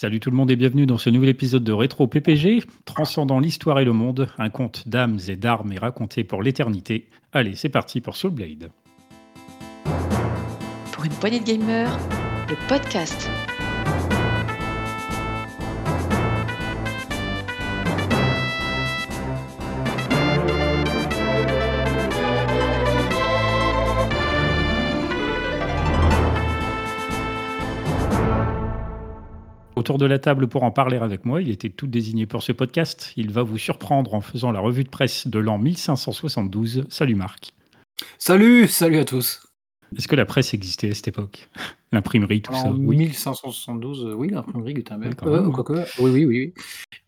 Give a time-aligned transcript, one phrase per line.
[0.00, 3.80] Salut tout le monde et bienvenue dans ce nouvel épisode de Rétro PPG, transcendant l'histoire
[3.80, 7.10] et le monde, un conte d'âmes et d'armes et raconté pour l'éternité.
[7.34, 8.70] Allez, c'est parti pour Soulblade.
[10.90, 11.98] Pour une poignée de gamers,
[12.48, 13.28] le podcast.
[29.80, 32.52] Autour de la table pour en parler avec moi, il était tout désigné pour ce
[32.52, 33.14] podcast.
[33.16, 36.84] Il va vous surprendre en faisant la revue de presse de l'an 1572.
[36.90, 37.52] Salut Marc.
[38.18, 39.42] Salut, salut à tous.
[39.96, 41.48] Est-ce que la presse existait à cette époque?
[41.92, 42.94] L'imprimerie, tout En ça Oui.
[42.98, 45.14] 1572, euh, oui, l'imprimerie Gutenberg.
[45.22, 46.54] Oui, Euh, quoique, oui, oui, oui.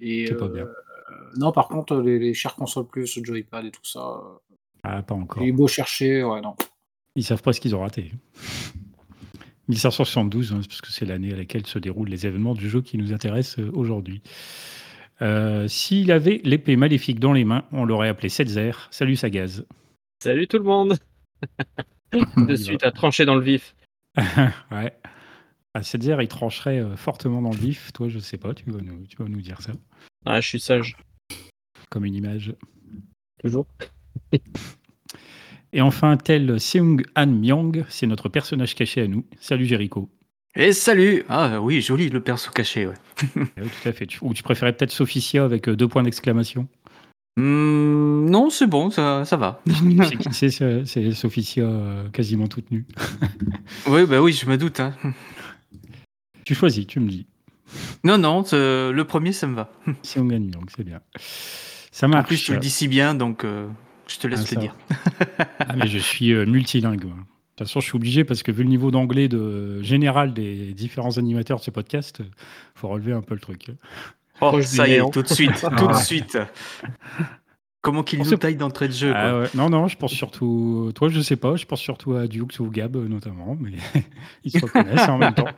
[0.01, 0.63] Et, C'est pas bien.
[0.63, 0.73] euh,
[1.37, 5.15] non, par contre, les, les chères consoles plus, joypad et tout ça, euh, Ah, pas
[5.15, 5.43] encore.
[5.45, 6.55] j'ai beau chercher, ouais, non.
[7.17, 8.13] Ils savent pas ce qu'ils ont raté.
[9.69, 12.99] 1572, hein, parce que c'est l'année à laquelle se déroulent les événements du jeu qui
[12.99, 14.23] nous intéressent euh, aujourd'hui.
[15.21, 18.73] Euh, S'il avait l'épée maléfique dans les mains, on l'aurait appelé Setzer.
[18.91, 19.65] Salut Sagaz.
[20.23, 20.97] Salut tout le monde
[22.37, 23.75] On De suite à trancher dans le vif.
[24.71, 24.93] ouais.
[25.75, 27.93] Ah, Setzer, il trancherait euh, fortement dans le vif.
[27.93, 29.73] Toi, je sais pas, tu vas nous, tu vas nous dire ça,
[30.27, 30.97] Ah, je suis sage,
[31.89, 32.55] comme une image.
[33.43, 33.67] toujours.
[35.73, 39.25] Et enfin, tel Seung Han Myong, c'est notre personnage caché à nous.
[39.41, 40.11] Salut Jericho.
[40.55, 42.95] Et salut Ah oui, joli le perso caché, ouais.
[43.37, 43.45] Oui,
[43.83, 44.07] tout à fait.
[44.21, 46.69] Ou tu préférais peut-être Sophicia avec euh, deux points d'exclamation?
[47.39, 49.63] Hmm, non, c'est bon, ça, ça va.
[50.33, 52.85] C'est Sophicia euh, quasiment toute nue.
[53.87, 54.81] oui, bah oui, je me doute.
[54.81, 54.93] hein.
[56.45, 57.27] Tu choisis, tu me dis.
[58.05, 59.73] Non, non, le premier, ça me va.
[60.03, 61.01] Seung Han Myong, c'est bien.
[61.91, 62.27] Ça En marche.
[62.27, 63.67] plus, tu le dis si bien, donc euh,
[64.15, 64.77] je te laisse Ah, le dire.
[65.59, 67.05] Ah, mais je suis euh, multilingue.
[67.05, 67.15] moi.
[67.17, 67.21] De
[67.65, 71.19] toute façon, je suis obligé parce que vu le niveau d'anglais de général des différents
[71.19, 72.25] animateurs de ce podcast, euh,
[72.75, 73.67] faut relever un peu le truc.
[74.41, 76.03] Oh, ça y est, tout de suite, tout de Ah.
[76.03, 76.39] suite.
[77.81, 79.41] Comment qu'il nous taille d'entrée de jeu, Ah quoi.
[79.41, 79.49] ouais.
[79.55, 80.93] Non, non, je pense surtout.
[80.95, 83.73] Toi, je sais pas, je pense surtout à Dukes ou Gab notamment, mais
[84.45, 85.49] ils se reconnaissent en même temps.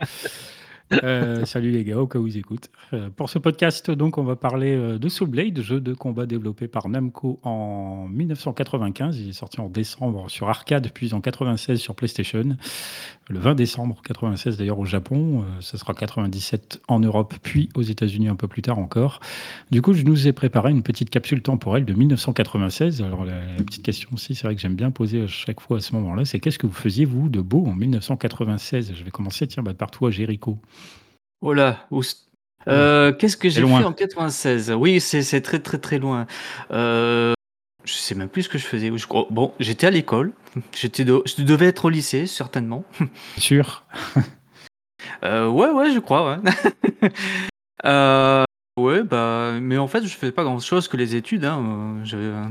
[1.02, 2.70] Euh, salut les gars, au cas où ils écoutent.
[2.92, 6.26] Euh, pour ce podcast, donc, on va parler euh, de Soul Blade, jeu de combat
[6.26, 9.18] développé par Namco en 1995.
[9.18, 12.56] Il est sorti en décembre sur arcade, puis en 96 sur PlayStation.
[13.30, 15.42] Le 20 décembre 96 d'ailleurs au Japon.
[15.42, 19.20] Euh, ce sera 97 en Europe, puis aux États-Unis un peu plus tard encore.
[19.70, 23.02] Du coup, je nous ai préparé une petite capsule temporelle de 1996.
[23.02, 25.78] Alors, la, la petite question aussi, c'est vrai que j'aime bien poser à chaque fois
[25.78, 29.10] à ce moment-là, c'est qu'est-ce que vous faisiez, vous, de beau en 1996 Je vais
[29.10, 30.58] commencer, tiens, bah, par toi, Jericho.
[31.40, 31.86] Oh là,
[32.68, 36.26] euh, qu'est-ce que j'ai fait en 96 Oui, c'est très très très loin.
[36.70, 37.34] Euh,
[37.84, 38.90] je sais même plus ce que je faisais.
[39.30, 40.32] Bon, j'étais à l'école.
[40.56, 42.84] De- je devais être au lycée, certainement.
[43.38, 43.84] Sûr
[45.22, 47.10] Euh, ouais, ouais, je crois, ouais.
[47.84, 48.44] Euh,
[48.78, 51.44] ouais, bah, mais en fait, je faisais pas grand chose que les études.
[51.44, 52.02] Hein.
[52.14, 52.48] euh,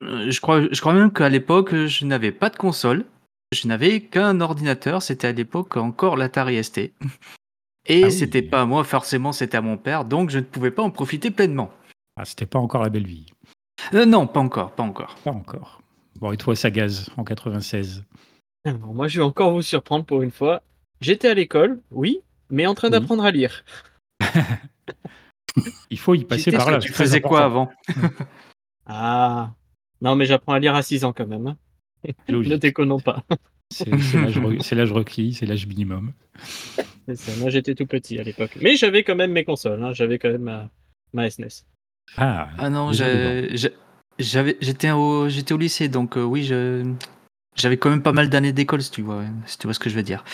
[0.00, 3.04] Je, je, crois, je crois même qu'à l'époque, je n'avais pas de console.
[3.52, 5.02] Je n'avais qu'un ordinateur.
[5.02, 6.78] C'était à l'époque encore l'Atari ST.
[6.78, 6.92] Et
[8.04, 8.12] Ah oui.
[8.12, 10.04] c'était pas à moi, forcément, c'était à mon père.
[10.06, 11.70] Donc, je ne pouvais pas en profiter pleinement.
[12.16, 13.26] ah, C'était pas encore la belle vie.
[13.92, 15.16] Euh, non, pas encore, pas encore.
[15.24, 15.79] Pas encore.
[16.18, 18.04] Bon, et toi, Sagaz, en 96
[18.64, 20.62] Alors, moi, je vais encore vous surprendre pour une fois.
[21.00, 22.92] J'étais à l'école, oui, mais en train Oui.
[22.92, 23.64] d'apprendre à lire.
[25.90, 26.78] Il faut y passer par là.
[26.78, 27.70] Tu faisais quoi avant?
[28.86, 29.52] Ah
[30.00, 31.46] Non, mais j'apprends à lire à 6 ans quand même.
[31.46, 31.56] hein.
[32.28, 33.24] Ne déconnons pas.
[33.72, 36.12] C'est l'âge re- c'est l'âge requis, c'est l'âge minimum.
[37.14, 38.56] Ça, moi, j'étais tout petit à l'époque.
[38.60, 39.82] Mais j'avais quand même mes consoles.
[39.82, 39.92] hein.
[39.92, 40.70] J'avais quand même ma,
[41.12, 41.64] ma E SNES.
[42.16, 43.56] Ah, Ah non, j'ai-
[44.22, 46.90] j'avais, j'étais au, j'étais au lycée, donc euh, oui, je,
[47.56, 49.90] j'avais quand même pas mal d'années d'école, si tu vois, si tu vois ce que
[49.90, 50.24] je veux dire.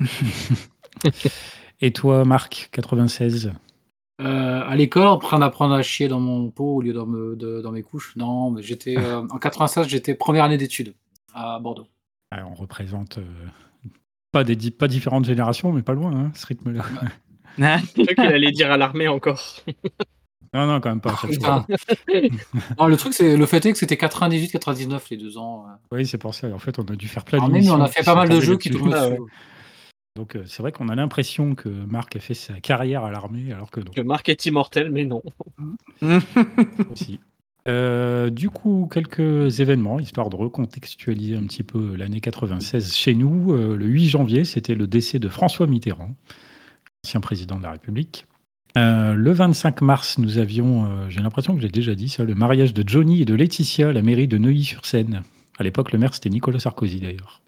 [1.80, 3.52] Et toi, Marc, 96
[4.20, 7.34] Euh, à l'école, en train d'apprendre à chier dans mon pot au lieu dans, me-
[7.36, 8.14] de- dans mes couches.
[8.16, 10.94] Non, mais j'étais euh, en 96, j'étais première année d'études
[11.34, 11.86] à Bordeaux.
[12.30, 13.24] Ah, On représente euh,
[14.32, 16.84] pas, des, pas différentes générations, mais pas loin, hein, ce rythme-là.
[17.58, 19.60] Je crois qu'il allait dire à l'armée encore.
[20.54, 21.18] Non, non, quand même pas.
[22.78, 25.66] non, le truc, c'est le fait est que c'était 98-99 les deux ans.
[25.90, 26.48] Oui, c'est pour ça.
[26.48, 28.40] En fait, on a dû faire plein même, d'émissions on a fait pas mal de
[28.40, 29.20] jeux qui Ah dessus.
[30.16, 33.52] Donc, euh, c'est vrai qu'on a l'impression que Marc a fait sa carrière à l'armée,
[33.52, 33.90] alors que non.
[33.90, 35.22] Que Marc est immortel, mais non.
[36.92, 37.18] aussi.
[37.66, 43.54] Euh, du coup, quelques événements, histoire de recontextualiser un petit peu l'année 96 chez nous.
[43.54, 46.14] Euh, le 8 janvier, c'était le décès de François Mitterrand,
[47.04, 48.26] ancien président de la République.
[48.76, 52.34] Euh, le 25 mars, nous avions, euh, j'ai l'impression que j'ai déjà dit ça, le
[52.34, 55.22] mariage de Johnny et de Laetitia à la mairie de Neuilly-sur-Seine.
[55.58, 57.40] À l'époque, le maire, c'était Nicolas Sarkozy d'ailleurs.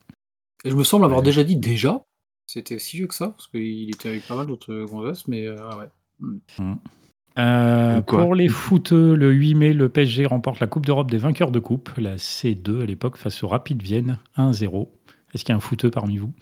[0.64, 2.04] Et je me semble avoir déjà dit déjà.
[2.46, 5.56] C'était si vieux que ça, parce qu'il était avec pas mal d'autres gonzesses, mais euh,
[5.68, 6.64] ah ouais.
[7.38, 11.18] Euh, Quoi pour les footeux, le 8 mai, le PSG remporte la Coupe d'Europe des
[11.18, 14.88] vainqueurs de coupe, la C2 à l'époque, face au Rapid Vienne, 1-0.
[15.34, 16.32] Est-ce qu'il y a un footeux parmi vous?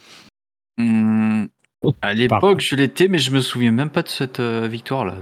[0.78, 1.46] Hmm,
[2.02, 5.14] à l'époque, je l'étais, mais je me souviens même pas de cette euh, victoire-là.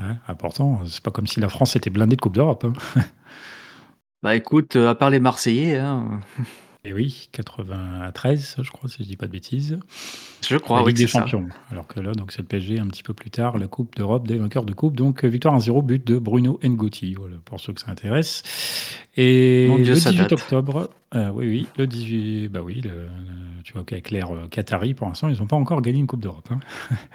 [0.00, 2.64] Ouais, Important, c'est pas comme si la France était blindée de Coupe d'Europe.
[2.96, 3.02] hein.
[4.22, 6.20] Bah écoute, euh, à part les Marseillais, hein,
[6.86, 9.78] Et oui, 93, je crois, si je dis pas de bêtises.
[10.46, 11.20] je crois, la oui, Ligue des ça.
[11.20, 11.48] Champions.
[11.70, 14.28] Alors que là, donc c'est le PSG un petit peu plus tard, la Coupe d'Europe
[14.28, 14.94] des vainqueurs de coupe.
[14.94, 18.42] Donc victoire 1-0, but de Bruno Ngoti, voilà, pour ceux que ça intéresse.
[19.16, 20.32] Et Mon Dieu, le ça 18 date.
[20.32, 24.46] octobre, euh, oui, oui, le 18, bah oui, le- le- tu vois qu'avec l'ère euh,
[24.50, 26.50] Qatari, pour l'instant, ils n'ont pas encore gagné une Coupe d'Europe.
[26.50, 26.60] hein.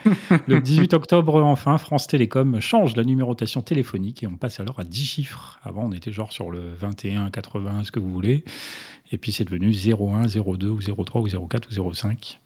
[0.48, 4.83] le 18 octobre, enfin, France Télécom change la numérotation téléphonique et on passe alors à
[4.83, 5.60] 10 chiffres.
[5.62, 8.44] Avant, on était genre sur le 21, 80, ce que vous voulez.
[9.11, 12.39] Et puis c'est devenu 01, 02 ou 03 ou 04 ou 05.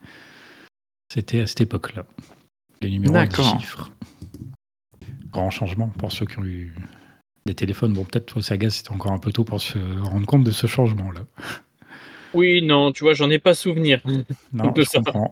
[1.11, 2.05] C'était à cette époque-là.
[2.81, 3.59] Les numéros 10 D'accord.
[3.59, 3.91] chiffres.
[5.31, 6.73] Grand changement pour ceux qui ont eu
[7.45, 7.93] des téléphones.
[7.93, 10.67] Bon, peut-être toi, Saga, c'était encore un peu tôt pour se rendre compte de ce
[10.67, 11.21] changement-là.
[12.33, 14.01] Oui, non, tu vois, j'en ai pas souvenir.
[14.53, 14.99] Non, peu je ça.
[14.99, 15.31] comprends.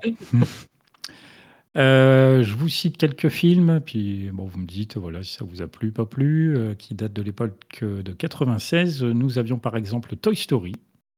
[1.77, 5.61] Euh, je vous cite quelques films, puis bon, vous me dites voilà si ça vous
[5.61, 9.03] a plu, pas plu, euh, qui datent de l'époque euh, de 96.
[9.03, 10.73] Nous avions par exemple Toy Story.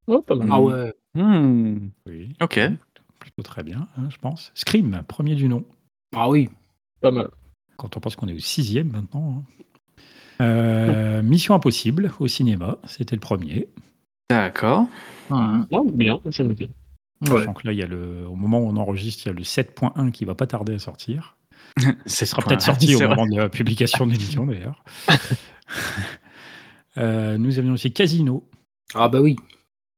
[0.08, 0.48] Oh, pas mal.
[0.52, 0.94] Ah ouais.
[1.16, 2.60] Hmm, Oui, Ok.
[3.20, 4.52] plutôt très bien, hein, je pense.
[4.56, 5.64] Scream, premier du nom.
[6.16, 6.50] Ah oui.
[7.02, 7.30] Pas mal.
[7.78, 9.44] Quand on pense qu'on est au sixième maintenant.
[9.46, 9.64] hein.
[10.42, 13.70] Euh, Mission Impossible au cinéma, c'était le premier.
[14.30, 14.88] D'accord.
[15.30, 16.68] Oh, bien, j'aime bien.
[17.22, 17.40] Ouais.
[17.40, 19.34] Sachant que là, il y a le, au moment où on enregistre, il y a
[19.34, 21.38] le 7.1 qui va pas tarder à sortir.
[22.06, 23.08] Ce sera peut-être sorti au vrai.
[23.08, 24.84] moment de la publication de l'émission d'ailleurs.
[26.98, 28.48] Euh, nous avions aussi Casino,
[28.94, 29.36] Ah bah oui.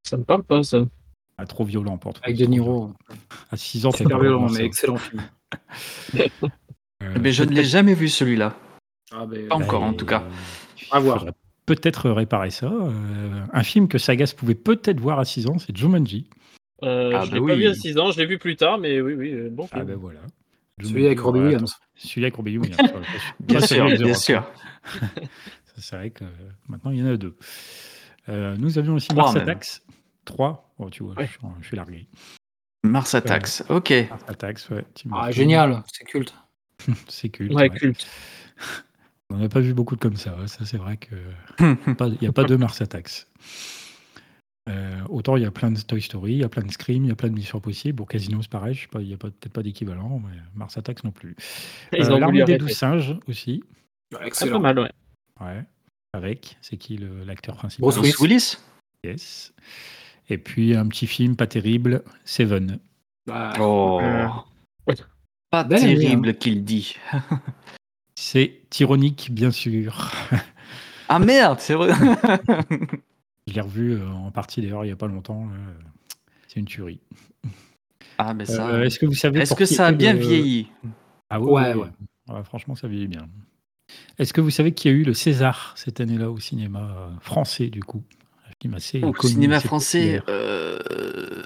[0.06, 0.86] Ça me parle pas, ça.
[1.38, 2.24] Ah, trop violent pour toi.
[2.26, 2.92] Avec De Niro.
[3.52, 4.64] À 6 ans, t'as Super pas violent, mais ça.
[4.64, 5.22] excellent film.
[7.04, 8.56] Euh, Mais je ne l'ai jamais vu celui-là.
[9.12, 10.24] Ah bah, Pas encore, en euh, tout cas.
[10.92, 11.26] À voir.
[11.66, 12.68] Peut-être réparer ça.
[12.68, 16.30] Euh, un film que Sagas pouvait peut-être voir à 6 ans, c'est Jumanji.
[16.84, 17.60] Euh, Ah, je bah l'ai pas oui.
[17.60, 19.96] vu à 6 ans, je l'ai vu plus tard, mais oui, oui, bon Ah ben
[19.96, 20.20] voilà.
[20.82, 21.76] Celui avec Robbie Williams.
[21.96, 22.92] Celui avec Robbie Williams.
[23.40, 24.44] Bien Pas sûr, bien sûr.
[24.94, 26.24] Ça, C'est vrai que
[26.68, 27.36] maintenant, il y en a deux.
[28.30, 29.36] Euh, nous avions aussi Mars.
[29.36, 29.82] Attacks.
[30.26, 30.74] Trois.
[30.80, 31.26] Oh, tu vois, Ouais.
[31.28, 32.08] je, suis- je suis largué.
[32.84, 33.64] Mars Attacks.
[33.70, 33.94] Ok.
[34.10, 34.86] Mars Attacks, ouais.
[35.12, 36.34] Ah génial, c'est culte.
[37.08, 37.54] C'est culte.
[37.54, 37.78] Ouais, ouais.
[37.78, 38.06] culte.
[39.32, 40.36] On n'a pas vu beaucoup de comme ça.
[40.38, 40.48] ouais.
[40.48, 41.16] Ça, c'est vrai que
[41.94, 43.28] pas- il n'y a pas de Mars Attacks.
[44.68, 47.06] Euh, autant il y a plein de Toy Story, il y a plein de Scream,
[47.06, 47.96] il y a plein de Missions Possibles.
[47.98, 48.80] Pour Casino, c'est pareil.
[48.92, 51.36] pas, Il n'y a pas- peut-être pas d'équivalent, mais Mars Attacks non plus.
[51.94, 53.64] Ils Euh, L'armée des douze singes aussi.
[54.14, 54.60] Ah, pas Excellent.
[54.60, 54.92] mal, ouais.
[55.40, 55.64] Ouais.
[56.16, 58.58] Avec, c'est qui le- l'acteur principal Bruce Bruce Willis
[59.04, 59.54] Yes.
[60.30, 62.80] Et puis un petit film pas terrible, Seven.
[63.28, 64.00] Bah, Oh.
[64.02, 64.28] Euh.
[65.52, 66.98] Pas terrible qu'il dit.
[68.16, 70.12] C'est ironique, bien sûr.
[71.08, 71.94] Ah merde, c'est vrai.
[73.48, 75.46] Je l'ai revu euh, en partie d'ailleurs il n'y a pas longtemps.
[75.46, 75.56] là.
[76.48, 77.00] C'est une tuerie.
[78.18, 78.68] ah mais ça.
[78.70, 80.68] Euh, Est-ce que vous savez Est-ce que ça a bien le- vieilli?
[81.30, 81.90] Ah Ouais, ouais, ouais.
[82.30, 82.44] ouais.
[82.44, 83.30] franchement, ça vieillit bien.
[84.18, 87.10] Est-ce que vous savez qu'il y a eu le César cette année-là au cinéma euh,
[87.20, 88.04] français, du coup?
[88.48, 91.44] Un film assez Au connu, cinéma assez français euh...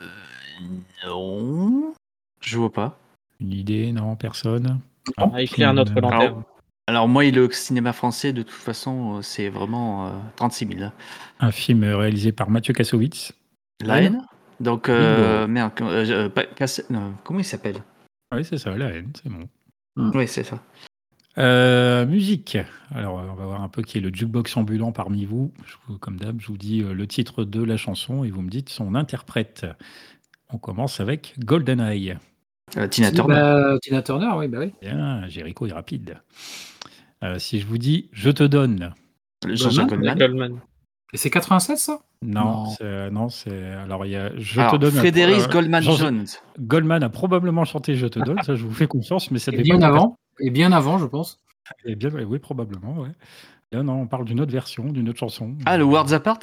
[1.05, 1.93] Non.
[2.41, 2.99] Je vois pas.
[3.39, 4.79] Une idée Non, personne?
[5.17, 6.21] Ah, éclaire notre euh, lanterne.
[6.21, 6.43] Alors,
[6.87, 10.91] alors moi, et le cinéma français, de toute façon, euh, c'est vraiment euh, 36 000.
[11.39, 13.31] Un film réalisé par Mathieu Kassovitz.
[13.81, 14.21] La haine
[14.59, 15.73] Donc, euh, merde,
[16.33, 17.81] pas- Cass- non, comment il s'appelle?
[18.35, 19.47] Oui, c'est ça, La haine, c'est bon.
[20.13, 20.61] Oui, c'est ça.
[21.37, 22.57] Euh, musique.
[22.93, 25.51] Alors, euh, on va voir un peu qui est le jukebox ambulant parmi vous.
[25.65, 28.49] Je comme d'hab, je vous dis euh, le titre de la chanson et vous me
[28.49, 29.65] dites son interprète.
[30.51, 32.17] On commence avec GoldenEye.
[32.77, 33.35] Euh, Tina Turner.
[33.35, 34.73] bah, Tina Turner, oui, bah oui.
[34.81, 36.17] Bien, Jericho est rapide.
[37.23, 38.93] Euh, si je vous dis je te donne.
[39.47, 40.59] Jean-Jacques Goldman.
[41.13, 41.99] Et c'est 87 ça?
[42.21, 42.65] Non,
[43.11, 43.29] Non.
[43.29, 44.91] c'est- alors il y a je Alors, te donne.
[44.91, 46.25] Frédéric euh, Goldman Jones.
[46.59, 49.79] Goldman a probablement chanté Je te donne, ça je vous fais confiance, mais ça bien
[49.79, 50.17] pas avant.
[50.39, 51.39] Et bien avant, je pense.
[51.85, 53.11] Eh bien, oui, probablement, ouais.
[53.71, 55.55] Là, non, on parle d'une autre version, d'une autre chanson.
[55.65, 56.39] Ah, le Worlds Apart?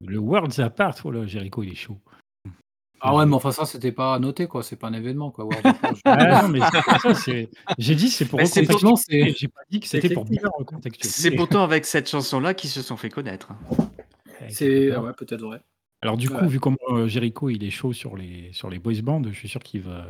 [0.00, 1.98] Le Worlds Apart, oh là, Jericho, il est chaud.
[3.06, 4.62] Ah ouais, mais enfin ça, c'était pas noté, quoi.
[4.62, 5.46] C'est pas un événement, quoi.
[6.06, 6.60] Ah, non, mais
[7.78, 11.30] j'ai dit c'est pour recontextualiser, J'ai pas dit que c'était pour bien recontextualiser.
[11.30, 13.48] C'est pourtant avec cette chanson-là qu'ils se sont fait connaître.
[14.48, 15.60] C'est ah ouais, peut-être vrai.
[16.00, 19.00] Alors du coup, vu comment euh, Jericho il est chaud sur les sur les boys
[19.02, 20.06] bands, je suis sûr qu'il va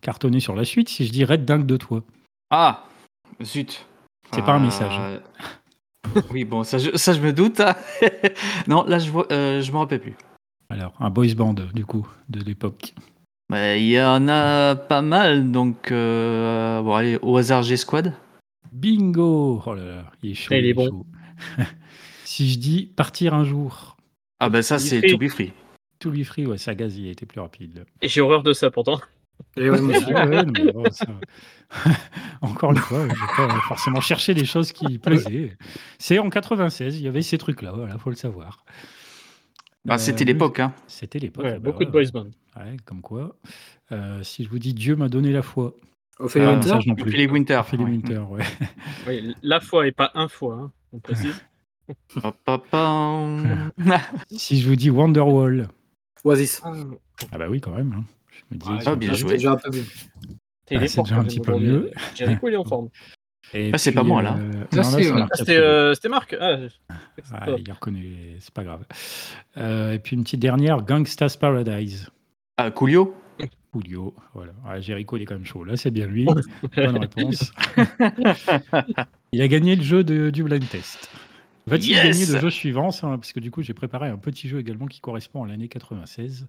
[0.00, 0.88] cartonner sur la suite.
[0.88, 2.02] Si je dis Red dingue de toi,
[2.50, 2.84] Ah
[3.42, 3.86] Zut
[4.32, 4.92] C'est pas un Ah, message.
[6.30, 7.60] Oui, bon, ça je, ça, je me doute.
[7.60, 7.74] hein.
[8.66, 10.16] non, là, je vois, euh, je me rappelle plus.
[10.70, 12.94] alors un boys band du coup de l'époque.
[13.50, 18.14] Bah, Il y en a pas mal, donc euh, bon, allez, au hasard G-Squad.
[18.72, 20.54] Bingo Oh là là, il est chaud.
[20.54, 20.88] Il est est bon.
[20.88, 21.06] chaud.
[22.24, 23.96] si je dis partir un jour,
[24.40, 25.02] Ah bah ça c'est.
[25.02, 25.52] To Be Free.
[25.98, 27.84] to be free, ouais, Sagaz, il a été plus rapide.
[28.00, 29.00] Et j'ai horreur de ça pourtant.
[29.56, 29.78] Et ouais.
[30.14, 31.06] Ah ouais, non, mais bon, ça-
[32.40, 35.56] Encore une fois, je vais pas forcément chercher des choses qui plaisaient.
[35.98, 38.64] C'est en 96, il y avait ces trucs-là, voilà, faut le savoir.
[39.84, 40.72] Bah, Euh, c'était l'époque, hein.
[40.86, 41.44] C'était l'époque.
[41.44, 42.30] Ouais, bah beaucoup de ouais, boys band.
[42.56, 43.36] ouais, comme quoi.
[43.92, 45.74] Euh, si je vous dis Dieu m'a donné la foi.
[46.18, 47.10] Ophélie Ah, Winter plus.
[47.12, 47.56] Philip Winter.
[47.56, 47.90] Ophélie ouais.
[47.90, 48.44] Winter, ouais.
[49.06, 51.40] Oui, la fois et pas un fois, hein, on précise.
[54.30, 55.68] Si je vous dis Wonderwall.
[56.24, 56.60] Oasis.
[57.32, 57.92] Ah bah oui, quand même.
[57.98, 58.04] hein.
[58.50, 59.32] Je me dis, Ouais, Ah, bien joué.
[59.34, 59.70] déjà un peu.
[60.66, 61.90] T'es Ah, c'est déjà un petit peu mieux.
[62.14, 62.88] Jericho, il est en forme.
[63.72, 64.36] Ah, c'est pas moi, là.
[64.38, 64.80] euh, euh,
[65.22, 66.58] a c'était euh, Marc ah,
[67.32, 68.84] Ah, il a reconnu, c'est pas grave.
[69.56, 72.10] Euh, et puis une petite dernière, Gangsta's Paradise.
[72.58, 73.14] Ah, Coolio?
[73.74, 74.52] Julio, voilà.
[74.66, 75.64] Ah, Jericho, il est quand même chaud.
[75.64, 76.26] Là, c'est bien lui.
[76.76, 77.52] Bonne réponse.
[79.32, 81.10] il a gagné le jeu de- du blind test.
[81.66, 84.48] Va-t-il Yes gagner le jeu suivant ça, Parce que du coup, j'ai préparé un petit
[84.48, 86.46] jeu également qui correspond à l'année 96.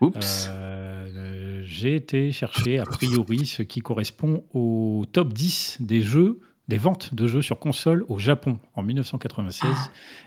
[0.00, 0.48] Oups.
[0.50, 6.76] Euh, j'ai été chercher a priori ce qui correspond au top 10 des jeux, des
[6.78, 9.70] ventes de jeux sur console au Japon en 1996.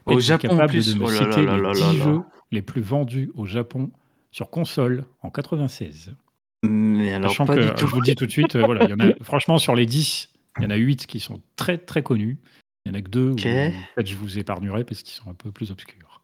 [0.05, 1.93] au Êtes-vous Japon capable plus de me Oh là citer là les là 10 là
[1.93, 2.03] là.
[2.03, 2.21] jeux
[2.51, 3.91] les plus vendus au Japon
[4.31, 6.15] sur console en 96
[6.63, 7.88] Mais alors, Sachant pas que, du euh, je tout.
[7.88, 9.85] vous le dis tout de suite, euh, voilà, il y en a, franchement, sur les
[9.85, 12.38] 10, il y en a 8 qui sont très très connus.
[12.85, 13.43] Il y en a que deux où Ok.
[13.43, 16.21] peut-être je vous épargnerai parce qu'ils sont un peu plus obscurs.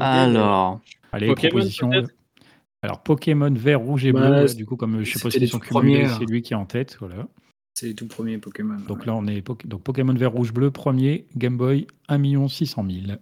[0.00, 0.80] Alors,
[1.12, 1.90] Allez, Pokémon, proposition.
[2.86, 5.46] Alors, Pokémon vert, rouge et Bah, bleu, c'est- du coup, comme je sais pas les
[5.46, 5.70] sont cumulés,
[6.02, 6.26] premiers, c'est hein.
[6.28, 6.96] lui qui est en tête.
[7.00, 7.26] Voilà.
[7.74, 8.76] C'est les tout premiers Pokémon.
[8.88, 9.06] Donc ouais.
[9.06, 13.18] là, on est donc Pokémon vert, rouge, bleu, premier, Game Boy, 1 600 000.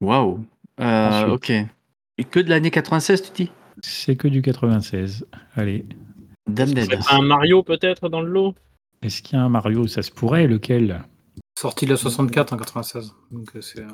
[0.00, 0.44] waouh.
[0.80, 1.50] Euh, ok.
[1.50, 3.50] Et que de l'année 96, tu dis?
[3.82, 5.26] C'est que du 96.
[5.56, 5.86] Allez,
[6.48, 6.72] Dame
[7.10, 8.54] un Mario peut-être dans le lot?
[9.02, 9.86] Est-ce qu'il y a un Mario?
[9.86, 11.02] Ça se pourrait, lequel?
[11.58, 13.14] Sorti de la 64 en 96.
[13.30, 13.88] Donc euh, c'est euh,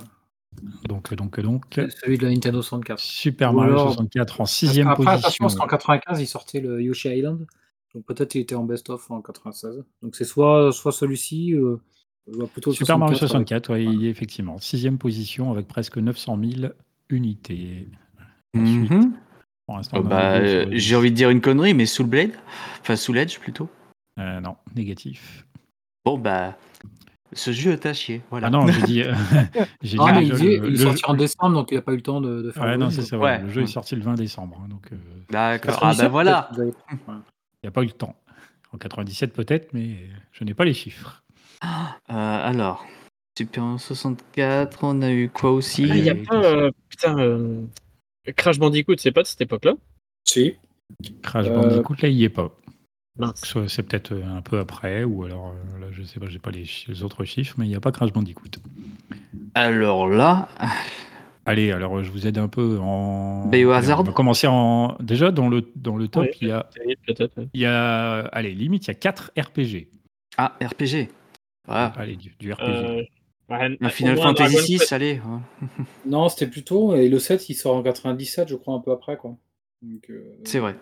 [0.88, 2.98] Donc, donc, donc, c'est celui de la Nintendo 64.
[3.00, 5.18] Super Mario alors- 64 en sixième Après, position.
[5.18, 7.46] attention, parce qu'en 95, il sortait le Yoshi Island.
[7.94, 9.84] Donc peut-être il était en best-of en 96.
[10.02, 11.76] Donc c'est soit, soit celui-ci, euh,
[12.28, 15.98] euh, plutôt le Super Mario 64, 64, ouais, il est effectivement sixième position avec presque
[15.98, 16.72] 900 000
[17.08, 17.88] unités.
[18.56, 19.12] Ensuite, Mhm.
[19.66, 22.32] Pour l'instant, Oh, bah, euh, j'ai envie de dire une connerie, mais Soul Blade
[22.82, 23.68] Enfin, Soul Edge plutôt?
[24.18, 25.46] Euh, non, négatif.
[26.04, 26.58] Bon, bah,
[27.34, 28.22] ce jeu est à chier.
[28.30, 28.46] Voilà.
[28.46, 29.02] Ah non, j'ai dit.
[29.02, 29.12] euh,
[29.82, 31.82] j'ai Ah, dit mais le il, jeu- est le- sorti en décembre, donc il n'a
[31.82, 33.02] pas eu le temps de, de faire Ouais, non, jeu.
[33.02, 33.18] c'est ça.
[33.18, 33.40] Ouais.
[33.42, 34.96] Le jeu est sorti le 20 décembre, hein, donc euh,
[35.30, 35.74] D'accord.
[35.82, 36.50] Ah, 97, bah voilà.
[36.58, 36.64] il
[37.62, 38.16] n'y a pas eu le temps.
[38.72, 39.98] En 97 peut-être, mais
[40.32, 41.22] je n'ai pas les chiffres.
[41.64, 41.68] Euh,
[42.08, 42.84] alors,
[43.38, 45.86] Super 64, on a eu quoi aussi?
[45.90, 46.34] Ah, il y a pas.
[46.44, 47.62] euh, putain, euh,
[48.36, 49.74] Crash Bandicoot, c'est pas de cette époque-là?
[50.24, 50.54] Si.
[51.22, 52.50] Crash Euh, Bandicoot, là, il n'y est pas.
[53.16, 53.54] Mince.
[53.68, 56.50] C'est peut-être euh, un peu après, ou alors, euh, là, je sais pas, j'ai pas
[56.50, 58.50] les, autres chiffres, mais il n'y a pas Crash Bandicoot.
[59.54, 60.48] Alors là,
[61.46, 63.46] Allez, alors je vous aide un peu en.
[63.48, 64.96] Mais au Allez, hasard On va commencer en.
[65.00, 66.68] Déjà, dans le, dans le top, il, y a,
[67.52, 68.20] il y a.
[68.32, 69.88] Allez, limite, il y a 4 RPG.
[70.38, 71.08] ah, RPG.
[71.66, 71.92] Voilà.
[71.96, 72.62] Allez, du, du RPG.
[72.62, 73.02] Euh,
[73.48, 74.92] Un Final moins Fantasy Dragon 6, Quest.
[74.92, 75.20] allez.
[76.06, 76.94] Non, c'était plutôt.
[76.96, 79.16] Et le 7, il sort en 97, je crois, un peu après.
[79.18, 79.36] quoi.
[79.84, 80.76] Euh, C'est vrai.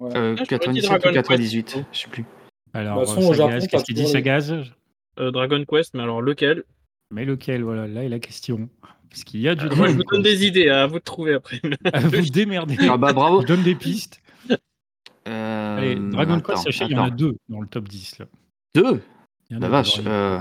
[0.00, 0.16] Ouais.
[0.16, 1.86] Euh, Ah, 97 ou Dragon Quest, 98, plutôt.
[1.92, 2.24] je sais plus.
[2.74, 4.52] alors, Sagaz, Japon, qu'est-ce qu'il dit, Sagaz
[5.18, 6.64] Euh, Dragon Quest, mais alors lequel?
[7.12, 8.68] Mais lequel Voilà, là est la question.
[9.10, 10.38] Parce qu'il y a du Euh, Moi, je vous donne Quest.
[10.38, 11.60] des idées, à vous de trouver après.
[11.92, 12.76] À vous démerder.
[12.88, 13.40] Ah bah bravo.
[13.42, 14.20] Je donne des pistes.
[15.28, 18.18] Euh, Allez, Dragon attends, Quest, sachez, il y en a deux dans le top 10.
[18.20, 18.26] Là.
[18.74, 19.02] Deux?
[19.50, 20.00] Il y en a La deux, vache.
[20.06, 20.38] euh,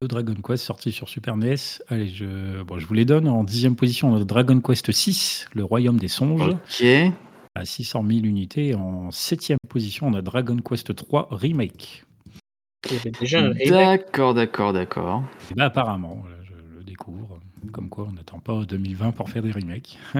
[0.00, 1.56] deux Dragon Quest sortis sur Super NES.
[1.88, 3.28] Allez, je, bon, je vous les donne.
[3.28, 6.84] En dixième position, on a Dragon Quest 6, Le Royaume des Songes, Ok.
[7.58, 8.74] À 600 000 unités.
[8.74, 12.04] En septième position, on a Dragon Quest 3 Remake.
[12.86, 13.70] Il y avait déjà un remake.
[13.70, 15.24] D'accord, d'accord, d'accord.
[15.50, 17.40] Et ben, apparemment, je le découvre.
[17.72, 19.98] Comme quoi, on n'attend pas 2020 pour faire des remakes.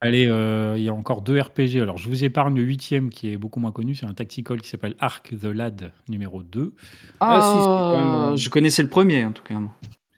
[0.00, 1.82] Allez, euh, il y a encore deux RPG.
[1.82, 3.94] Alors, je vous épargne le huitième qui est beaucoup moins connu.
[3.94, 6.72] C'est un tactical qui s'appelle Ark the Lad numéro 2.
[7.20, 9.56] Ah, si, c'est quand même, euh, Je connaissais le premier en tout cas.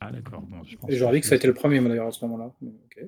[0.01, 0.43] Ah, d'accord.
[0.43, 2.25] Bon, je pense Et j'aurais dit que ça a été le premier, d'ailleurs, à ce
[2.27, 2.53] moment-là.
[2.61, 2.99] Mais, ok.
[3.03, 3.07] Euh,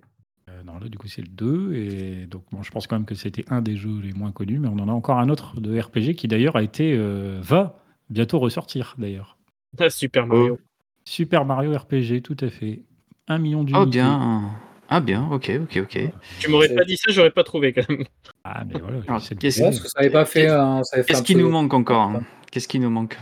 [0.65, 1.75] non, là, du coup, c'est le 2.
[1.75, 4.59] Et donc, bon, je pense quand même que c'était un des jeux les moins connus.
[4.59, 6.95] Mais on en a encore un autre de RPG qui, d'ailleurs, a été.
[6.97, 9.37] euh, va bientôt ressortir, d'ailleurs.
[9.79, 10.59] Ah, Super Mario.
[11.05, 12.83] Super Mario RPG, tout à fait.
[13.29, 13.83] Un million d'unités.
[13.83, 14.51] Oh bien.
[14.93, 16.01] Ah bien, ok, ok, ok.
[16.41, 18.05] Tu m'aurais pas dit ça, j'aurais pas trouvé quand même.
[18.43, 18.99] Ah, mais voilà.
[19.39, 20.49] Qu'est-ce- que ça n'avait pas fait.
[20.49, 22.23] avait Qu'est-ce qui nous manque encore hein?
[22.51, 23.17] Qu'est-ce qui nous manque?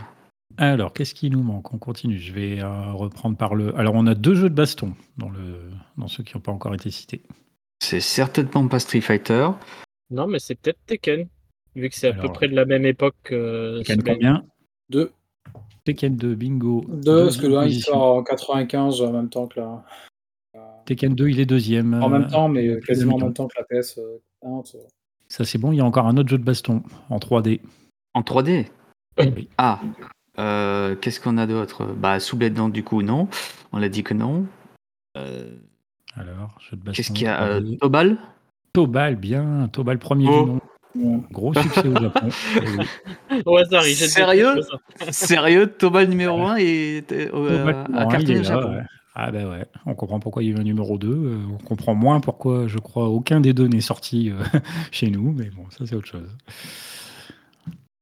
[0.61, 1.73] Alors, qu'est-ce qui nous manque?
[1.73, 2.19] On continue.
[2.19, 3.73] Je vais euh, reprendre par le.
[3.77, 5.71] Alors, on a deux jeux de baston dans, le...
[5.97, 7.21] dans ceux qui n'ont pas encore été cités.
[7.81, 9.51] C'est certainement pas Street Fighter.
[10.11, 11.29] Non, mais c'est peut-être Tekken.
[11.75, 13.77] Vu que c'est à peu Alors, près de la même époque que.
[13.79, 14.15] Tekken Smash.
[14.15, 14.43] combien?
[14.89, 15.13] Deux.
[15.85, 16.83] Tekken 2, bingo.
[16.89, 19.85] Deux, parce que le 1 il sort en 95 en même temps que la.
[20.83, 21.93] Tekken 2, il est deuxième.
[21.93, 23.97] En euh, même temps, mais quasiment en même temps que la PS.
[23.97, 24.87] euh, 1, tu vois.
[25.29, 25.71] Ça, c'est bon.
[25.71, 27.61] Il y a encore un autre jeu de baston en 3D.
[28.13, 28.65] En 3D
[29.19, 29.47] Oui.
[29.57, 29.79] Ah,
[30.39, 31.85] euh, qu'est-ce qu'on a d'autre?
[31.85, 33.27] Bah, sous Blade, du coup, non.
[33.71, 34.45] On l'a dit que non.
[35.17, 35.49] Euh,
[36.15, 36.91] Alors, de baston.
[36.93, 37.41] qu'est-ce qu'il y a?
[37.43, 37.77] Euh, 3D.
[37.79, 38.17] Tobal?
[38.73, 39.69] Tobal, bien.
[39.71, 40.43] Tobal, premier Oh.
[40.43, 40.61] du nom.
[40.95, 41.19] Ouais.
[41.31, 42.29] Gros succès au Japon.
[43.31, 43.41] Eh.
[43.45, 44.61] Au hasard, il Sérieux.
[45.11, 48.69] Sérieux, Tobal numéro 1 et euh, Tobal, à est au Japon.
[48.75, 48.81] ouais.
[49.21, 51.07] Ah ben ouais, on comprend pourquoi il y a eu un numéro 2.
[51.09, 54.41] euh, on comprend moins pourquoi, je crois, aucun des deux n'est sorti euh,
[54.91, 56.29] chez nous, mais bon, ça c'est autre chose.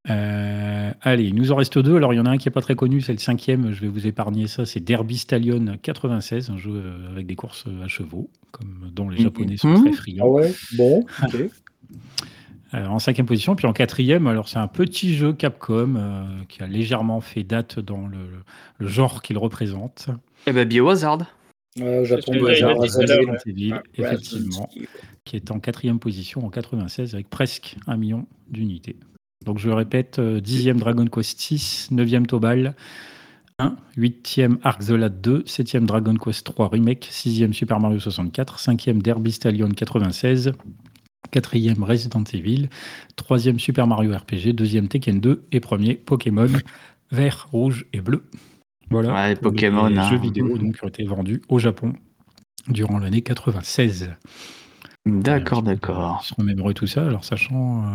[0.10, 1.96] Euh, allez, il nous en reste deux.
[1.98, 3.82] Alors il y en a un qui est pas très connu, c'est le cinquième, je
[3.82, 7.88] vais vous épargner ça, c'est Derby Stallion 96, un jeu euh, avec des courses à
[7.88, 9.24] chevaux, comme dont les Mhm.
[9.24, 10.28] Japonais sont très Ah friands.
[10.30, 11.36] ouais, bon, ok.
[12.74, 16.62] Euh, en cinquième position, puis en quatrième, alors c'est un petit jeu Capcom euh, qui
[16.62, 18.18] a légèrement fait date dans le,
[18.78, 20.10] le genre qu'il représente.
[20.48, 21.20] Eh ben, Biohazard.
[21.80, 22.74] Euh, Japon, ouais, Ah,
[23.98, 24.68] effectivement,
[25.24, 28.98] qui est en quatrième position en 96 avec presque un million d'unités.
[29.46, 32.76] Donc je le répète, euh, dixième Dragon Quest 6, neuvième Tobal
[33.60, 38.60] 1, huitième Ark the Lad 2, septième Dragon Quest 3 Remake, sixième Super Mario 64,
[38.60, 40.54] cinquième Derby Stallion 96,
[41.32, 42.70] quatrième Resident Evil,
[43.16, 46.48] troisième Super Mario RPG, deuxième Tekken 2 et premier Pokémon
[47.12, 48.24] vert, rouge et bleu.
[48.90, 49.14] Voilà.
[49.14, 50.10] Ouais, pour Pokémon, Les hein.
[50.10, 51.94] jeux vidéo donc, qui ont été vendus au Japon
[52.70, 54.12] durant l'année 96.
[55.06, 56.24] D'accord, Euh, d'accord.
[56.24, 57.84] Se remémorer tout ça, alors sachant.
[57.86, 57.90] euh,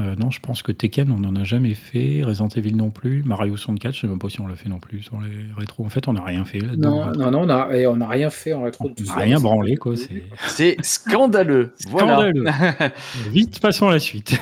[0.00, 2.22] euh, non, je pense que Tekken, on n'en a jamais fait.
[2.22, 3.22] Resident Evil non plus.
[3.22, 5.84] Mario 64, je sais même pas si on l'a fait non plus sur les rétros.
[5.84, 7.12] En fait, on n'a rien fait là-dedans.
[7.12, 9.06] Non, non, non, on a, et on n'a rien fait en rétro de tout on
[9.06, 9.20] n'a ça.
[9.20, 9.96] rien C'est- branlé, quoi.
[9.96, 11.72] C'est C'est scandaleux.
[11.76, 12.44] Scandaleux.
[13.30, 14.34] Vite, passons à la suite.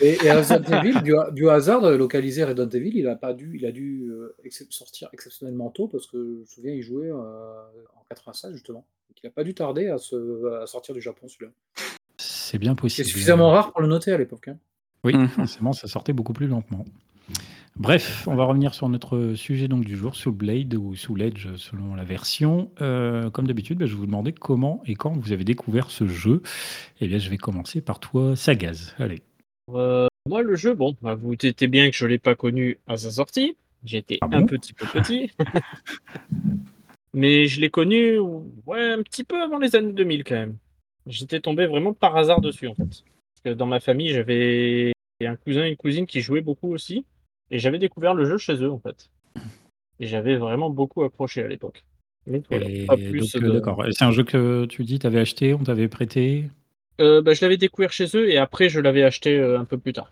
[0.00, 3.56] Et, et Resident Evil, du, du hasard, euh, localisé Resident Evil, il a pas dû,
[3.58, 7.10] il a dû euh, excep- sortir exceptionnellement tôt parce que je me souviens, il jouait
[7.10, 8.84] euh, en 96 justement.
[9.08, 11.52] Donc, il n'a pas dû tarder à, se, à sortir du Japon celui-là.
[12.18, 13.08] C'est bien C'est possible.
[13.08, 14.48] suffisamment rare pour le noter à l'époque.
[14.48, 14.56] hein.
[15.04, 15.28] Oui, Mhm.
[15.28, 16.84] forcément, ça sortait beaucoup plus lentement.
[17.76, 21.48] Bref, on va revenir sur notre sujet donc du jour, Soul Blade ou Soul Edge
[21.56, 22.70] selon la version.
[22.80, 26.06] Euh, comme d'habitude, bah, je vais vous demander comment et quand vous avez découvert ce
[26.06, 26.42] jeu.
[27.00, 28.94] Eh bien, je vais commencer par toi, Sagaz.
[28.98, 29.20] Allez.
[29.74, 32.96] Euh, moi, le jeu, bon, bah, vous doutez bien que je l'ai pas connu à
[32.96, 33.56] sa sortie.
[33.84, 34.46] J'étais Ah un bon?
[34.46, 35.30] petit peu petit.
[37.12, 40.56] Mais je l'ai connu ouais, un petit peu avant les années 2000 quand même.
[41.06, 43.04] J'étais tombé vraiment par hasard dessus en fait.
[43.46, 47.06] Que dans ma famille, j'avais un cousin et une cousine qui jouaient beaucoup aussi.
[47.52, 49.08] Et j'avais découvert le jeu chez eux en fait.
[50.00, 51.84] Et j'avais vraiment beaucoup accroché à l'époque.
[52.28, 53.86] Euh, de- d'accord.
[53.92, 56.50] C'est un jeu que tu dis, tu avais acheté, on t'avait prêté.
[57.00, 59.78] Euh, bah, je l'avais découvert chez eux et après je l'avais acheté euh, un peu
[59.78, 60.10] plus tard.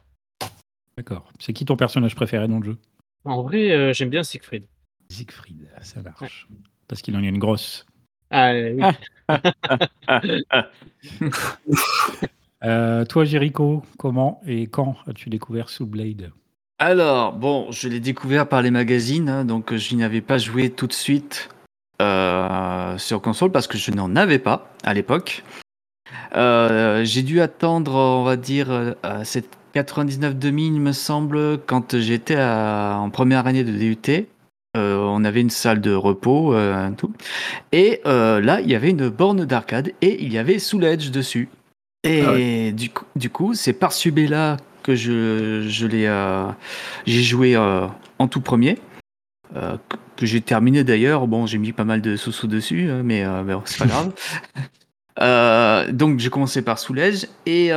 [0.97, 1.29] D'accord.
[1.41, 2.77] C'est qui ton personnage préféré dans le jeu?
[3.25, 4.63] En vrai, euh, j'aime bien Siegfried.
[5.09, 6.47] Siegfried, ça marche.
[6.87, 7.85] Parce qu'il en a une grosse.
[8.31, 8.81] Ah, oui.
[12.65, 16.33] Euh, toi, Jericho, comment et quand as-tu découvert Soul Blade?
[16.79, 20.71] Alors, bon, je l'ai découvert par les magazines, hein, donc je n'y avais pas joué
[20.71, 21.51] tout de suite
[22.01, 25.45] euh, sur console parce que je n'en avais pas à l'époque.
[26.37, 33.11] Euh, J'ai dû attendre, on va dire, cette 99-2000, il me semble, quand j'étais en
[33.11, 34.27] première année de DUT.
[34.77, 36.55] On avait une salle de repos,
[36.97, 37.13] tout.
[37.73, 41.49] Et là, il y avait une borne d'arcade et il y avait Soul Edge dessus.
[42.05, 46.47] Et du coup, du coup, c'est par ce biais-là que je, je l'ai, euh,
[47.07, 47.87] j'ai joué euh,
[48.19, 48.79] en tout premier,
[49.57, 49.77] euh,
[50.17, 51.27] que- j'ai terminé d'ailleurs.
[51.27, 53.25] Bon, j'ai mis pas mal de sous-sous dessus, hein, mais,
[53.65, 54.13] c'est pas grave.
[55.93, 57.71] Donc j'ai commencé par Soul Edge et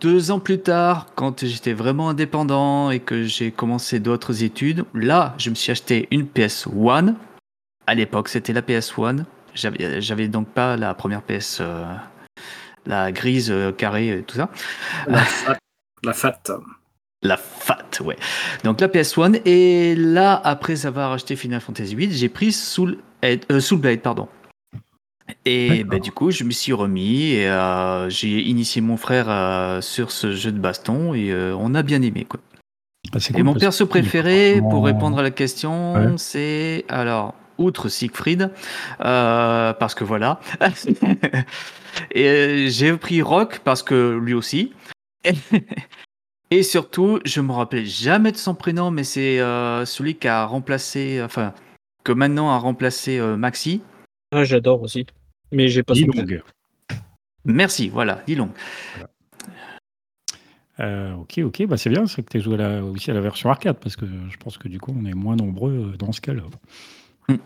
[0.00, 5.34] deux ans plus tard, quand j'étais vraiment indépendant et que j'ai commencé d'autres études, là
[5.38, 7.14] je me suis acheté une PS1.
[7.86, 9.24] À l'époque c'était la PS1.
[9.54, 11.62] J'avais, j'avais donc pas la première PS,
[12.86, 14.50] la grise euh, carrée et tout ça.
[15.06, 15.56] La fat.
[16.02, 16.42] La fat.
[17.22, 18.16] La FAT, ouais.
[18.64, 19.40] Donc la PS1.
[19.46, 24.00] Et là, après avoir acheté Final Fantasy VIII, j'ai pris Soul, Ed- euh, Soul Blade,
[24.00, 24.28] pardon.
[25.46, 29.80] Et bah, du coup, je me suis remis et euh, j'ai initié mon frère euh,
[29.80, 32.26] sur ce jeu de baston et euh, on a bien aimé.
[32.28, 32.40] Quoi.
[33.14, 36.12] Ah, c'est Et cool mon perso préféré, pour répondre à la question, Ouais.
[36.18, 38.50] c'est alors outre Siegfried,
[39.00, 40.40] euh, parce que voilà.
[42.10, 44.72] et euh, j'ai pris Rock parce que lui aussi.
[46.50, 50.44] Et surtout, je me rappelais jamais de son prénom, mais c'est euh, celui qui a
[50.44, 51.52] remplacé, enfin,
[52.04, 53.82] que maintenant a remplacé euh, Maxi.
[54.30, 55.06] Ah, j'adore aussi.
[55.50, 56.42] Mais j'ai pas son Lilong.
[57.44, 58.52] Merci, voilà, dis donc.
[60.80, 63.14] Euh, ok, ok, bah c'est bien, c'est que tu as joué à la- aussi à
[63.14, 66.12] la version arcade, parce que je pense que du coup, on est moins nombreux dans
[66.12, 66.42] ce cas-là.
[67.28, 67.36] Mm.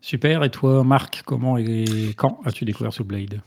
[0.00, 3.40] Super, et toi, Marc, comment et quand as-tu découvert ce Blade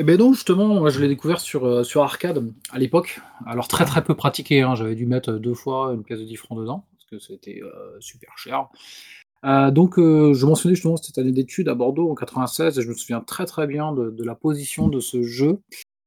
[0.00, 3.20] Eh ben non, justement, moi je l'ai découvert sur, euh, sur arcade à l'époque.
[3.44, 4.76] Alors très très peu pratiqué, hein.
[4.76, 7.96] j'avais dû mettre deux fois une pièce de 10 francs dedans, parce que c'était euh,
[7.98, 8.68] super cher.
[9.44, 12.94] Euh, donc je mentionnais justement cette année d'études à Bordeaux en 96, et je me
[12.94, 15.58] souviens très très bien de, la position de ce jeu.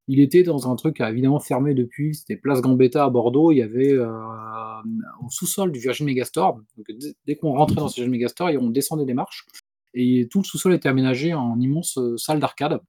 [0.08, 3.58] Il était dans un truc a évidemment fermé depuis, c'était Place Gambetta à Bordeaux, il
[3.58, 8.12] y avait au sous-sol du Virgin Megastore, donc dès, dès qu'on rentrait dans ce Virgin
[8.12, 9.46] Megastore, on descendait des marches,
[9.94, 12.80] et tout le sous-sol était aménagé en immense salle d'arcade.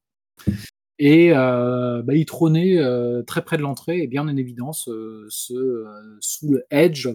[0.99, 5.27] Et euh, bah, il trônait euh, très près de l'entrée et bien en évidence euh,
[5.31, 7.09] ce euh, Soul Edge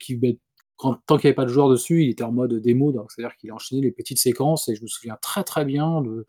[0.00, 0.28] qui, bah,
[0.78, 3.36] tant qu'il n'y avait pas de joueur dessus, il était en mode démo, donc c'est-à-dire
[3.36, 6.26] qu'il enchaînait les petites séquences et je me souviens très très bien de.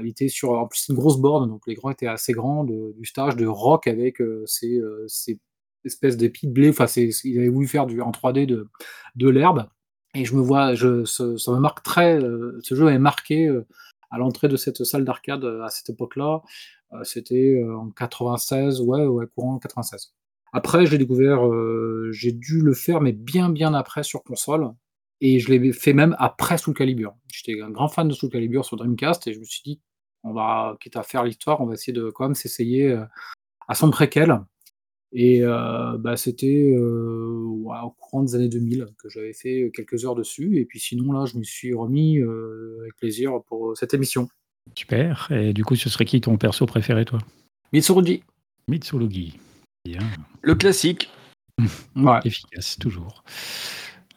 [0.00, 3.04] il était sur, en plus une grosse borne, donc l'écran était assez grand, de- du
[3.04, 5.38] stage de rock avec ces, ces
[5.84, 8.66] espèces d'épis de blé, enfin c'est, il avait voulu faire du, en 3D de,
[9.16, 9.66] de l'herbe.
[10.14, 13.50] Et je me vois, je, ça me marque très, ce jeu est marqué
[14.14, 16.40] à l'entrée de cette salle d'arcade euh, à cette époque-là.
[16.92, 20.14] Euh, C'était euh, en 96, ouais, ouais, courant 96.
[20.52, 21.40] Après, j'ai découvert,
[22.12, 24.70] j'ai dû le faire, mais bien, bien après sur console.
[25.20, 27.16] Et je l'ai fait même après Soul Calibur.
[27.32, 29.80] J'étais un grand fan de Soul Calibur sur Dreamcast et je me suis dit,
[30.22, 32.96] on va, quitte à faire l'histoire, on va essayer de quand même s'essayer
[33.66, 34.44] à son préquel.
[35.16, 40.16] Et euh, bah, c'était euh, au courant des années 2000 que j'avais fait quelques heures
[40.16, 40.58] dessus.
[40.58, 44.28] Et puis sinon, là, je me suis remis euh, avec plaisir pour cette émission.
[44.74, 47.20] Super, et du coup, ce serait qui ton perso préféré, toi?
[47.72, 48.24] Mitsurugi.
[48.66, 49.38] Mitsurugi.
[49.84, 50.00] Bien,
[50.42, 51.10] Le classique.
[51.94, 52.18] Ouais.
[52.24, 53.22] efficace, toujours.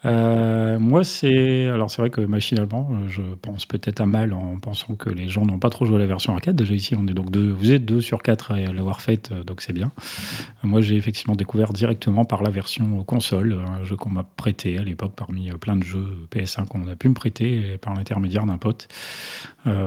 [0.04, 1.66] Euh, moi, c'est.
[1.66, 5.44] Alors, c'est vrai que machinalement, je pense peut-être à mal en pensant que les gens
[5.44, 6.54] n'ont pas trop joué à la version arcade.
[6.54, 7.50] Déjà, ici, on est donc deux.
[7.50, 9.90] Vous êtes deux sur quatre à l'avoir faite, euh, donc c'est bien.
[10.62, 14.82] Moi, j'ai effectivement découvert directement par la version console, un jeu qu'on m'a prêté à
[14.82, 18.58] l'époque parmi euh, plein de jeux PS1 qu'on a pu me prêter par l'intermédiaire d'un
[18.58, 18.88] pote.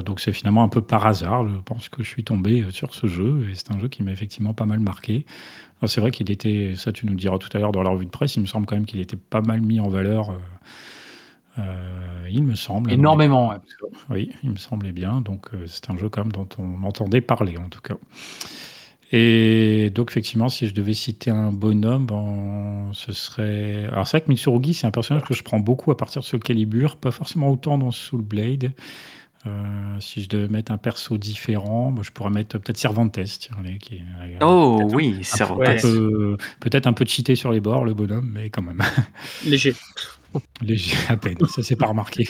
[0.05, 1.47] Donc, c'est finalement un peu par hasard.
[1.47, 4.11] Je pense que je suis tombé sur ce jeu et c'est un jeu qui m'a
[4.11, 5.25] effectivement pas mal marqué.
[5.81, 7.89] Alors, C'est vrai qu'il était, ça tu nous le diras tout à l'heure dans la
[7.89, 10.29] revue de presse, il me semble quand même qu'il était pas mal mis en valeur.
[10.31, 10.37] euh,
[11.59, 12.91] euh, il me semble.
[12.91, 13.57] Énormément, ouais.
[14.09, 15.21] Oui, il me semblait bien.
[15.21, 17.95] Donc, euh, c'est un jeu quand même dont on entendait parler, en tout cas.
[19.13, 23.85] Et donc, effectivement, si je devais citer un bonhomme, ben, ce serait.
[23.91, 26.25] Alors, c'est vrai que Mitsurugi, c'est un personnage que je prends beaucoup à partir de
[26.25, 28.71] Soul Calibur, pas forcément autant dans Soul Blade.
[29.47, 33.17] Euh, si je devais mettre un perso différent, moi, je pourrais mettre peut-être Cervantes.
[33.39, 34.03] tiens, allez, qui est,
[34.41, 35.67] Oh peut-être un- oui, un, Cervantes.
[35.67, 38.81] un peu, peut-être un peu cheaté sur les bords, le bonhomme, mais quand même.
[39.45, 39.73] Léger.
[40.61, 42.29] Léger à peine, ça c'est pas remarqué.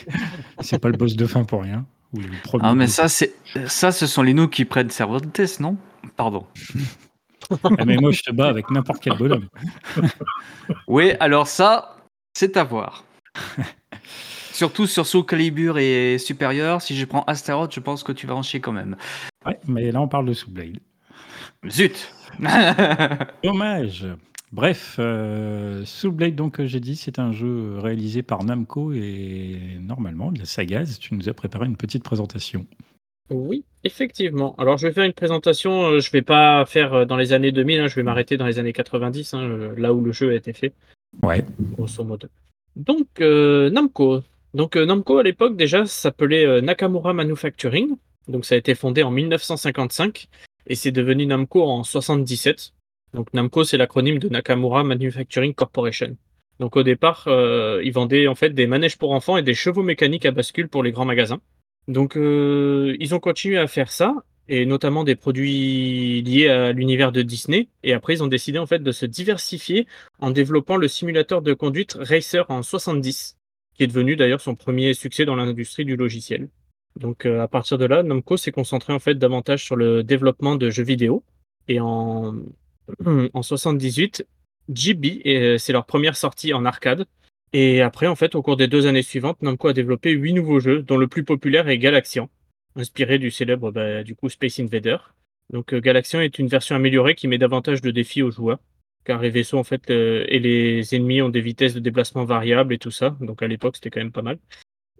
[0.61, 1.85] C'est pas le boss de fin pour rien.
[2.13, 3.35] Ou le premier Ah mais ça c'est
[3.67, 5.77] ça ce sont les nous qui prennent Cervantes, non?
[6.17, 6.47] Pardon.
[7.77, 9.47] Ah, mais moi je te bats avec n'importe quel bonhomme.
[10.87, 11.97] Oui, alors ça,
[12.33, 13.03] c'est à voir.
[14.61, 18.35] Surtout sur Soul Calibur et supérieur, si je prends Astaroth, je pense que tu vas
[18.35, 18.95] en chier quand même.
[19.43, 20.77] Ouais, mais là on parle de Soul Blade.
[21.67, 22.13] Zut
[23.43, 24.05] Dommage.
[24.51, 29.57] Bref, euh, Soul Blade, donc euh, j'ai dit, c'est un jeu réalisé par Namco et
[29.81, 30.99] normalement de la Sagaz.
[30.99, 32.67] Tu nous as préparé une petite présentation.
[33.31, 34.53] Oui, effectivement.
[34.59, 35.85] Alors, je vais faire une présentation.
[35.85, 37.79] euh, je vais pas faire euh, dans les années 2000.
[37.79, 40.53] hein, je vais m'arrêter dans les années 90, hein, là où le jeu a été
[40.53, 40.71] fait,
[41.23, 41.43] Ouais.
[41.75, 42.27] grosso modo.
[42.75, 44.21] Donc, euh, Namco.
[44.53, 47.95] Donc, euh, Namco, à l'époque, déjà, s'appelait euh, Nakamura Manufacturing.
[48.27, 50.27] Donc, ça a été fondé en 1955
[50.67, 52.73] et c'est devenu Namco en 77.
[53.13, 56.17] Donc, Namco, c'est l'acronyme de Nakamura Manufacturing Corporation.
[56.59, 59.83] Donc, au départ, euh, ils vendaient en fait des manèges pour enfants et des chevaux
[59.83, 61.39] mécaniques à bascule pour les grands magasins.
[61.87, 64.13] Donc, ils ont continué à faire ça,
[64.47, 67.69] et notamment des produits liés à l'univers de Disney.
[67.83, 69.87] Et après, ils ont décidé en fait de se diversifier
[70.19, 73.37] en développant le simulateur de conduite Racer en 70,
[73.81, 76.49] qui est devenu d'ailleurs son premier succès dans l'industrie du logiciel.
[76.99, 80.55] Donc, euh, à partir de là, Namco s'est concentré en fait davantage sur le développement
[80.55, 81.23] de jeux vidéo.
[81.67, 82.35] Et en,
[83.33, 84.27] en 78,
[84.71, 87.07] GB, euh, c'est leur première sortie en arcade.
[87.53, 90.59] Et après, en fait, au cours des deux années suivantes, Namco a développé huit nouveaux
[90.59, 92.29] jeux, dont le plus populaire est Galaxian,
[92.75, 94.97] inspiré du célèbre bah, du coup Space Invader.
[95.49, 98.59] Donc euh, Galaxian est une version améliorée qui met davantage de défis aux joueurs,
[99.03, 102.73] car les vaisseaux en fait euh, et les ennemis ont des vitesses de déplacement variables
[102.73, 103.15] et tout ça.
[103.19, 104.39] Donc à l'époque, c'était quand même pas mal.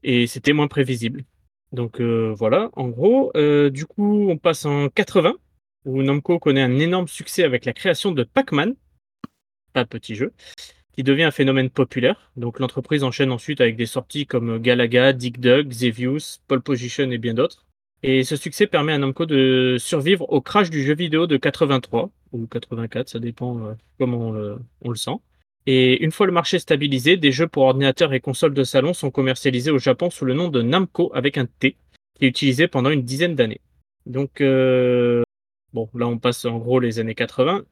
[0.03, 1.23] Et c'était moins prévisible.
[1.71, 5.35] Donc euh, voilà, en gros, euh, du coup, on passe en 80,
[5.85, 8.75] où Namco connaît un énorme succès avec la création de Pac-Man,
[9.73, 10.33] pas petit jeu,
[10.93, 12.31] qui devient un phénomène populaire.
[12.35, 17.17] Donc l'entreprise enchaîne ensuite avec des sorties comme Galaga, Dig Dug, Xevious, Pole Position et
[17.17, 17.65] bien d'autres.
[18.03, 22.09] Et ce succès permet à Namco de survivre au crash du jeu vidéo de 83
[22.31, 25.17] ou 84, ça dépend euh, comment on le, on le sent.
[25.67, 29.11] Et une fois le marché stabilisé, des jeux pour ordinateurs et consoles de salon sont
[29.11, 31.77] commercialisés au Japon sous le nom de Namco avec un T,
[32.15, 33.61] qui est utilisé pendant une dizaine d'années.
[34.07, 35.21] Donc, euh,
[35.73, 37.63] bon, là on passe en gros les années 80.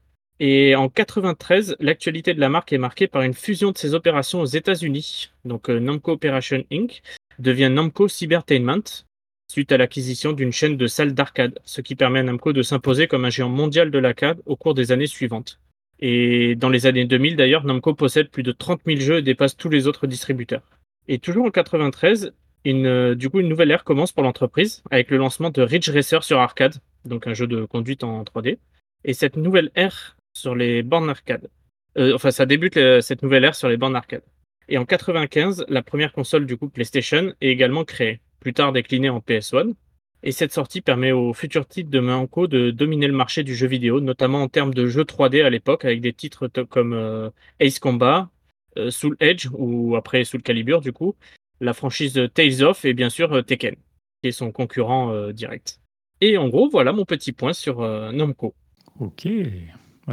[0.42, 4.40] Et en 93, l'actualité de la marque est marquée par une fusion de ses opérations
[4.40, 5.32] aux États-Unis.
[5.44, 7.02] Donc euh, Namco Operation Inc.
[7.40, 9.04] devient Namco Cybertainment
[9.50, 13.08] suite à l'acquisition d'une chaîne de salles d'arcade, ce qui permet à Namco de s'imposer
[13.08, 15.60] comme un géant mondial de l'arcade au cours des années suivantes.
[16.00, 19.58] Et dans les années 2000 d'ailleurs, Namco possède plus de 30 000 jeux et dépasse
[19.58, 20.62] tous les autres distributeurs.
[21.08, 22.32] Et toujours en 93,
[22.66, 25.90] une, euh, du coup, une nouvelle ère commence pour l'entreprise avec le lancement de Ridge
[25.90, 28.60] Racer sur arcade, donc un jeu de conduite en 3D.
[29.04, 31.50] Et cette nouvelle ère sur les bornes arcade.
[31.98, 34.22] Euh, enfin, ça débute le- cette nouvelle ère sur les bornes arcade.
[34.68, 39.10] Et en 95, la première console du coup PlayStation est également créée, plus tard déclinée
[39.10, 39.74] en PS1.
[40.22, 43.68] Et cette sortie permet aux futurs titres de Namco de dominer le marché du jeu
[43.68, 47.80] vidéo, notamment en termes de jeux 3D à l'époque, avec des titres comme euh, Ace
[47.80, 48.30] Combat,
[48.78, 51.16] euh, Soul Edge, ou après Soul Calibur du coup,
[51.62, 53.76] la franchise Tales of et bien sûr euh, Tekken,
[54.22, 55.80] qui est son concurrent direct.
[56.20, 57.80] Et en gros, voilà mon petit point sur
[58.12, 58.54] Namco.
[59.00, 59.26] Ok.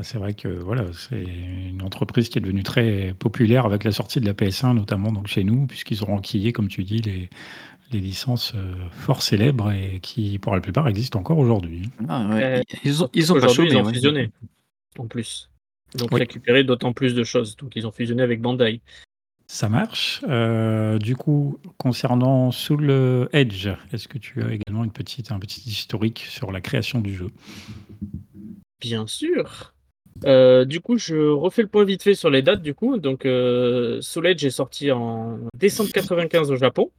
[0.02, 4.20] C'est vrai que voilà, c'est une entreprise qui est devenue très populaire avec la sortie
[4.20, 7.30] de la PS1, notamment donc chez nous, puisqu'ils ont enquillé, comme tu dis, les,
[7.92, 11.88] les licences euh, fort célèbres et qui, pour la plupart, existent encore aujourd'hui.
[12.08, 12.58] Ah, ouais.
[12.58, 13.70] Euh, Ils ont, ils ont pas Aujourd'hui, chômé.
[13.70, 13.92] ils ont ouais.
[13.94, 14.30] fusionné,
[14.98, 15.50] en plus.
[15.96, 16.18] Donc Oui.
[16.20, 17.56] récupéré d'autant plus de choses.
[17.56, 18.80] Donc ils ont fusionné avec Bandai.
[19.48, 20.22] Ça marche.
[20.28, 25.60] Euh, du coup, concernant Soul Edge, est-ce que tu as également une petite, un petit
[25.68, 27.30] historique sur la création du jeu?
[28.80, 29.72] Bien sûr.
[30.24, 32.62] Euh, du coup, je refais le point vite fait sur les dates.
[32.62, 36.90] Du coup, donc euh, Soul Edge est sorti en décembre 95 au Japon.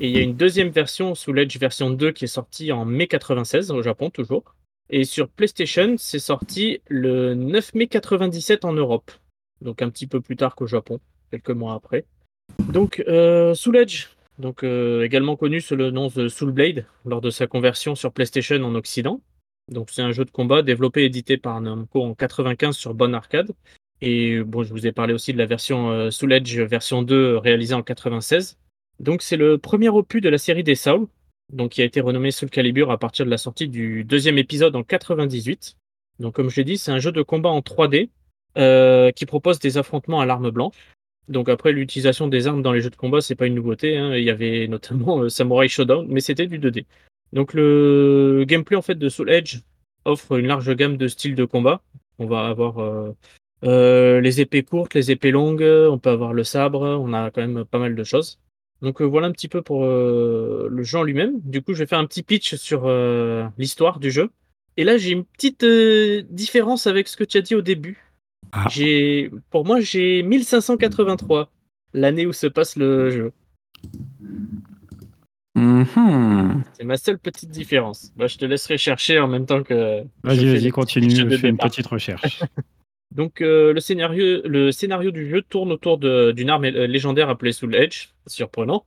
[0.00, 2.84] Et il y a une deuxième version, Soul Edge version 2, qui est sortie en
[2.84, 4.54] mai 96 au Japon toujours.
[4.90, 9.10] Et sur PlayStation, c'est sorti le 9 mai 97 en Europe.
[9.60, 11.00] Donc un petit peu plus tard qu'au Japon,
[11.30, 12.04] quelques mois après.
[12.72, 17.20] Donc euh, Soul Edge, donc euh, également connu sous le nom de Soul Blade lors
[17.20, 19.20] de sa conversion sur PlayStation en Occident.
[19.70, 23.14] Donc c'est un jeu de combat développé et édité par Namco en 95 sur Bonne
[23.14, 23.52] Arcade.
[24.00, 27.14] Et bon, je vous ai parlé aussi de la version euh, Soul Edge version 2
[27.14, 28.58] euh, réalisée en 96.
[29.00, 31.06] Donc c'est le premier opus de la série des Soul,
[31.52, 34.76] donc qui a été renommé Soul Calibur à partir de la sortie du deuxième épisode
[34.76, 35.76] en 98.
[36.20, 38.10] Donc comme je l'ai dit, c'est un jeu de combat en 3D
[38.56, 40.74] euh, qui propose des affrontements à l'arme blanche.
[41.28, 43.96] Donc après l'utilisation des armes dans les jeux de combat, c'est pas une nouveauté.
[43.96, 44.14] hein.
[44.14, 46.86] Il y avait notamment euh, Samurai Shodown, mais c'était du 2D.
[47.32, 49.58] Donc le gameplay en fait de Soul Edge
[50.04, 51.82] offre une large gamme de styles de combat.
[52.18, 53.12] On va avoir euh,
[53.64, 57.40] euh, les épées courtes, les épées longues, on peut avoir le sabre, on a quand
[57.40, 58.38] même pas mal de choses.
[58.84, 61.40] Donc euh, voilà un petit peu pour euh, le jeu en lui-même.
[61.42, 64.30] Du coup, je vais faire un petit pitch sur euh, l'histoire du jeu.
[64.76, 65.64] Et là, j'ai une petite
[66.30, 68.12] différence avec ce que tu as dit au début.
[68.52, 68.66] Ah.
[68.70, 71.50] J'ai, pour moi, j'ai 1583,
[71.94, 73.32] l'année où se passe le jeu.
[75.54, 76.62] Mhm.
[76.74, 78.12] C'est ma seule petite différence.
[78.16, 80.02] Bah, je te laisserai chercher en même temps que.
[80.24, 82.42] je Vas-y, vas-y, continue, de fais une petite recherche.
[83.14, 87.52] Donc euh, le, scénario, le scénario du jeu tourne autour d'une arme euh, légendaire appelée
[87.52, 88.84] Soul Edge, surprenant,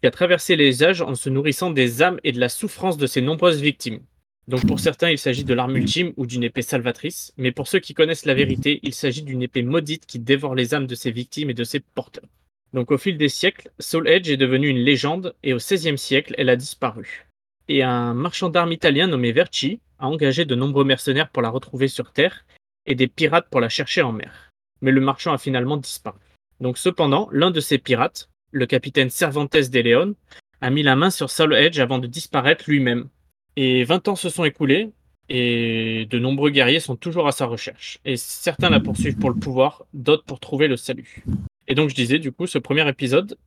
[0.00, 3.06] qui a traversé les âges en se nourrissant des âmes et de la souffrance de
[3.06, 4.00] ses nombreuses victimes.
[4.46, 7.80] Donc pour certains, il s'agit de l'arme ultime ou d'une épée salvatrice, mais pour ceux
[7.80, 11.10] qui connaissent la vérité, il s'agit d'une épée maudite qui dévore les âmes de ses
[11.10, 12.28] victimes et de ses porteurs.
[12.74, 16.34] Donc au fil des siècles, Soul Edge est devenue une légende et au XVIe siècle,
[16.36, 17.26] elle a disparu.
[17.68, 21.88] Et un marchand d'armes italien nommé Verci a engagé de nombreux mercenaires pour la retrouver
[21.88, 22.44] sur Terre
[22.86, 24.50] et des pirates pour la chercher en mer.
[24.80, 26.18] Mais le marchand a finalement disparu.
[26.60, 30.14] Donc cependant, l'un de ces pirates, le capitaine Cervantes de Leon,
[30.60, 33.08] a mis la main sur Soul Edge avant de disparaître lui-même.
[33.56, 34.92] Et 20 ans se sont écoulés,
[35.28, 37.98] et de nombreux guerriers sont toujours à sa recherche.
[38.04, 41.24] Et certains la poursuivent pour le pouvoir, d'autres pour trouver le salut.
[41.66, 43.38] Et donc je disais, du coup, ce premier épisode,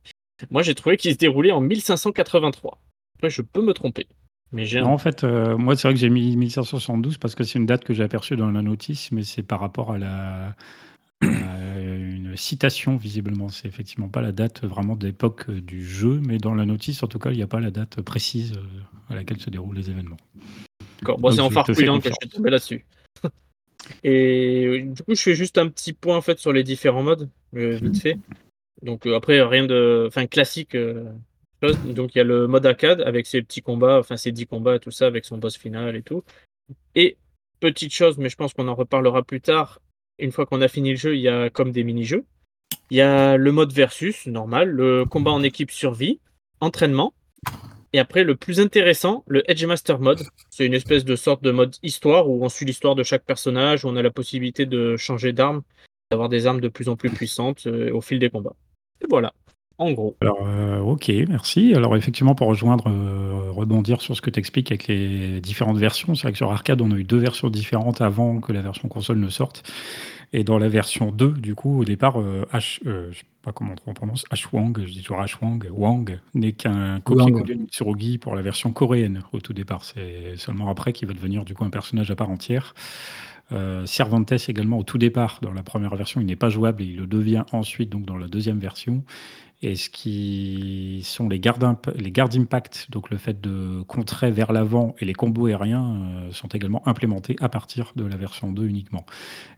[0.50, 2.78] moi j'ai trouvé qu'il se déroulait en 1583.
[3.16, 4.06] Après, je peux me tromper.
[4.52, 7.34] Mais j'ai un Non, en fait, euh, moi, c'est vrai que j'ai mis 1572 parce
[7.34, 9.98] que c'est une date que j'ai aperçue dans la notice, mais c'est par rapport à
[9.98, 10.54] la
[11.20, 13.48] à une citation, visiblement.
[13.48, 17.08] C'est effectivement pas la date vraiment d'époque euh, du jeu, mais dans la notice, en
[17.08, 19.90] tout cas, il n'y a pas la date précise euh, à laquelle se déroulent les
[19.90, 20.16] événements.
[21.00, 21.18] D'accord.
[21.18, 22.86] Bon, Donc, c'est en farfouillant que je suis tombé là-dessus.
[24.04, 27.28] Et du coup, je fais juste un petit point en fait sur les différents modes,
[27.56, 28.18] euh, vite fait.
[28.82, 30.74] Donc euh, après, rien de, enfin classique.
[30.74, 31.10] euh.
[31.62, 34.78] Donc il y a le mode arcade avec ses petits combats, enfin ses 10 combats
[34.78, 36.22] tout ça, avec son boss final et tout.
[36.94, 37.16] Et
[37.60, 39.80] petite chose, mais je pense qu'on en reparlera plus tard.
[40.18, 42.24] Une fois qu'on a fini le jeu, il y a comme des mini-jeux.
[42.90, 46.20] Il y a le mode versus, normal, le combat en équipe survie,
[46.60, 47.14] entraînement,
[47.94, 50.22] Et après, le plus intéressant, le Edgemaster mode.
[50.50, 53.84] C'est une espèce de sorte de mode histoire où on suit l'histoire de chaque personnage,
[53.84, 55.62] où on a la possibilité de changer d'arme,
[56.10, 58.56] d'avoir des armes de plus en plus puissantes euh, au fil des combats.
[59.00, 59.32] Et voilà,
[59.78, 60.16] en gros.
[60.20, 61.74] Alors, euh, ok, merci.
[61.74, 66.14] Alors, effectivement, pour rejoindre, euh, rebondir sur ce que tu expliques avec les différentes versions,
[66.14, 68.88] c'est vrai que sur arcade, on a eu deux versions différentes avant que la version
[68.88, 69.62] console ne sorte.
[70.32, 73.52] Et dans la version 2, du coup, au départ, euh, H, euh, je sais pas
[73.52, 78.34] comment on prononce, H-Wang, je dis toujours H-Wang, Wang, n'est qu'un copier-coller de Mitsurugi pour
[78.34, 79.84] la version coréenne au tout départ.
[79.84, 82.74] C'est seulement après qu'il va devenir du coup un personnage à part entière.
[83.52, 86.86] Euh, Cervantes également au tout départ, dans la première version, il n'est pas jouable et
[86.86, 89.04] il le devient ensuite donc dans la deuxième version.
[89.60, 91.66] Et ce qui sont les gardes,
[91.96, 95.96] les gardes impact, donc le fait de contrer vers l'avant et les combos aériens
[96.28, 99.04] euh, sont également implémentés à partir de la version 2 uniquement.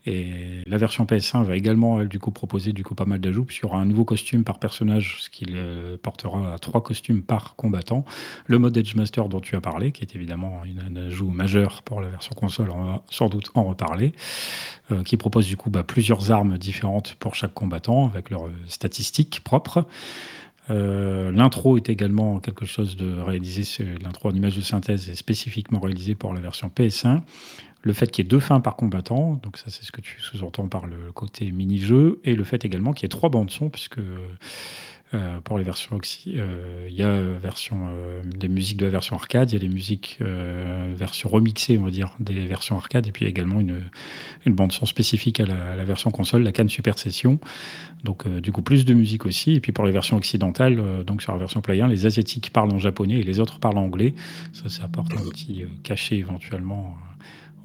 [0.07, 3.45] Et la version PS1 va également, elle, du coup, proposer du coup pas mal d'ajouts,
[3.45, 7.23] puisqu'il y aura un nouveau costume par personnage, ce qui le portera à trois costumes
[7.23, 8.05] par combattant.
[8.47, 11.83] Le mode Edge Master dont tu as parlé, qui est évidemment une- un ajout majeur
[11.83, 14.13] pour la version console, on va sans doute en reparler,
[14.93, 18.53] euh, qui propose du coup bah, plusieurs armes différentes pour chaque combattant, avec leurs euh,
[18.69, 19.87] statistiques propres.
[20.69, 23.65] Euh, l'intro est également quelque chose de réalisé,
[24.03, 27.23] l'intro en image de synthèse est spécifiquement réalisé pour la version PS1
[27.83, 30.21] le fait qu'il y ait deux fins par combattant, donc ça c'est ce que tu
[30.21, 33.71] sous-entends par le côté mini-jeu, et le fait également qu'il y ait trois bandes son,
[33.71, 34.01] puisque
[35.13, 38.93] euh, pour les versions Oxy, euh, il y a version, euh, les musiques de la
[38.93, 42.77] version arcade, il y a les musiques euh, version remixée, on va dire, des versions
[42.77, 43.83] arcade, et puis également une,
[44.47, 47.41] une bande son spécifique à la, à la version console, la Cannes Super Session.
[48.05, 51.33] Donc du coup plus de musique aussi, et puis pour les versions occidentales, donc sur
[51.33, 54.15] la version Play 1, les asiatiques parlent en japonais et les autres parlent en anglais.
[54.55, 56.97] Ça, ça apporte un petit cachet éventuellement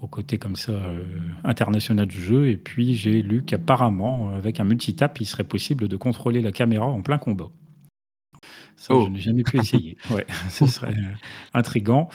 [0.06, 1.04] au côté comme ça euh,
[1.44, 2.48] international du jeu.
[2.50, 6.52] Et puis j'ai lu qu'apparemment, euh, avec un multitap, il serait possible de contrôler la
[6.54, 7.50] caméra en plein combat.
[8.78, 9.06] Ça, Oh.
[9.06, 9.98] je n'ai jamais pu essayer.
[10.12, 11.14] Ouais, ce serait euh,
[11.54, 12.10] intriguant.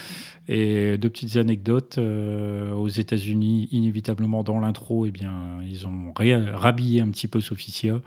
[0.48, 1.98] Et deux petites anecdotes.
[1.98, 8.00] euh, aux États-Unis, inévitablement dans l'intro, eh bien, ils ont rhabillé un petit peu Sophicia.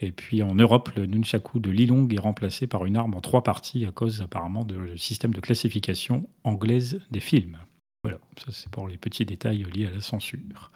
[0.00, 3.42] Et puis en Europe, le nunchaku de Lilong est remplacé par une arme en trois
[3.42, 7.58] parties à cause apparemment du système de classification anglaise des films.
[8.06, 10.70] Voilà, ça c'est pour les petits détails liés à la censure.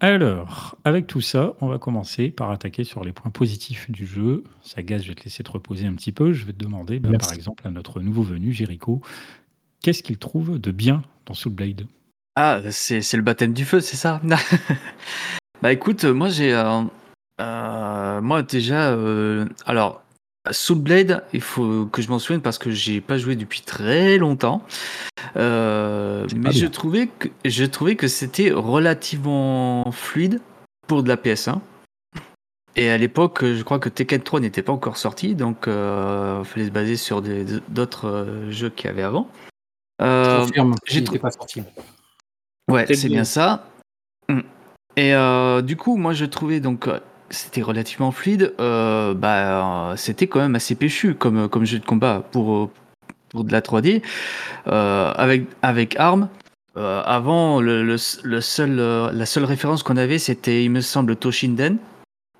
[0.00, 4.42] Alors, avec tout ça, on va commencer par attaquer sur les points positifs du jeu.
[4.62, 6.32] Sagaz, je vais te laisser te reposer un petit peu.
[6.32, 7.28] Je vais te demander, Merci.
[7.28, 9.00] par exemple, à notre nouveau venu, Jericho,
[9.80, 11.86] qu'est-ce qu'il trouve de bien dans Soul Blade?
[12.34, 14.20] Ah, c'est c'est le baptême du feu, c'est ça?
[15.62, 16.52] Bah écoute, moi j'ai...
[16.52, 16.82] euh,
[17.40, 18.90] euh, moi déjà...
[18.90, 20.02] euh, alors,
[20.50, 24.18] Soul Blade, il faut que je m'en souvienne parce que j'ai pas joué depuis très
[24.18, 24.62] longtemps.
[25.36, 30.40] Euh, mais je trouvais que, je trouvais que c'était relativement fluide
[30.88, 31.60] pour de la PS1.
[32.74, 36.44] Et à l'époque, je crois que Tekken 3 n'était pas encore sorti, donc euh, il
[36.46, 39.28] fallait se baser sur des- d'autres euh, jeux qu'il y avait avant.
[40.00, 41.62] Euh, Confirme, j'ai il trou- n'était pas sorti.
[42.70, 43.24] Ouais, C'est bien.
[43.24, 43.68] ça.
[44.28, 44.40] Mm.
[44.96, 46.98] Et euh, du coup, moi, je trouvais donc euh,
[47.32, 48.54] c'était relativement fluide.
[48.60, 52.70] Euh, bah, c'était quand même assez péchu comme comme jeu de combat pour
[53.30, 54.02] pour de la 3D
[54.68, 56.28] euh, avec avec armes.
[56.78, 58.76] Euh, avant, le, le, le seul
[59.12, 61.76] la seule référence qu'on avait, c'était, il me semble, Toshinden,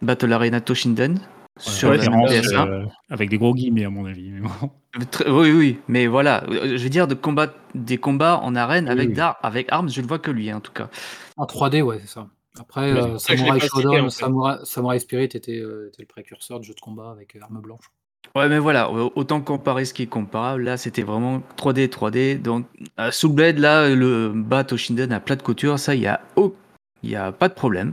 [0.01, 1.19] Battle Arena Toshinden
[1.59, 2.67] sur Ouais, Référence, PS1.
[2.67, 4.31] euh, avec des gros guillemets, à mon avis.
[4.31, 4.71] mais bon.
[5.11, 8.91] Très- Oui, oui, mais voilà, je veux dire de combat, des combats en arène Oui,
[8.93, 9.15] avec, oui.
[9.15, 10.89] d'ar- avec armes, je ne vois que lui en tout cas.
[11.37, 12.27] En 3D, ouais, c'est ça.
[12.61, 14.25] Après, euh, Samurai Shodown, en fait.
[14.25, 17.61] Samurai, Samurai Spirit était, euh, était le précurseur de jeu de combat avec euh, arme
[17.61, 17.91] blanche.
[18.37, 22.37] Ouais, mais voilà, au- autant comparer ce qui est comparable, là c'était vraiment 3D, 3D.
[22.39, 22.67] Donc,
[23.01, 26.21] euh, Soul Blade, là, le bas Toshinden à plat de couture, ça, il y a,
[26.37, 26.55] oh,
[27.03, 27.93] y a pas de problème.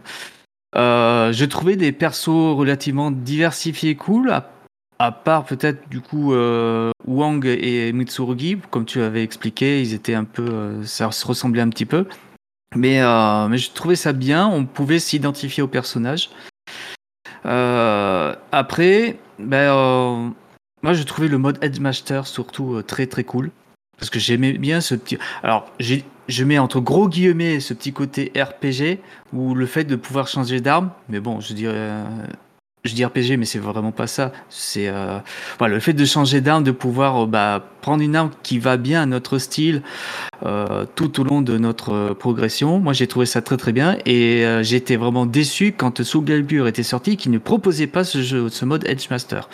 [0.75, 4.51] Euh, je trouvais des persos relativement diversifiés, cool, à,
[4.99, 6.33] à part peut-être du coup
[7.07, 11.69] Wang et Mitsurugi, comme tu avais expliqué, ils étaient un peu, ça se ressemblait un
[11.69, 12.05] petit peu.
[12.75, 16.29] Mais, euh, mais je trouvais ça bien, on pouvait s'identifier au personnage.
[17.45, 20.29] Euh, après, ben, euh,
[20.83, 23.51] moi je trouvais le mode Headmaster surtout très très cool.
[23.97, 25.17] Parce que j'aimais bien ce petit.
[25.43, 28.99] Alors, je mets entre gros guillemets ce petit côté RPG
[29.33, 30.91] ou le fait de pouvoir changer d'arme.
[31.09, 32.03] Mais bon, je dirais.
[32.85, 34.31] Je dis RPG, mais c'est vraiment pas ça.
[34.49, 35.19] C'est euh,
[35.57, 38.77] voilà, le fait de changer d'arme, de pouvoir euh, bah, prendre une arme qui va
[38.77, 39.81] bien à notre style
[40.45, 42.79] euh, tout au long de notre progression.
[42.79, 46.83] Moi, j'ai trouvé ça très très bien et été vraiment déçu quand Soul Calibur était
[46.83, 49.49] sorti, qu'il ne proposait pas ce jeu, ce mode Edgemaster.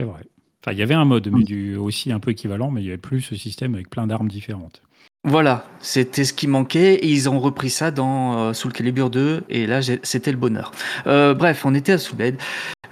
[0.00, 0.22] C'est vrai.
[0.64, 2.90] Enfin, il y avait un mode mais du, aussi un peu équivalent, mais il n'y
[2.90, 4.80] avait plus ce système avec plein d'armes différentes.
[5.24, 9.44] Voilà, c'était ce qui manquait et ils ont repris ça dans euh, Soul Calibur 2
[9.48, 10.72] et là c'était le bonheur.
[11.06, 12.36] Euh, bref, on était à Soul Blade.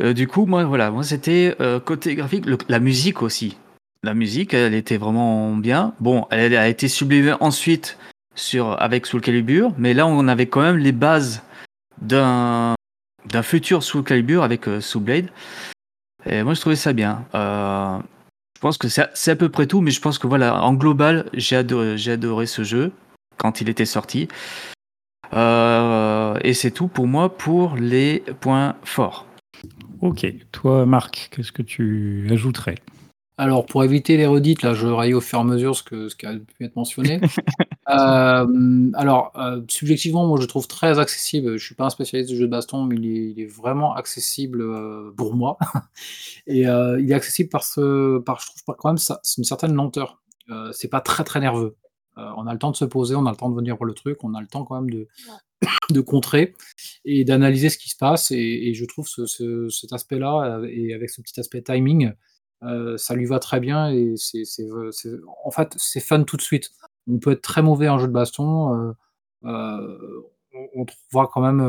[0.01, 3.59] Euh, du coup, moi voilà, moi c'était euh, côté graphique, la musique aussi.
[4.05, 5.93] la musique, elle était vraiment bien.
[5.99, 7.99] Bon, elle a été sublimée ensuite
[8.37, 11.43] sur, avec Soul Calibur, mais là, on avait quand même les bases
[12.01, 12.75] d'un
[13.27, 15.29] d'un futur Soul Calibur avec Soul Blade.
[16.27, 17.25] Et moi, je trouvais ça bien.
[18.61, 21.31] Je pense que c'est à peu près tout, mais je pense que voilà, en global,
[21.33, 22.93] j'ai adoré, j'ai adoré ce jeu
[23.39, 24.29] quand il était sorti.
[25.33, 29.25] Euh, et c'est tout pour moi pour les points forts.
[30.03, 32.75] Ok, toi Marc, qu'est-ce que tu ajouterais?
[33.41, 36.11] Alors, pour éviter les redites, là, je raille au fur et à mesure ce, que,
[36.11, 37.21] ce qui a pu être mentionné.
[37.89, 41.57] Euh, alors, euh, subjectivement, moi, je trouve très accessible.
[41.57, 45.11] Je suis pas un spécialiste du jeu de baston, mais il est, vraiment accessible euh,
[45.17, 45.59] pour moi.
[46.47, 49.45] et il est accessible par ce, par, je trouve, par quand même, ça, c'est une
[49.45, 50.23] certaine lenteur.
[50.71, 51.75] c'est pas très très nerveux.
[52.17, 53.95] on a le temps de se poser, on a le temps de venir voir le
[53.95, 55.09] truc, on a le temps quand même de,
[55.91, 56.55] de contrer
[57.05, 58.31] et d'analyser ce qui se passe.
[58.31, 62.13] Et, je trouve ce, cet aspect-là, et avec ce petit aspect timing,
[62.63, 64.45] euh, ça lui va très bien et c'est,
[65.45, 66.71] en fait, c'est fun tout de suite.
[67.07, 68.93] On peut être très mauvais en jeu de baston, euh,
[69.45, 70.23] euh,
[70.75, 70.85] on,
[71.15, 71.61] on quand même,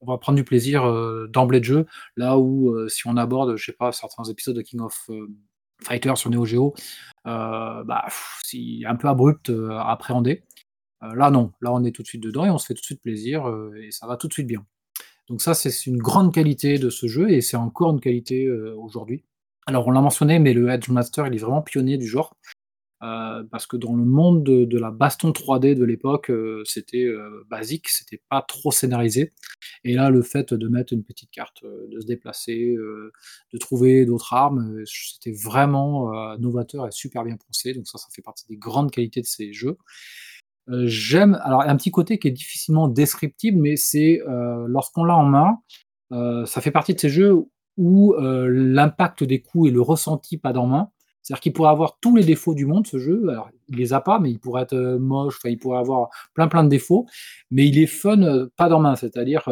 [0.00, 0.84] on va prendre du plaisir
[1.28, 1.86] d'emblée de jeu,
[2.16, 5.10] là où si on aborde, je sais pas, certains épisodes de King of
[5.82, 6.74] Fighters sur Neo Geo,
[7.24, 8.06] bah,
[8.44, 10.44] c'est un peu abrupt à appréhender.
[11.02, 12.86] là non, là on est tout de suite dedans et on se fait tout de
[12.86, 13.44] suite plaisir
[13.76, 14.64] et ça va tout de suite bien.
[15.28, 19.24] Donc ça, c'est une grande qualité de ce jeu et c'est encore une qualité aujourd'hui.
[19.68, 22.34] Alors, on l'a mentionné, mais le Edge Master, il est vraiment pionnier du genre.
[23.02, 27.44] Euh, parce que dans le monde de, la baston 3D de l'époque, euh, c'était euh,
[27.50, 29.34] basique, c'était pas trop scénarisé.
[29.84, 34.32] Et là, le fait de mettre une petite carte, de se déplacer, de trouver d'autres
[34.32, 37.74] armes, c'était vraiment novateur et super bien pensé.
[37.74, 39.76] Donc ça, ça fait partie des grandes qualités de ces jeux.
[40.84, 44.20] J'aime, alors un petit côté qui est difficilement descriptible, mais c'est
[44.66, 45.58] lorsqu'on l'a en main,
[46.46, 47.44] ça fait partie de ces jeux
[47.78, 50.90] où euh, l'impact des coups et le ressenti pas dans main.
[51.22, 53.28] C'est-à-dire qu'il pourrait avoir tous les défauts du monde, ce jeu.
[53.28, 56.48] Alors, il les a pas, mais il pourrait être euh, moche, il pourrait avoir plein
[56.48, 57.06] plein de défauts,
[57.50, 58.96] mais il est fun euh, pas dans main.
[58.96, 59.48] C'est-à-dire,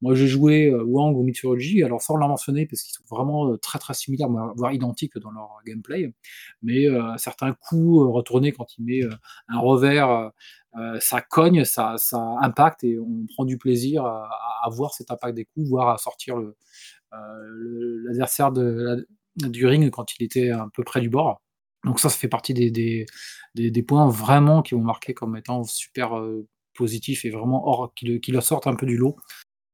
[0.00, 3.78] moi j'ai joué Wang ou Mythology, alors sans le mentionner, parce qu'ils sont vraiment très
[3.78, 6.12] très similaires, voire identiques dans leur gameplay,
[6.60, 6.86] mais
[7.18, 9.02] certains coups retournés quand il met
[9.46, 10.32] un revers,
[10.98, 14.28] ça cogne, ça, ça impacte, et on prend du plaisir à,
[14.64, 16.56] à voir cet impact des coups, voire à sortir le,
[17.14, 21.42] euh, l'adversaire du ring quand il était un peu près du bord.
[21.84, 22.70] Donc ça, ça fait partie des,
[23.54, 28.06] des, points vraiment qui vont marquer comme étant super euh, positifs et vraiment hors, qui
[28.06, 29.16] le, qui sortent un peu du lot.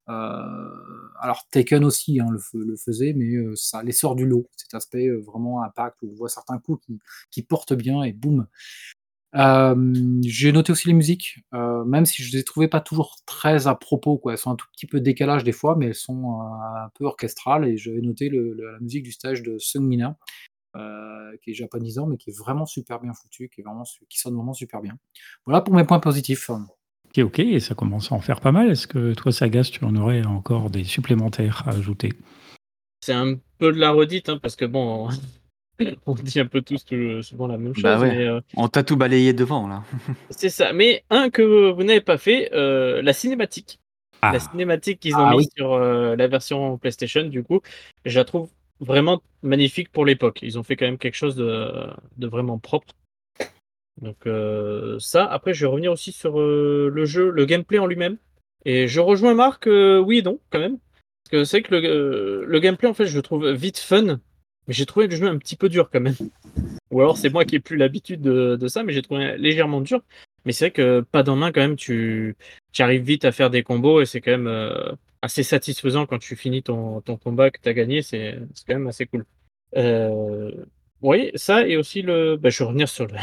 [0.08, 4.48] Euh, alors Taken aussi hein, le, faisait, mais ça les sort du lot.
[4.56, 6.98] Cet aspect vraiment impact où on voit certains coups qui,
[7.30, 8.46] qui portent bien et boum,
[9.34, 14.18] j'ai noté aussi les musiques, même si je les trouvais pas toujours très à propos,
[14.18, 14.32] quoi.
[14.32, 17.66] Elles sont un tout petit peu décalage des fois, mais elles sont, un peu orchestrales
[17.66, 20.16] et j'avais noté le la musique du stage de Sung Mina,
[21.42, 24.34] qui est japonisant, mais qui est vraiment super bien foutu, qui est vraiment qui sonne
[24.34, 24.98] vraiment super bien.
[25.44, 26.50] Voilà pour mes points positifs.
[26.50, 28.70] OK, OK et ça commence à en faire pas mal.
[28.70, 32.12] Est-ce que toi, Sagas, tu en aurais encore des supplémentaires à ajouter?
[33.00, 35.08] C'est un peu de la redite, hein, parce que bon
[36.06, 36.84] on dit un peu tous
[37.22, 38.10] souvent la même bah chose.
[38.12, 39.82] Euh, on t'a tout balayé devant là.
[40.30, 40.72] c'est ça.
[40.72, 43.78] Mais un que vous n'avez pas fait, euh, la cinématique.
[44.22, 44.38] La ah.
[44.40, 47.60] cinématique qu'ils ont ah mis sur euh, la version PlayStation, du coup,
[48.04, 48.48] je la trouve
[48.80, 50.40] vraiment magnifique pour l'époque.
[50.42, 52.94] Ils ont fait quand même quelque chose de, vraiment propre.
[54.02, 54.28] Donc
[55.00, 58.16] ça, après je vais revenir aussi sur le jeu, le gameplay en lui-même.
[58.64, 60.78] Et je rejoins Marc, oui et non, quand même.
[61.24, 64.18] Parce que c'est que le, le, gameplay, en fait, je le trouve vite fun.
[64.68, 66.14] Mais j'ai trouvé le jeu un petit peu dur quand même.
[66.90, 70.02] Ou alors c'est moi qui ai plus l'habitude de, ça, mais j'ai trouvé légèrement dur.
[70.44, 72.36] Mais c'est vrai que pas dans main quand même, tu,
[72.78, 74.92] arrives vite à faire des combos et c'est quand même euh,
[75.22, 79.06] assez satisfaisant quand tu finis ton, combat que tu as gagné, c'est quand même assez
[79.06, 79.24] cool.
[79.76, 80.52] Euh,
[81.02, 82.36] oui, ça et aussi le.
[82.36, 83.14] Bah, je vais revenir sur le,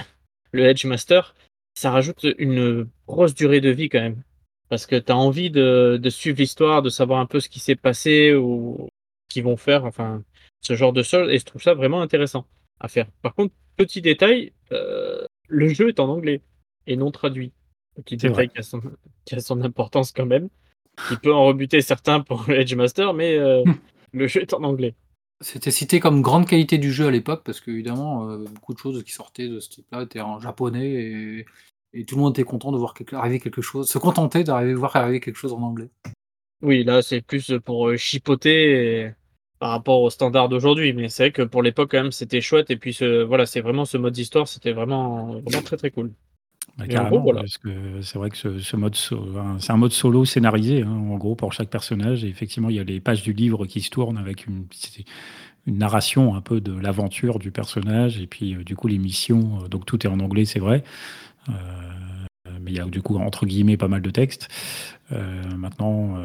[0.52, 1.36] le Edge Master.
[1.76, 4.22] Ça rajoute une grosse durée de vie quand même.
[4.70, 7.60] Parce que tu as envie de, de suivre l'histoire, de savoir un peu ce qui
[7.60, 8.90] s'est passé ou
[9.36, 9.84] qu'ils vont faire.
[9.84, 10.24] Enfin,
[10.62, 12.46] ce genre de choses et je trouve ça vraiment intéressant
[12.80, 13.08] à faire.
[13.22, 16.42] Par contre, petit détail, euh, le jeu est en anglais
[16.88, 17.52] et non traduit.
[17.96, 18.82] Petit détail qui a, son,
[19.26, 20.50] qui a, son, importance quand même,
[21.08, 23.64] qui peut en rebuter certains pour Edge Master, mais euh,
[24.14, 24.96] le jeu est en anglais.
[25.42, 29.04] C'était cité comme grande qualité du jeu à l'époque, parce qu'évidemment, euh, beaucoup de choses
[29.04, 31.46] qui sortaient de ce type-là étaient en japonais et,
[31.94, 34.96] et, tout le monde était content de voir arriver quelque chose, se contenter d'arriver voir
[34.96, 35.90] arriver quelque chose en anglais.
[36.62, 39.12] Oui, là, c'est plus pour chipoter et
[39.60, 40.94] par rapport aux standards d'aujourd'hui.
[40.94, 42.72] Mais c'est vrai que pour l'époque, quand même, c'était chouette.
[42.72, 46.12] Et puis, ce, voilà, c'est vraiment ce mode d'histoire, c'était vraiment, vraiment très très cool.
[46.78, 46.86] Bah,
[48.02, 51.70] c'est vrai que ce, mode, c'est un mode solo scénarisé, hein, en gros, pour chaque
[51.70, 52.26] personnage.
[52.26, 54.66] Et effectivement, il y a les pages du livre qui se tournent avec une,
[55.68, 59.64] une narration un peu de l'aventure du personnage et puis du coup les missions.
[59.70, 60.84] donc tout est en anglais, c'est vrai.
[62.66, 64.48] Mais il y a du coup entre guillemets pas mal de textes.
[65.58, 66.18] maintenant,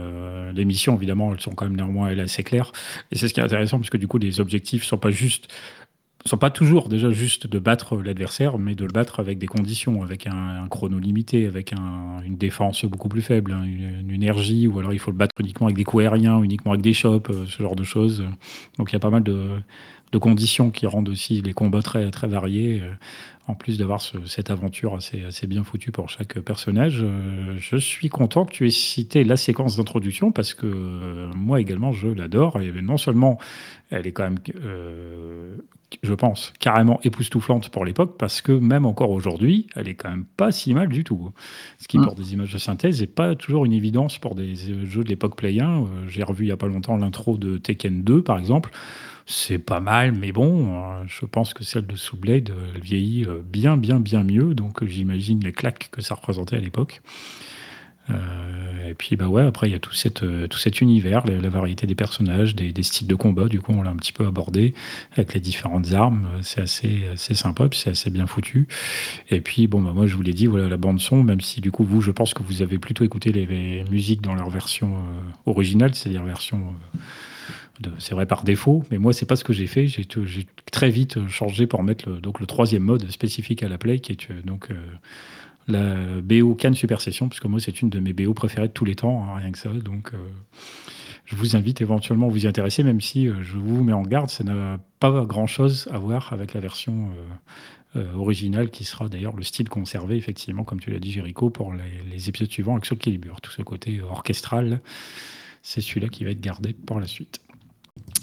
[0.55, 2.73] les missions évidemment, elles sont quand même néanmoins assez claires.
[3.13, 5.49] Et c'est ce qui est intéressant parce que du coup les objectifs sont pas juste
[6.27, 10.03] sont pas toujours déjà juste de battre l'adversaire, mais de le battre avec des conditions,
[10.03, 14.93] avec un, chrono limité, avec une défense beaucoup plus faible, hein, une, énergie, ou alors
[14.93, 17.63] il faut le battre uniquement avec des coups aériens, uniquement avec des chops, euh, ce
[17.63, 18.25] genre de choses.
[18.77, 19.49] Donc il y a pas mal de,
[20.19, 22.93] conditions qui rendent aussi les combats très, très variés, euh,
[23.47, 27.01] en plus d'avoir cette aventure assez, assez bien foutue pour chaque personnage.
[27.03, 31.93] Euh, je suis content que tu aies cité la séquence d'introduction, parce que moi également
[31.93, 33.39] je l'adore, et non seulement
[33.91, 34.39] elle est quand même
[36.03, 40.25] je pense, carrément époustouflante pour l'époque, parce que même encore aujourd'hui, elle est quand même
[40.25, 41.33] pas si mal du tout.
[41.79, 42.05] Ce qui, mm.
[42.05, 45.37] pour des images de synthèse, n'est pas toujours une évidence pour des jeux de l'époque
[45.37, 45.69] Play 1.
[45.69, 48.71] Euh, j'ai revu il n'y a pas longtemps l'intro de Tekken 2, par exemple.
[49.33, 53.41] C'est pas mal, mais bon, euh, je pense que celle de Soulblade, elle vieillit euh,
[53.45, 54.55] bien, bien, bien mieux.
[54.55, 57.01] Donc j'imagine les claques que ça représentait à l'époque.
[58.11, 59.93] Euh, et puis bah ouais, après il y a tout,
[60.25, 63.47] euh, cet univers, la, variété des personnages, des, styles de combat.
[63.47, 64.75] Du coup, on l'a un petit peu abordé
[65.13, 66.27] avec les différentes armes.
[66.43, 68.67] C'est assez, assez sympa, c'est assez bien foutu.
[69.31, 71.23] Et puis bon, bah moi je vous l'ai dit, voilà la bande son.
[71.23, 74.35] Même si du coup vous, je pense que vous avez plutôt écouté les, musiques dans
[74.35, 76.75] leur version euh, originale, c'est-à-dire version
[77.99, 79.87] c'est vrai par défaut, mais moi c'est pas ce que j'ai fait.
[79.87, 80.07] J'ai
[80.71, 84.13] très vite changé pour mettre le, donc le troisième mode spécifique à la play, qui
[84.13, 84.69] est donc
[85.71, 88.85] la BO Cannes Super Session, puisque moi c'est une de mes BO préférées de tous
[88.85, 89.71] les temps, hein, rien que ça.
[89.71, 90.19] Donc euh,
[91.25, 94.03] je vous invite éventuellement à vous y intéresser, même si euh, je vous mets en
[94.03, 97.11] garde, ça n'a pas grand-chose à voir avec la version
[97.97, 101.73] euh, originale, qui sera d'ailleurs le style conservé, effectivement, comme tu l'as dit, Jericho, pour
[101.73, 103.41] les, épisodes suivants avec Soul Calibur.
[103.41, 104.81] Tout ce côté orchestral,
[105.63, 107.41] c'est celui-là qui va être gardé pour la suite.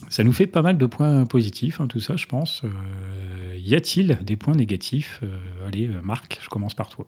[0.09, 2.63] Ça nous fait pas mal de points positifs, hein, tout ça, je pense.
[3.55, 5.21] y a-t-il des points négatifs
[5.65, 7.05] Allez, Marc, je commence par toi.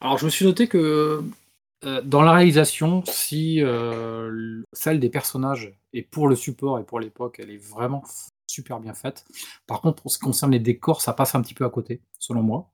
[0.00, 1.22] Alors, je me suis noté que
[1.84, 7.00] euh, dans la réalisation, si euh, celle des personnages et pour le support et pour
[7.00, 8.02] l'époque, elle est vraiment
[8.46, 9.24] super bien faite.
[9.66, 12.00] Par contre, pour ce qui concerne les décors, ça passe un petit peu à côté,
[12.18, 12.70] selon moi.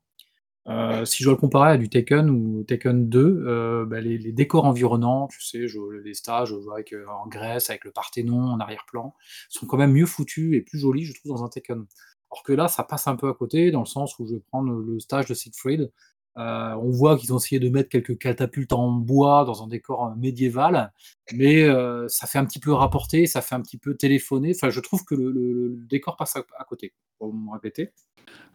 [0.68, 4.64] Euh, si je dois le comparer à du Taken ou Taken 2, bah, les, décors
[4.64, 9.14] environnants, tu sais, je, les stages je avec, en Grèce, avec le Parthénon en arrière-plan,
[9.48, 11.86] sont quand même mieux foutus et plus jolis, je trouve, dans un Taken.
[12.30, 14.40] Alors que là, ça passe un peu à côté, dans le sens où je vais
[14.40, 15.90] prendre le stage de Siegfried,
[16.38, 20.06] euh, on voit qu'ils ont essayé de mettre quelques catapultes en bois dans un décor
[20.06, 20.90] euh, médiéval,
[21.34, 24.52] mais euh, ça fait un petit peu rapporter, ça fait un petit peu téléphoner.
[24.54, 27.90] Enfin, je trouve que le, décor passe à, côté, pour me répéter.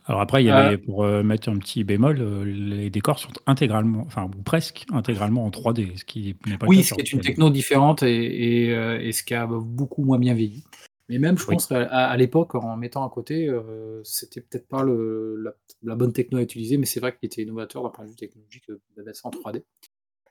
[0.05, 4.23] Alors après, il y avait, pour mettre un petit bémol, les décors sont intégralement, enfin
[4.25, 7.49] ou presque intégralement en 3D, ce qui n'est pas Oui, ce qui est une techno
[7.49, 10.63] différente et, et, ce qui a beaucoup moins bien vieilli.
[11.09, 15.55] Mais même, je pense qu'à l'époque, en mettant à côté, euh, c'était peut-être pas le,
[15.81, 18.15] la, bonne techno à utiliser, mais c'est vrai qu'il était innovateur d'un point de vue
[18.15, 19.57] technologique de mettre ça en 3D.
[19.57, 19.61] Euh,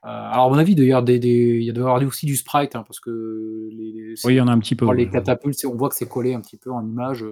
[0.03, 2.99] alors, à mon avis, d'ailleurs, des, il y a avoir aussi du sprite, hein, parce
[2.99, 4.91] que les, oui, il y en a un petit peu.
[4.93, 7.25] Les catapultes, on voit que c'est collé un petit peu en image.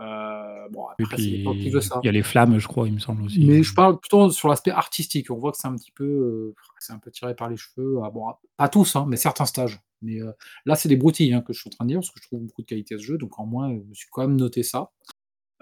[0.00, 3.44] Euh, bon, après, puis, il y a les flammes, je crois, il me semble aussi.
[3.44, 5.30] Mais je parle plutôt sur l'aspect artistique.
[5.30, 7.98] On voit que c'est un petit peu, c'est un peu tiré par les cheveux.
[8.02, 8.24] Ah, bon,
[8.56, 9.80] pas tous, hein, mais certains stages.
[10.02, 10.32] Mais euh,
[10.64, 12.26] là, c'est des broutilles hein, que je suis en train de dire, parce que je
[12.26, 14.36] trouve beaucoup de qualité à ce jeu, donc en moins, je me suis quand même
[14.36, 14.90] noté ça.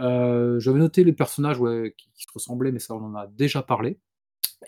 [0.01, 1.59] Euh, J'avais noté les personnages
[1.97, 3.99] qui, se ressemblaient, mais ça, on en a déjà parlé.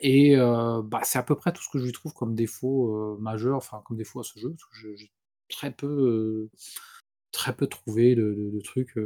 [0.01, 3.18] Et euh, bah, c'est à peu près tout ce que je lui trouve comme défaut
[3.18, 5.11] majeur, enfin comme défaut à ce jeu, parce que j'ai
[5.49, 6.49] très peu,
[7.33, 8.99] très peu trouvé de, trucs.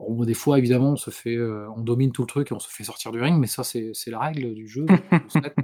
[0.00, 1.38] Des fois, évidemment, on se fait,
[1.76, 3.92] on domine tout le truc et on se fait sortir du ring, mais ça, c'est
[4.08, 4.86] la règle du jeu.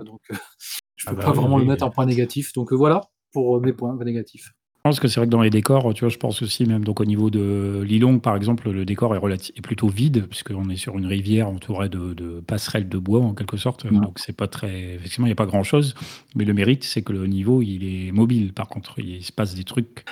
[0.05, 0.21] donc,
[0.97, 2.53] je peux ah pas bah vraiment le mettre en point négatif.
[2.53, 3.03] Donc voilà
[3.33, 4.53] pour mes points négatifs.
[4.85, 6.83] Je pense que c'est vrai que dans les décors, tu vois, je pense aussi même
[6.83, 10.77] donc au niveau de Lilong, par exemple, le décor est, est plutôt vide puisqu'on est
[10.77, 13.87] sur une rivière entourée de, passerelles de bois en quelque sorte.
[13.87, 15.95] Donc c'est pas très, effectivement, il n'y a pas grand chose.
[16.35, 18.53] Mais le mérite, c'est que le niveau, il est mobile.
[18.53, 20.05] Par contre, il se passe des trucs.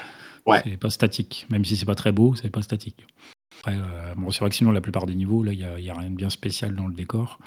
[0.46, 0.62] Ouais.
[0.64, 1.48] C'est pas statique.
[1.50, 3.04] Même si c'est pas très beau, c'est pas statique.
[3.60, 5.94] Après, euh, bon, c'est vrai que sinon, la plupart des niveaux, là, il n'y a,
[5.94, 7.38] rien de bien spécial dans le décor.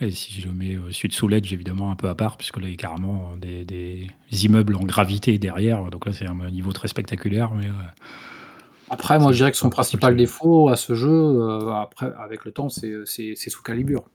[0.00, 2.70] Et si je mets euh, de sous évidemment, un peu à part, puisque là, il
[2.70, 5.90] y a carrément des, immeubles en gravité derrière.
[5.90, 7.52] Donc là, c'est un niveau très spectaculaire.
[7.52, 7.72] Mais, euh,
[8.88, 12.70] après, moi, je dirais que son principal défaut à ce jeu, après, avec le temps,
[12.70, 13.04] c'est
[13.36, 14.08] sous Calibur.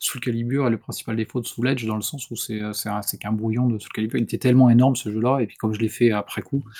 [0.00, 3.32] Sous Calibur est le principal défaut de Soul Edge dans le sens où c'est qu'un
[3.32, 4.18] brouillon de Soul Calibur.
[4.18, 6.70] Il était tellement énorme ce jeu-là, et puis comme je l'ai fait après coup, euh,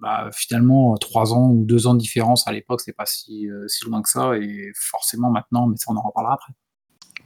[0.00, 3.66] bah, finalement, trois ans ou deux ans de différence à l'époque, c'est pas si, euh,
[3.68, 6.52] si loin que ça, et forcément maintenant, mais ça on en reparlera après.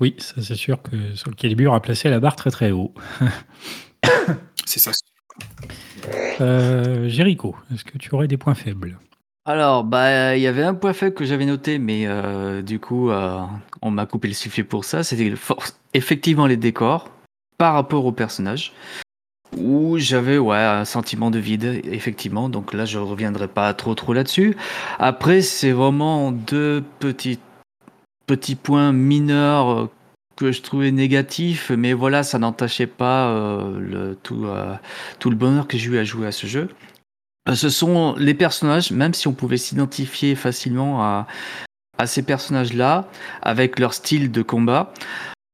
[0.00, 2.94] Oui, ça c'est sûr que sur le Calibur a placé la barre très très haut.
[4.66, 4.90] c'est ça.
[6.40, 8.98] Euh, Jericho, est-ce que tu aurais des points faibles?
[9.46, 13.10] Alors, bah, il y avait un point faible que j'avais noté, mais euh, du coup,
[13.10, 13.42] euh,
[13.82, 15.04] on m'a coupé le sifflet pour ça.
[15.04, 15.34] C'était
[15.92, 17.10] effectivement les décors
[17.58, 18.72] par rapport au personnage.
[19.56, 22.48] Où j'avais ouais, un sentiment de vide, effectivement.
[22.48, 24.56] Donc là, je reviendrai pas trop trop là-dessus.
[24.98, 27.38] Après, c'est vraiment deux petits,
[28.26, 29.90] petits points mineurs euh,
[30.36, 34.74] que je trouvais négatifs, mais voilà, ça n'entachait pas euh, le, tout, euh,
[35.18, 36.68] tout le bonheur que j'ai eu à jouer à ce jeu.
[37.52, 41.26] Ce sont les personnages, même si on pouvait s'identifier facilement à,
[41.98, 43.06] à ces personnages-là,
[43.42, 44.92] avec leur style de combat.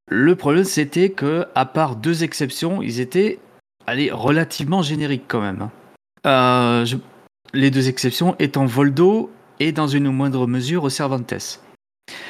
[0.08, 3.38] Le problème, c'était que, à part deux exceptions, ils étaient
[3.86, 5.62] allez, relativement génériques quand même.
[5.62, 5.70] hein.
[6.26, 6.96] Euh, je-
[7.52, 11.58] Les deux exceptions étant Voldo et, dans une moindre mesure, Cervantes.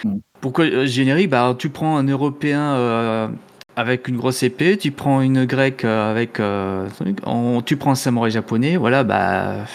[0.05, 0.15] Mm.
[0.41, 1.29] Pourquoi euh, générique?
[1.31, 3.29] Bah, Tu prends un Européen euh,
[3.77, 6.41] avec une grosse épée, tu prends une grecque avec.
[6.41, 9.67] on- tu prends un samouraï japonais, voilà, bah.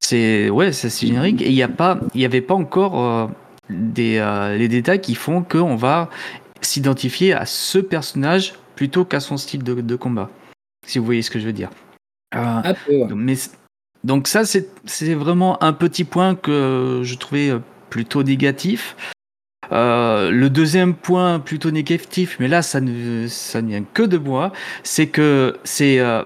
[0.00, 1.42] C'est ouais, c'est générique.
[1.42, 3.30] Et il n'y avait pas encore
[3.68, 4.20] des,
[4.56, 6.08] les détails qui font qu'on va
[6.60, 10.30] s'identifier à ce personnage plutôt qu'à son style de, de combat.
[10.88, 11.68] Si vous voyez ce que je veux dire.
[12.34, 13.06] Euh, ouais.
[13.06, 13.36] donc, mais,
[14.04, 17.58] donc ça, c'est vraiment un petit point que je trouvais euh,
[17.90, 18.96] plutôt négatif.
[19.70, 24.16] Euh, le deuxième point plutôt négatif, mais là, ça ne, ça ne vient que de
[24.16, 26.22] moi, c'est que c'est, euh,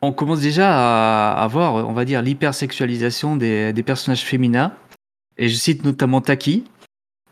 [0.00, 4.72] on commence déjà à avoir, on va dire, l'hypersexualisation des, des personnages féminins.
[5.36, 6.64] Et je cite notamment Taki.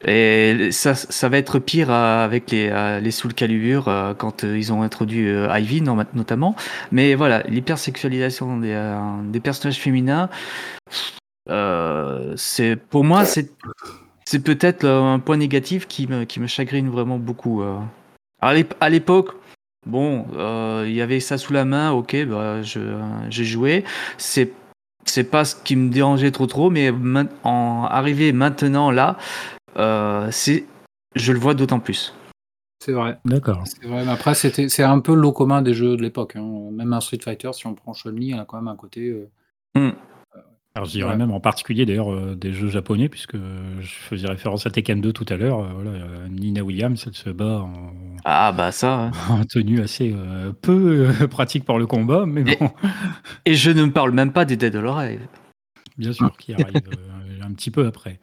[0.05, 4.43] Et ça, ça va être pire euh, avec les, euh, les Soul Calibur euh, quand
[4.43, 6.55] ils ont introduit Ivy no- notamment.
[6.93, 10.29] Mais voilà, l'hypersexualisation des, des personnages féminins,
[12.91, 17.63] pour moi c'est peut-être un point négatif qui me, qui me chagrine vraiment beaucoup.
[18.43, 19.31] À l'ép- à l'époque,
[19.87, 20.27] bon,
[20.85, 23.85] il y avait ça sous la main, ok, bah, j'ai joué.
[24.19, 24.53] C'est
[25.09, 26.93] c'est pas ce qui me dérangeait trop trop, mais
[27.45, 29.17] en arrivé maintenant là,
[30.31, 30.65] c'est
[31.15, 32.15] je le vois d'autant plus.
[32.85, 33.19] C'est vrai.
[33.25, 33.63] D'accord.
[33.67, 36.37] C'est vrai, mais après, c'était, c'est un peu l'eau commun des jeux de l'époque.
[36.37, 36.69] hein.
[36.73, 39.09] Même un Street Fighter, si on prend Chun-Li, elle a quand même un côté.
[39.09, 39.31] euh,
[39.75, 39.91] Hmm.
[40.75, 41.17] Alors, je dirais Ouais.
[41.17, 45.13] même en particulier d'ailleurs euh, des jeux japonais, puisque je faisais référence à Tekken 2
[45.13, 45.61] tout à l'heure.
[45.61, 47.93] euh, voilà, euh, Nina Williams, elle se bat en,
[48.27, 49.07] Ah bah ça.
[49.07, 49.11] hein.
[49.31, 52.71] en tenue assez euh, peu euh, pratique pour le combat, mais Et- bon,
[53.47, 55.27] Et je ne me parle même pas des Dead or Alive.
[55.97, 58.21] bien sûr, qui arrive euh, un petit peu après.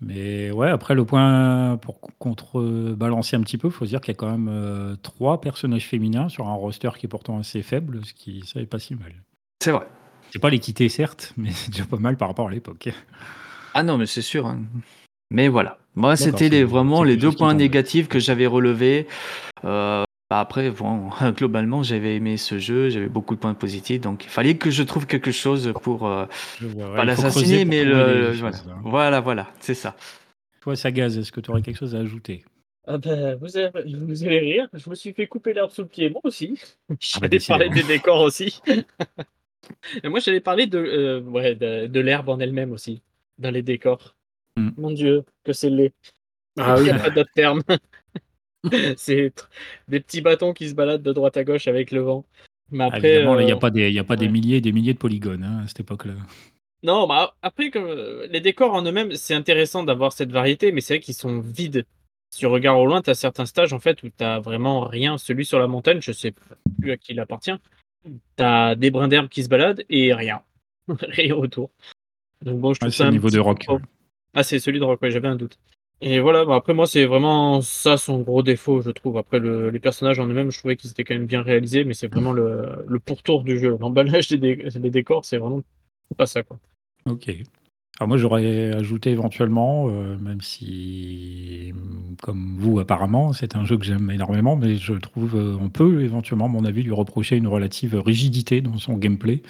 [0.00, 4.12] Mais ouais, après le point pour contrebalancer un petit peu, il faut se dire qu'il
[4.12, 7.62] y a quand même euh, trois personnages féminins sur un roster qui est pourtant assez
[7.62, 9.14] faible, ce qui ça est pas si mal.
[9.62, 9.86] C'est vrai.
[10.30, 12.90] C'est pas l'équité certes, mais c'est déjà pas mal par rapport à l'époque.
[13.74, 14.46] Ah non, mais c'est sûr.
[14.46, 14.60] hein.
[15.30, 15.78] Mais voilà.
[15.94, 19.06] Moi, c'était vraiment les deux points négatifs que j'avais relevés.
[19.64, 24.24] Euh, bah après, bon, globalement, j'avais aimé ce jeu, j'avais beaucoup de points positifs, donc
[24.24, 26.26] il fallait que je trouve quelque chose pour euh,
[26.60, 28.56] Je vois, ouais, pas l'assassiner, mais le, des voilà.
[28.56, 28.80] choses, hein.
[28.82, 29.96] voilà, voilà, c'est ça.
[30.60, 32.44] Toi, Sagaz, est-ce que tu aurais quelque chose à ajouter?
[32.88, 33.70] Ah ben, vous, allez,
[34.00, 36.60] vous allez rire, je me suis fait couper l'herbe sous le pied, moi aussi.
[37.00, 37.58] J'allais décidément.
[37.58, 38.60] parler des décors aussi.
[40.04, 43.02] Et moi, j'allais parler de, euh, ouais, de, de l'herbe en elle-même aussi,
[43.38, 44.14] dans les décors.
[44.56, 44.70] Hmm.
[44.76, 45.92] Mon Dieu, que c'est laid.
[46.58, 46.84] Ah Il oui.
[46.84, 47.62] n'y a pas d'autre terme.
[48.96, 49.32] c'est
[49.88, 52.24] des petits bâtons qui se baladent de droite à gauche avec le vent.
[52.70, 54.60] Mais Ah, après, il n'y a euh, pas, des, y a pas des milliers et
[54.60, 56.14] des milliers de polygones hein, à cette époque-là.
[56.82, 60.94] Non, bah après, euh, les décors en eux-mêmes, c'est intéressant d'avoir cette variété, mais c'est
[60.94, 61.86] vrai qu'ils sont vides.
[62.30, 65.16] Si tu regardes au loin, tu as certains stages en fait où tu vraiment rien.
[65.16, 66.34] Celui sur la montagne, je sais
[66.80, 67.54] plus à qui il appartient.
[68.04, 70.42] Tu as des brins d'herbe qui se baladent et rien.
[70.88, 71.70] rien autour.
[72.42, 73.66] Donc bon, je trouve Ouais, c'est ça un niveau de rock.
[74.34, 75.58] Ah, c'est celui de rock, ouais, j'avais un doute.
[76.02, 79.16] Et voilà, bah, après moi, c'est vraiment ça son gros défaut, je trouve.
[79.16, 81.94] Après, le- les personnages en eux-mêmes, je trouvais qu'ils étaient quand même bien réalisés, mais
[81.94, 83.76] c'est vraiment le, le pourtour du jeu.
[83.80, 85.62] L'emballage des, dé- décors, c'est vraiment
[86.16, 86.58] pas ça, quoi.
[87.06, 87.30] Ok.
[88.00, 91.72] Alors moi, j'aurais ajouté éventuellement, euh, même si,
[92.22, 96.02] comme vous apparemment, c'est un jeu que j'aime énormément, mais je trouve euh, on peut
[96.02, 99.42] éventuellement, à mon avis, lui reprocher une relative rigidité dans son gameplay,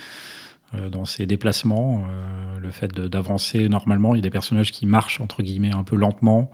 [0.73, 4.15] dans ses déplacements, euh, le fait d'avancer normalement.
[4.15, 6.51] Il y a des personnages qui marchent entre guillemets un peu lentement.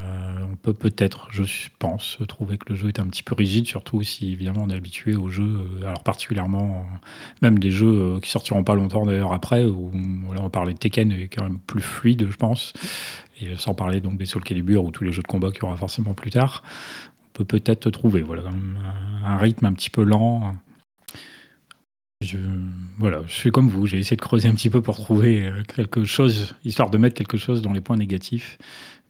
[0.00, 1.42] Euh, on peut peut-être, je
[1.78, 4.76] pense, trouver que le jeu est un petit peu rigide, surtout si évidemment on est
[4.76, 5.42] habitué aux jeux,
[5.82, 6.96] euh, alors particulièrement euh,
[7.42, 7.86] même des jeux
[8.16, 9.90] euh, qui sortiront pas longtemps d'ailleurs après, où
[10.24, 12.72] voilà, on parlait de Tekken est quand même plus fluide, je pense,
[13.40, 15.66] et sans parler donc des Soul Calibur ou tous les jeux de combat qu'il y
[15.66, 16.62] aura forcément plus tard,
[17.34, 18.42] on peut peut-être trouver voilà,
[19.24, 20.54] un rythme un petit peu lent.
[22.20, 22.36] Je,
[22.98, 25.62] voilà, je suis comme vous, j'ai essayé de creuser un petit peu pour trouver euh,
[25.62, 28.58] quelque chose, histoire de mettre quelque chose dans les points négatifs,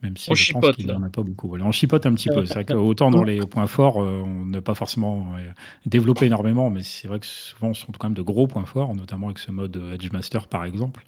[0.03, 1.49] même si On je pense qu'il n'y en a pas beaucoup.
[1.49, 2.45] Voilà, on chipote un petit peu.
[2.45, 5.51] C'est vrai qu'autant dans les points forts, euh, on n'a pas forcément euh,
[5.87, 8.95] développé énormément, mais c'est vrai que souvent, ce sont quand même de gros points forts,
[8.95, 11.03] notamment avec ce mode Edge Master, par exemple.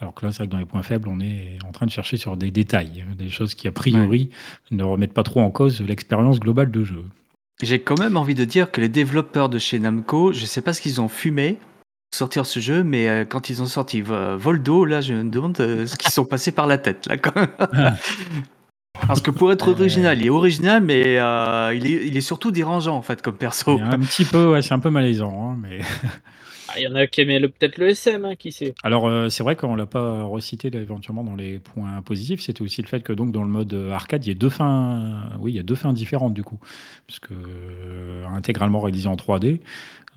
[0.00, 1.90] Alors que là, c'est vrai que dans les points faibles, on est en train de
[1.90, 4.30] chercher sur des détails, des choses qui, a priori,
[4.70, 7.04] ne remettent pas trop en cause l'expérience globale de jeu.
[7.62, 10.72] J'ai quand même envie de dire que les développeurs de chez Namco, je sais pas
[10.72, 11.58] ce qu'ils ont fumé
[12.10, 15.28] pour sortir ce jeu, mais euh, quand ils ont sorti euh, Voldo, là, je me
[15.28, 17.96] demande euh, ce qu'ils sont passés par la tête, là, quand même.
[19.06, 21.14] Parce que pour être original, il est original, mais
[21.74, 23.78] il, est, il est surtout dérangeant, en fait, comme perso.
[23.80, 25.80] Un petit peu, ouais, c'est un peu malaisant, hein, mais...
[26.68, 28.74] Ah, Il y en a qui aimaient peut-être le SM, hein, qui sait.
[28.82, 32.82] Alors, euh, c'est vrai qu'on l'a pas recité éventuellement dans les points positifs, c'était aussi
[32.82, 35.52] le fait que donc dans le mode euh, arcade, il y a deux fins, oui,
[35.52, 36.58] il y a deux fins différentes du coup,
[37.06, 39.60] puisque euh, intégralement réalisé en 3D,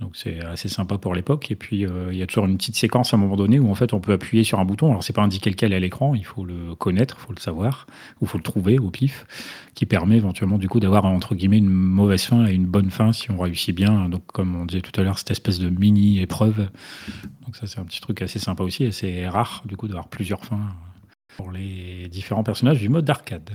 [0.01, 1.51] donc c'est assez sympa pour l'époque.
[1.51, 3.69] Et puis euh, il y a toujours une petite séquence à un moment donné où
[3.69, 4.89] en fait on peut appuyer sur un bouton.
[4.89, 7.85] Alors c'est pas indiqué lequel à l'écran, il faut le connaître, il faut le savoir,
[8.19, 9.25] ou il faut le trouver au pif,
[9.75, 13.13] qui permet éventuellement du coup d'avoir entre guillemets une mauvaise fin et une bonne fin
[13.13, 14.09] si on réussit bien.
[14.09, 16.69] Donc comme on disait tout à l'heure, cette espèce de mini épreuve.
[17.45, 20.07] Donc ça c'est un petit truc assez sympa aussi et c'est rare du coup d'avoir
[20.07, 20.75] plusieurs fins
[21.37, 23.51] pour les différents personnages du mode d'arcade.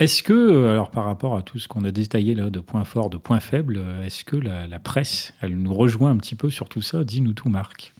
[0.00, 2.84] Est-ce que, euh, alors par rapport à tout ce qu'on a détaillé là, de points
[2.84, 6.50] forts, de points faibles, euh, est-ce que la, presse, elle nous rejoint un petit peu
[6.50, 7.04] sur tout ça?
[7.04, 7.94] Dis-nous tout, Marc.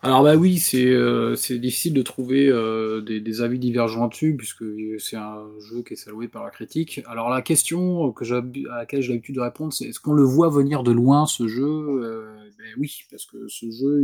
[0.00, 4.64] Alors bah oui, c'est euh, difficile de trouver euh, des, avis divergents dessus, puisque
[4.98, 7.02] c'est un jeu qui est salué par la critique.
[7.06, 10.82] Alors la question à laquelle j'ai l'habitude de répondre, c'est est-ce qu'on le voit venir
[10.82, 12.22] de loin ce jeu?
[12.56, 14.02] Ben oui, parce que ce jeu,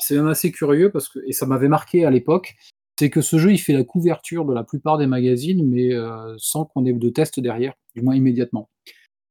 [0.00, 2.54] c'est même assez curieux, parce que, et ça m'avait marqué à l'époque,
[3.02, 6.36] c'est que ce jeu, il fait la couverture de la plupart des magazines, mais euh,
[6.38, 8.70] sans qu'on ait de test derrière, du moins immédiatement.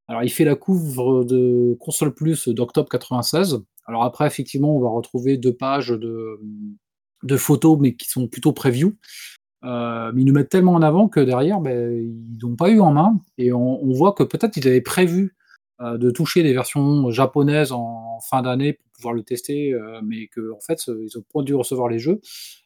[0.09, 3.63] Alors, il fait la couvre de Console Plus d'octobre 96.
[3.87, 8.97] Alors après, effectivement, on va retrouver deux pages de, photos, mais qui sont plutôt preview.
[9.63, 12.81] Euh, mais ils nous mettent tellement en avant que derrière, ben, ils n'ont pas eu
[12.81, 13.21] en main.
[13.37, 15.33] Et on, on voit que peut-être ils avaient prévu
[15.81, 20.57] de toucher des versions japonaises en fin d'année pour pouvoir le tester, euh, mais qu'en
[20.57, 22.21] en fait, ils ont pas dû recevoir les jeux.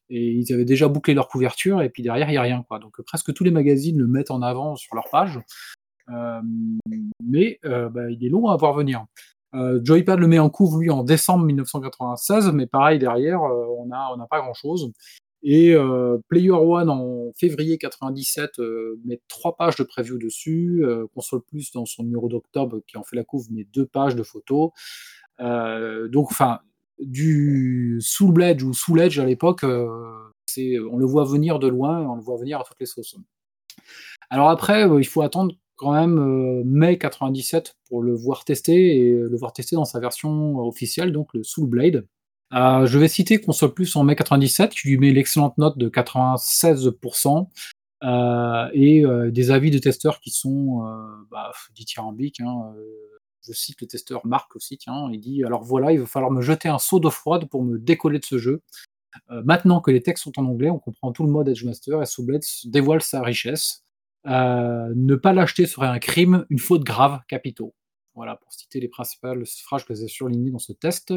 [0.10, 2.64] Et ils avaient déjà bouclé leur couverture, et puis derrière, il n'y a rien.
[2.68, 2.80] Quoi.
[2.80, 5.40] Donc presque tous les magazines le mettent en avant sur leur page.
[6.10, 6.42] Euh,
[7.24, 9.06] mais euh, bah, il est long à voir venir.
[9.56, 13.88] Euh, Joypad le met en couvre, lui, en décembre 1996, mais pareil, derrière, euh, on
[13.88, 14.92] n'a on n'a pas grand-chose.
[15.48, 20.84] Et euh, Player One, en février 97, euh, met trois pages de preview dessus.
[20.84, 24.16] Euh, Console Plus, dans son numéro d'octobre, qui en fait la couvre, met deux pages
[24.16, 24.72] de photos.
[25.40, 26.62] Donc, enfin,
[26.98, 32.16] du Soul Edge ou Soul Edge à l'époque, on le voit venir de loin, on
[32.16, 33.16] le voit venir à toutes les sauces.
[34.32, 39.38] Alors après, il faut attendre quand même mai 97 pour le voir tester et le
[39.38, 42.08] voir tester dans sa version officielle, donc le Soul Blade.
[42.54, 45.90] Euh, je vais citer Console Plus en mai 97, qui lui met l'excellente note de
[45.90, 47.50] 96%,
[48.04, 50.84] euh, et euh, des avis de testeurs qui sont
[51.32, 52.42] bah, dithyrambiques.
[52.42, 52.74] Hein,
[53.42, 56.42] je cite le testeur Marc aussi, tiens, il dit Alors voilà, il va falloir me
[56.42, 58.62] jeter un seau d'eau froide pour me décoller de ce jeu.
[59.30, 62.06] Maintenant que les textes sont en anglais, on comprend tout le mode Edge Master et
[62.06, 63.84] Soul Blade dévoile sa richesse.
[64.26, 67.74] Ne pas l'acheter serait un crime, une faute grave, capitaux.
[68.14, 71.14] Voilà, pour citer les principales phrases que j'ai surlignées dans ce test.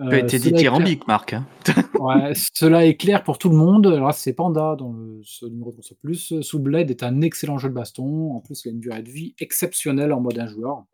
[0.00, 1.34] Euh, dithyrambique, Marc.
[1.34, 1.46] hein.
[2.00, 3.86] ouais, cela est clair pour tout le monde.
[3.86, 6.40] Alors, c'est Panda dans le, ce numéro de Console Plus.
[6.40, 8.32] Soul Blade est un excellent jeu de baston.
[8.34, 10.84] En plus, il a une durée de vie exceptionnelle en mode un joueur.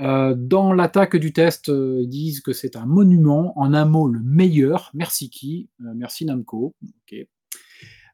[0.00, 3.58] Euh, dans l'attaque du test, euh, ils disent que c'est un monument.
[3.58, 4.90] En un mot, le meilleur.
[4.94, 6.74] Merci qui Euh, Merci Namco.
[6.82, 7.26] Ok.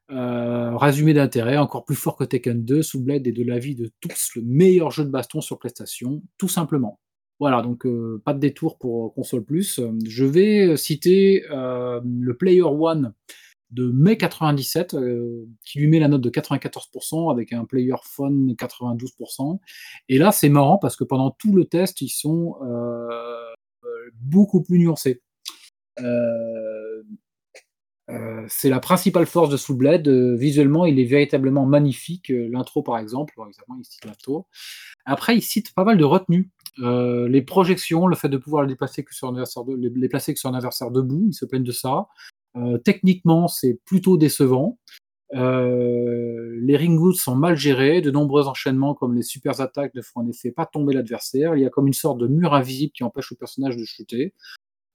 [0.08, 4.30] Résumé d'intérêt, encore plus fort que Tekken 2, Soul Blade est de l'avis de tous
[4.36, 7.00] le meilleur jeu de baston sur PlayStation, tout simplement.
[7.40, 9.80] Voilà, donc euh, pas de détour pour euh, Console Plus.
[10.06, 13.12] Je vais euh, citer le Player One
[13.70, 18.52] de mai 97, euh, qui lui met la note de 94% avec un Player Phone
[18.52, 19.58] 92%.
[20.08, 22.56] Et là, c'est marrant parce que pendant tout le test, ils sont
[24.20, 25.22] beaucoup plus nuancés.
[28.48, 30.08] C'est la principale force de Soul Blade.
[30.08, 32.28] Euh, visuellement, il est véritablement magnifique.
[32.28, 34.46] L'intro, par exemple, exemple, il cite l'intro.
[35.04, 36.50] Après, il cite pas mal de retenues.
[36.80, 39.36] Euh, les projections, le fait de pouvoir les placer que sur un
[40.54, 42.08] adversaire debout, ils se plaignent de ça.
[42.56, 44.78] Euh, techniquement, c'est plutôt décevant.
[45.34, 50.02] Euh, les ring boots sont mal gérés, de nombreux enchaînements comme les super attaques ne
[50.02, 51.56] font en effet pas tomber l'adversaire.
[51.56, 54.34] Il y a comme une sorte de mur invisible qui empêche le personnage de shooter.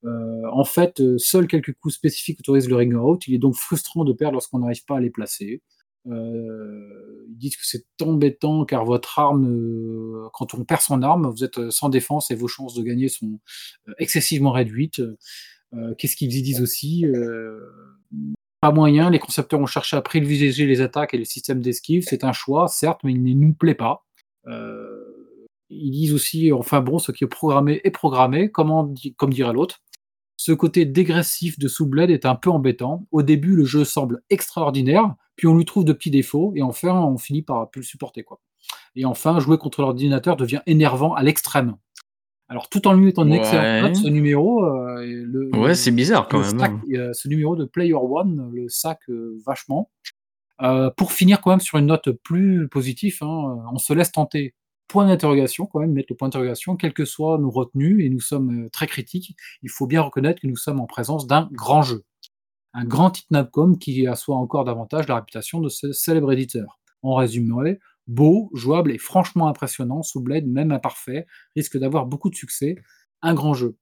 [0.05, 3.27] En fait, seuls quelques coups spécifiques autorisent le ring out.
[3.27, 5.61] Il est donc frustrant de perdre lorsqu'on n'arrive pas à les placer.
[6.09, 11.29] Euh, ils disent que c'est embêtant car votre arme, euh, quand on perd son arme,
[11.29, 13.39] vous êtes sans défense et vos chances de gagner sont
[13.87, 15.01] euh, excessivement réduites.
[15.73, 17.59] Euh, Qu'est-ce qu'ils y disent aussi Euh,
[18.61, 22.03] Pas moyen, les concepteurs ont cherché à privilégier les attaques et les systèmes d'esquive.
[22.07, 24.05] C'est un choix, certes, mais il ne nous plaît pas.
[24.47, 25.05] Euh,
[25.69, 29.81] ils disent aussi, enfin bon, ce qui est programmé est programmé, comment, comme dirait l'autre.
[30.41, 33.05] Ce côté dégressif de Soulblade est un peu embêtant.
[33.11, 36.93] Au début, le jeu semble extraordinaire, puis on lui trouve de petits défauts, et enfin,
[36.93, 38.23] on finit par plus le supporter.
[38.23, 38.39] Quoi.
[38.95, 41.75] Et enfin, jouer contre l'ordinateur devient énervant à l'extrême.
[42.47, 46.29] Alors, tout en lui mettant une excellente note, ce numéro, euh, le, Ouais, c'est bizarre
[46.29, 46.61] quand même.
[46.61, 46.81] hein.
[46.93, 49.91] euh, ce numéro de Player One le sac euh, vachement.
[50.95, 54.55] Pour finir quand même sur une note plus positive, hein, on se laisse tenter.
[54.89, 58.19] Point d'interrogation, quand même, mettre le point d'interrogation, quelles que soient nos retenues, et nous
[58.19, 61.83] sommes euh, très critiques, il faut bien reconnaître que nous sommes en présence d'un grand
[61.83, 62.03] jeu.
[62.73, 66.79] Un grand titre Namcom qui assoit encore davantage la réputation de ce célèbre éditeur.
[67.03, 72.35] En résumé, beau, jouable et franchement impressionnant, sous Blade, même imparfait, risque d'avoir beaucoup de
[72.35, 72.75] succès.
[73.21, 73.77] Un grand jeu.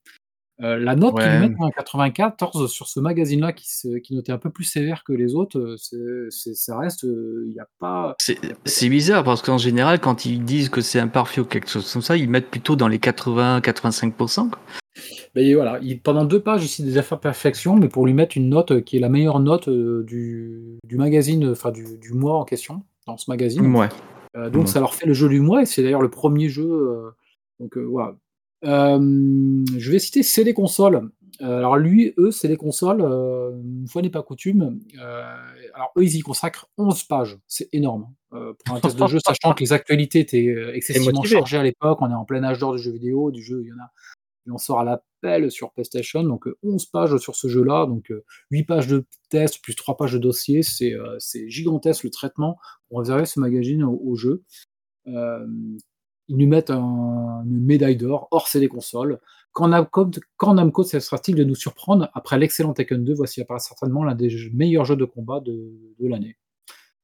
[0.63, 3.67] Euh, la note qu'ils mettent en 94 sur ce magazine-là, qui,
[4.01, 5.97] qui notait un peu plus sévère que les autres, euh, c'est-
[6.31, 8.15] c'est- ça reste, il n'y a pas.
[8.65, 12.01] C'est bizarre parce qu'en général, quand ils disent que c'est imparfait ou quelque chose comme
[12.01, 14.49] ça, ils mettent plutôt dans les 80-85%.
[14.49, 14.59] quoi.
[15.35, 18.71] Mais voilà, il- pendant deux pages ici des imperfections, mais pour lui mettre une note
[18.71, 22.45] euh, qui est la meilleure note euh, du, du magazine, enfin du, du mois en
[22.45, 23.75] question, dans ce magazine.
[23.75, 23.89] Ouais.
[24.35, 24.67] Euh, donc Ouais.
[24.67, 26.65] ça leur fait le jeu du mois et c'est d'ailleurs le premier jeu.
[26.67, 27.11] euh,
[27.59, 28.15] donc euh, voilà.
[28.65, 31.09] Euh, je vais citer CD console.
[31.41, 34.79] Euh, alors lui, eux, c'est les consoles, euh, une fois n'est pas coutume.
[35.73, 37.37] alors eux, ils y consacrent 11 pages.
[37.47, 38.07] C'est énorme.
[38.29, 41.99] pour un test de jeu, sachant que les actualités étaient excessivement chargées à l'époque.
[42.01, 43.31] On est en plein âge d'or du jeu vidéo.
[43.31, 43.91] Du jeu, il y en a.
[44.47, 46.23] Il en sort à l'appel sur PlayStation.
[46.23, 47.85] Donc euh, 11 pages sur ce jeu-là.
[47.85, 50.63] Donc euh, 8 pages de test plus 3 pages de dossier.
[50.63, 54.43] C'est euh, gigantesque le traitement pour réserver ce magazine au, au jeu.
[55.07, 55.45] Euh,
[56.27, 59.19] ils nous mettent un- une médaille d'or, hors CD console.
[59.51, 64.13] Quand Namco, quand Namco cessera-t-il de nous surprendre Après l'excellent Tekken 2, voici certainement l'un
[64.15, 66.37] des meilleurs jeux de combat de, l'année.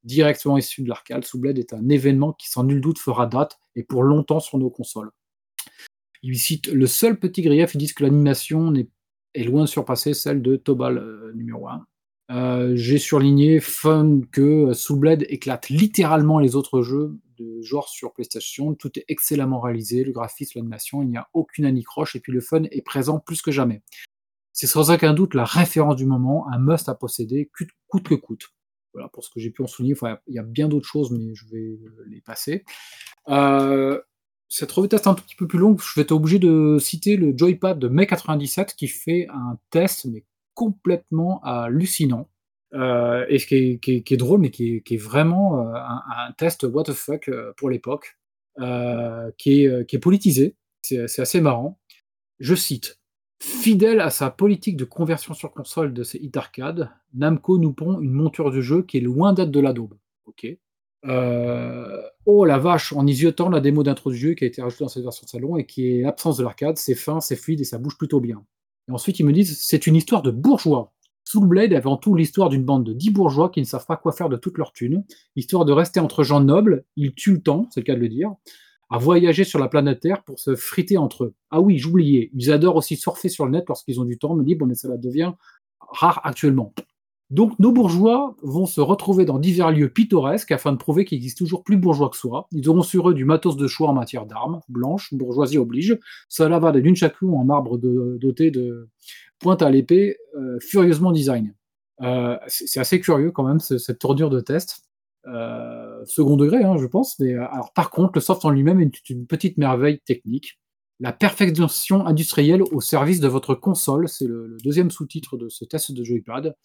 [0.03, 3.83] Directement issu de l'arcade, Blade est un événement qui sans nul doute fera date et
[3.83, 5.09] pour longtemps sur nos consoles.
[6.21, 8.73] Ils citent le seul petit grief, ils disent que l'animation
[9.33, 11.85] est loin de surpasser celle de Tobal euh, numéro 1.
[12.31, 18.13] Euh, J'ai surligné fun que Soul Blade éclate littéralement les autres jeux de genre sur
[18.13, 18.73] PlayStation.
[18.73, 22.41] Tout est excellemment réalisé, le graphisme, l'animation, il n'y a aucune anicroche et puis le
[22.41, 23.81] fun est présent plus que jamais.
[24.51, 27.49] C'est sans aucun doute la référence du moment, un must à posséder,
[27.87, 28.49] coûte, que coûte.
[28.93, 29.95] Voilà pour ce que j'ai pu en souligner.
[30.27, 32.63] Il y a bien d'autres choses, mais je vais les passer.
[33.29, 33.99] Euh,
[34.49, 37.15] cette revue test un tout petit peu plus longue, je vais être obligé de citer
[37.15, 40.23] le Joypad de mai 97 qui fait un test mais
[40.53, 42.29] complètement hallucinant.
[42.73, 46.93] Euh, et ce qui est, drôle, mais qui est, vraiment euh, un, test what the
[46.93, 48.17] fuck euh, pour l'époque,
[49.37, 50.55] qui, est, politisé.
[50.81, 51.79] C'est assez marrant.
[52.39, 52.99] Je cite
[53.39, 57.99] Fidèle à sa politique de conversion sur console de ses hit arcade, Namco nous pond
[57.99, 59.95] une monture de jeu qui est loin d'être de la daube.
[60.25, 60.47] Ok.
[62.25, 64.85] Oh la vache, en y jetant la démo d'intro du jeu qui a été rajoutée
[64.85, 67.59] dans cette version de salon et qui est l'absence de l'arcade, c'est fin, c'est fluide
[67.59, 68.45] et ça bouge plutôt bien.
[68.87, 70.93] Et ensuite, ils me disent c'est une histoire de bourgeois.
[71.23, 73.97] Soul Blade est avant tout l'histoire d'une bande de 10 bourgeois qui ne savent pas
[73.97, 75.03] quoi faire de toute leur thune.
[75.35, 78.09] Histoire de rester entre gens nobles, ils tuent le temps, c'est le cas de le
[78.09, 78.33] dire,
[78.89, 81.33] à voyager sur la planète Terre pour se friter entre eux.
[81.49, 84.65] Ah oui, j'oubliais, ils adorent aussi surfer sur le net lorsqu'ils ont du temps libre,
[84.65, 85.33] mais ça devient
[85.79, 86.73] rare actuellement.
[87.29, 91.43] Donc nos bourgeois vont se retrouver dans divers lieux pittoresques afin de prouver qu'ils existent
[91.43, 92.47] toujours plus bourgeois que soi.
[92.51, 95.97] Ils auront sur eux du matos de choix en matière d'armes, blanches, bourgeoisie oblige.
[96.29, 98.87] Cela va d'une chacun en marbre doté de
[99.43, 101.53] pointe à l'épée, euh, furieusement design.
[102.01, 104.81] Euh, c'est assez curieux quand même, ce- cette tournure de test.
[105.27, 107.19] Euh, second degré, hein, je pense.
[107.19, 110.59] Mais, alors, par contre, le soft en lui-même est une petite merveille technique.
[110.99, 115.91] La perfection industrielle au service de votre console, c'est le, deuxième sous-titre de ce test
[115.91, 116.55] de joypad.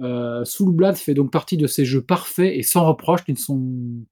[0.00, 3.38] Euh, Soul Blade fait donc partie de ces jeux parfaits et sans reproche qui ne
[3.38, 3.62] sont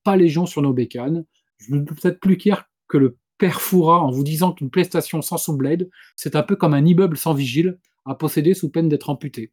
[0.05, 1.25] pas légion sur nos bécanes.
[1.59, 5.39] Je ne peux peut-être plus clair que le père en vous disant qu'une PlayStation sans
[5.39, 7.79] Soul Blade, c'est un peu comme un immeuble sans vigile
[8.09, 9.53] à posséder sous peine d'être amputé.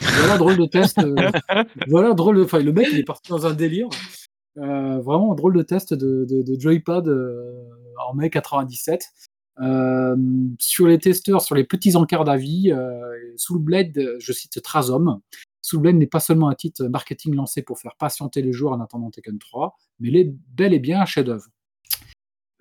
[0.00, 0.98] Voilà drôle de test.
[0.98, 1.14] euh,
[1.88, 2.44] voilà drôle de.
[2.44, 3.88] Enfin, le mec il est parti dans un délire.
[4.56, 7.52] Euh, vraiment un drôle de test de, de, de Joypad euh,
[8.08, 9.02] en mai 97.
[9.60, 10.16] Euh,
[10.58, 12.72] sur les testeurs, sur les petits encarts d'avis,
[13.36, 15.20] Soul Blade, je cite Trazom.
[15.62, 18.80] Soul Blade n'est pas seulement un titre marketing lancé pour faire patienter les joueurs en
[18.80, 21.46] attendant Tekken 3, mais il est bel et bien un chef-d'œuvre.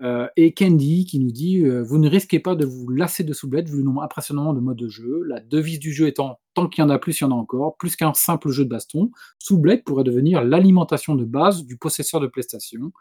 [0.02, 3.32] Euh, et Candy qui nous dit euh, Vous ne risquez pas de vous lasser de
[3.32, 5.24] Soulblade vu le nombre impressionnant de modes de jeu.
[5.28, 7.36] La devise du jeu étant Tant qu'il y en a plus, il y en a
[7.36, 7.78] encore.
[7.78, 12.28] Plus qu'un simple jeu de baston, Soulblade pourrait devenir l'alimentation de base du possesseur de
[12.28, 12.92] PlayStation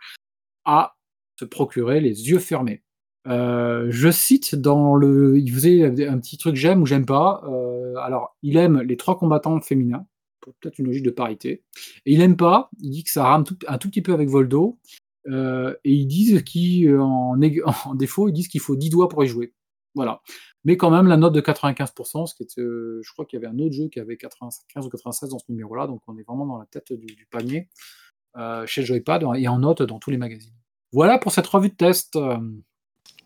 [0.64, 0.94] à
[1.38, 2.82] se procurer les yeux fermés.
[3.28, 5.38] Euh, je cite dans le.
[5.38, 7.42] Il faisait un petit truc j'aime ou j'aime pas.
[8.02, 10.06] alors, il aime les trois combattants féminins,
[10.40, 11.62] peut-être une logique de parité.
[12.06, 14.78] Et il aime pas, il dit que ça rame un tout petit peu avec Voldo.
[15.28, 17.38] Euh, et ils disent qu'en
[17.84, 19.54] en défaut, ils disent qu'il faut 10 doigts pour y jouer.
[19.94, 20.20] Voilà.
[20.64, 23.44] Mais quand même, la note de 95%, ce qui est, euh, je crois qu'il y
[23.44, 26.22] avait un autre jeu qui avait 95 ou 96 dans ce numéro-là, donc on est
[26.22, 27.68] vraiment dans la tête du, panier
[28.36, 30.54] euh, chez Joypad et en note dans tous les magazines.
[30.92, 32.16] Voilà pour cette revue de test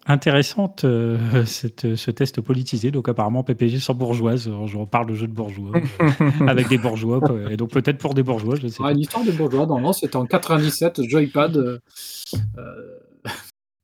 [0.06, 2.90] intéressante euh, cette, ce test politisé.
[2.90, 4.50] Donc apparemment PPG sans bourgeoise.
[4.66, 8.22] je reparle de jeu de bourgeois euh, avec des bourgeois et donc peut-être pour des
[8.22, 8.56] bourgeois.
[8.56, 9.66] Je sais ah, Une histoire de bourgeois.
[9.66, 11.56] Non, c'était en 97 Joypad.
[11.56, 11.78] Euh,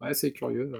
[0.01, 0.71] ouais, c'est curieux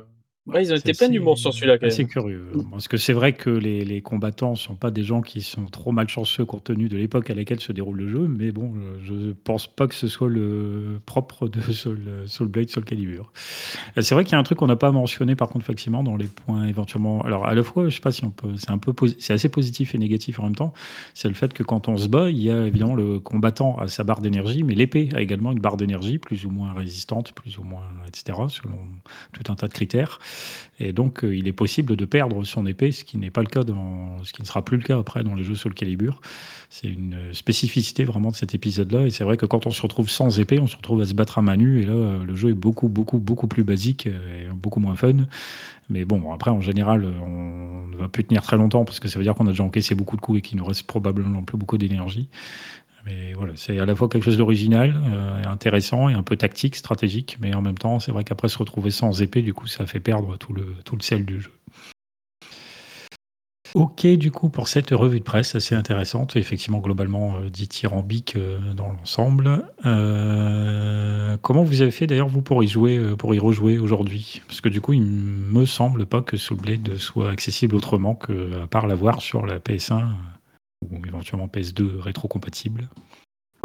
[0.59, 1.79] ils ont été plein d'humour sur celui-là.
[1.91, 2.47] C'est curieux.
[2.71, 5.67] Parce que c'est vrai que les, les combattants ne sont pas des gens qui sont
[5.67, 8.27] trop malchanceux compte tenu de l'époque à laquelle se déroule le jeu.
[8.29, 8.73] Mais bon,
[9.03, 13.33] je ne pense pas que ce soit le propre de Soul, Soulblade, Soul Calibur.
[14.01, 16.17] C'est vrai qu'il y a un truc qu'on n'a pas mentionné par contre facilement dans
[16.17, 17.23] les points éventuellement.
[17.23, 18.55] Alors à la fois, je sais pas si on peut.
[18.57, 20.73] C'est un peu c'est assez positif et négatif en même temps.
[21.15, 23.87] C'est le fait que quand on se bat, il y a évidemment le combattant à
[23.87, 27.59] sa barre d'énergie, mais l'épée a également une barre d'énergie plus ou moins résistante, plus
[27.59, 28.39] ou moins, etc.
[28.49, 28.79] selon
[29.33, 30.19] tout un tas de critères.
[30.81, 33.47] Et donc, euh, il est possible de perdre son épée, ce qui n'est pas le
[33.47, 36.21] cas dans, ce qui ne sera plus le cas après dans les jeux Soul Calibur.
[36.71, 39.07] C'est une spécificité vraiment de cet épisode-là.
[39.07, 41.15] Et c'est vrai que quand on se retrouve sans épée, on se retrouve à se
[41.15, 41.83] battre à main nue.
[41.83, 45.27] Et là, euh, le jeu est beaucoup, beaucoup, beaucoup plus basique et beaucoup moins fun.
[45.91, 49.19] Mais bon, après, en général, on ne va plus tenir très longtemps parce que ça
[49.19, 51.59] veut dire qu'on a déjà encaissé beaucoup de coups et qu'il nous reste probablement plus
[51.59, 52.29] beaucoup d'énergie.
[53.05, 56.77] Mais voilà, c'est à la fois quelque chose d'original, euh, intéressant et un peu tactique,
[56.77, 59.87] stratégique, mais en même temps, c'est vrai qu'après se retrouver sans épée, du coup, ça
[59.87, 61.53] fait perdre tout le, tout le sel du jeu.
[63.75, 68.59] Ok, du coup, pour cette revue de presse assez intéressante, effectivement, globalement euh, dithyrambique euh,
[68.75, 69.65] dans l'ensemble.
[69.87, 74.43] Euh, comment vous avez fait d'ailleurs, vous, pour y jouer, pour y rejouer aujourd'hui?
[74.47, 78.67] Parce que du coup, il me semble pas que Soulblade soit accessible autrement que à
[78.67, 80.05] part l'avoir sur la PS1
[80.91, 82.89] ou éventuellement PS2 rétro-compatible.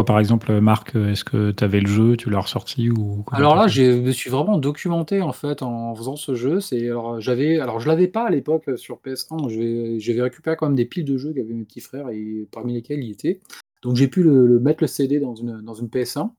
[0.06, 3.68] Par exemple, Marc, est-ce que tu avais le jeu, tu l'as ressorti ou Alors là,
[3.68, 6.60] je me suis vraiment documenté en fait en faisant ce jeu.
[6.60, 10.00] C'est alors j'avais, alors je l'avais pas à l'époque sur PS1.
[10.00, 13.04] J'avais récupéré quand même des piles de jeux qu'avaient mes petits frères et parmi lesquels
[13.04, 13.42] il était.
[13.82, 16.30] Donc j'ai pu le, mettre le CD dans une dans une PS1,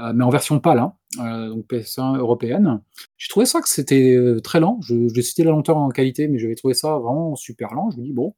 [0.00, 2.80] euh, mais en version PAL, hein, euh, donc PS1 européenne.
[3.16, 4.80] J'ai trouvé ça que c'était euh, très lent.
[4.82, 7.90] Je, je cité la lenteur en qualité, mais j'avais trouvé ça vraiment super lent.
[7.90, 8.34] Je me dis bon,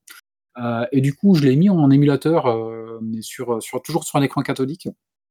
[0.59, 3.01] euh, et du coup, je l'ai mis en émulateur euh,
[3.85, 4.89] toujours sur un écran cathodique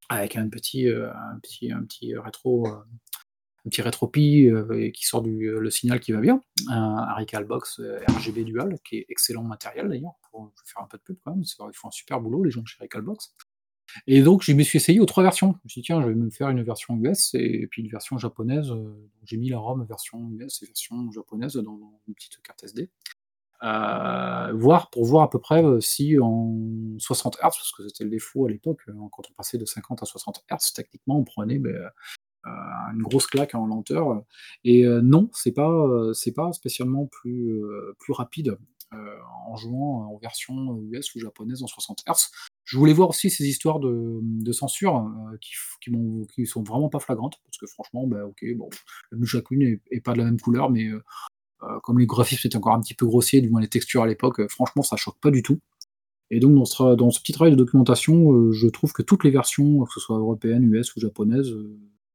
[0.10, 4.48] avec un petit, euh, un petit, un petit rétro un petit rétropie
[4.94, 9.42] qui sort du le signal qui va bien, un, Recalbox RGB dual qui est excellent
[9.42, 10.14] matériel d'ailleurs.
[10.30, 12.62] Pour faire un peu de pub quand même, ils font un super boulot les gens
[12.62, 13.34] de chez Recalbox.
[14.06, 15.54] Et donc je me suis essayé aux trois versions.
[15.54, 17.90] Je me suis dit tiens, je vais me faire une version US et puis une
[17.90, 18.72] version japonaise.
[19.24, 22.92] J'ai mis la ROM version US et version japonaise dans une petite carte SD.
[23.64, 26.54] Euh, voir pour voir à peu près euh, si en
[27.00, 30.04] 60 Hz, parce que c'était le défaut à l'époque, euh, quand on passait de 50
[30.04, 31.90] à 60 Hz, techniquement on prenait ben,
[32.46, 34.24] une grosse claque en lenteur.
[34.64, 37.60] Et non, c'est pas c'est pas spécialement plus
[38.00, 38.58] plus rapide
[38.92, 42.30] en jouant en version US ou japonaise en 60 Hz.
[42.66, 45.92] Je voulais voir aussi ces histoires de, censure qui, qui,
[46.34, 48.70] qui, sont vraiment pas flagrantes, parce que franchement, bah, ok, bon,
[49.12, 51.04] le chacune est, pas de la même couleur, mais euh,
[51.84, 54.40] comme les graphismes étaient encore un petit peu grossiers, du moins les textures à l'époque,
[54.40, 55.60] euh, franchement, ça choque pas du tout.
[56.32, 59.24] Et donc, dans ce, dans ce petit travail de documentation, euh, je trouve que toutes
[59.24, 61.56] les versions, que ce soit européenne, US ou japonaise,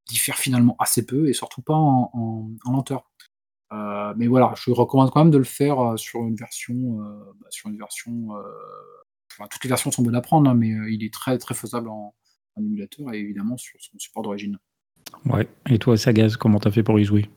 [0.09, 3.09] diffèrent finalement assez peu et surtout pas en, lenteur.
[4.17, 6.99] mais voilà, je recommande quand même de le faire sur une version.
[7.41, 8.31] Bah, sur une version
[9.49, 12.15] toutes les versions sont bonnes à prendre, hein, mais il est très très faisable en,
[12.59, 14.59] émulateur et évidemment sur son support d'origine.
[15.25, 15.49] Ouais.
[15.71, 17.31] Et toi, Sagaz, comment t'as fait pour y jouer?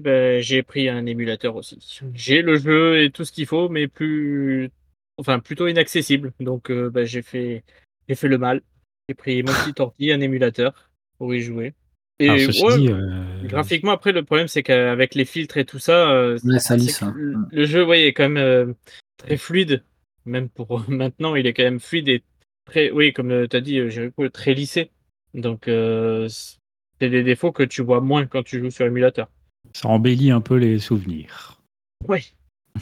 [0.00, 1.78] Ben, j'ai pris un émulateur aussi.
[2.14, 4.70] J'ai le jeu et tout ce qu'il faut, mais plus,
[5.18, 6.32] enfin plutôt inaccessible.
[6.40, 7.64] Donc euh, ben, j'ai fait,
[8.08, 8.62] j'ai fait le mal.
[9.08, 11.74] J'ai pris mon petit ordi, un émulateur pour y jouer.
[12.18, 17.14] Et euh, graphiquement, après, le problème, c'est qu'avec les filtres et tout ça, euh, hein.
[17.50, 18.74] le, jeu, ouais, est quand même
[19.16, 19.82] très fluide.
[20.26, 22.22] Même pour maintenant, il est quand même fluide et
[22.66, 23.80] très, oui, comme tu as dit,
[24.34, 24.90] très lissé.
[25.32, 29.30] Donc, c'est des défauts que tu vois moins quand tu joues sur émulateur.
[29.72, 31.60] Ça embellit un peu les souvenirs.
[32.08, 32.32] Oui.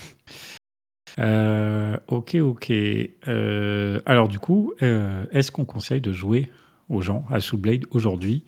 [1.19, 2.71] Euh, ok, ok.
[2.71, 6.49] Euh, alors du coup, euh, est-ce qu'on conseille de jouer
[6.89, 8.45] aux gens à Soulblade aujourd'hui?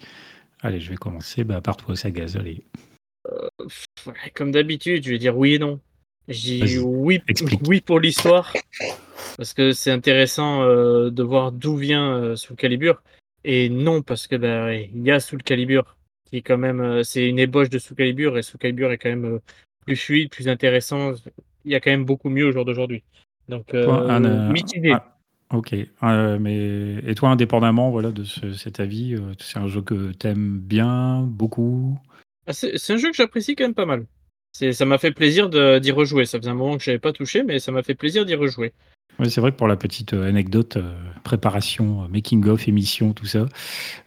[0.61, 2.36] Allez, je vais commencer bah, par toi, Sagaz.
[2.36, 2.62] Allez.
[4.34, 5.80] Comme d'habitude, je vais dire oui et non.
[6.28, 7.61] Je dis Vas-y, oui, explique.
[7.66, 8.53] oui pour l'histoire,
[9.36, 13.03] parce que c'est intéressant de voir d'où vient Soul Calibur,
[13.43, 15.97] et non parce que bah, il y a Soul Calibur
[16.30, 18.98] qui est quand même, euh, c'est une ébauche de Soul Calibur, et Soul Calibur est
[18.98, 19.38] quand même euh,
[19.86, 21.12] plus fluide, plus intéressant.
[21.64, 23.02] Il y a quand même beaucoup mieux au jour d'aujourd'hui.
[23.48, 24.92] Donc euh, un, mitigé.
[24.92, 25.18] ah,
[25.52, 25.74] ok.
[26.02, 30.12] Euh, mais et toi, indépendamment, voilà, de ce- cet avis, euh, c'est un jeu que
[30.12, 31.98] t'aimes bien, beaucoup?
[32.46, 34.06] Ah, c'est un jeu que j'apprécie quand même pas mal.
[34.52, 36.26] C'est, ça m'a fait plaisir d'y rejouer.
[36.26, 38.34] Ça faisait un moment que je n'avais pas touché, mais ça m'a fait plaisir d'y
[38.34, 38.72] rejouer.
[39.20, 40.94] Oui, c'est vrai que pour la petite euh, anecdote, euh,
[41.24, 43.44] préparation, euh, making of, émission, tout ça,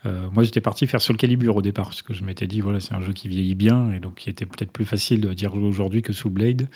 [0.05, 2.93] moi j'étais parti faire Soul Calibur au départ parce que je m'étais dit voilà c'est
[2.95, 6.01] un jeu qui vieillit bien et donc qui était peut-être plus facile de dire aujourd'hui
[6.01, 6.67] que Soul Blade.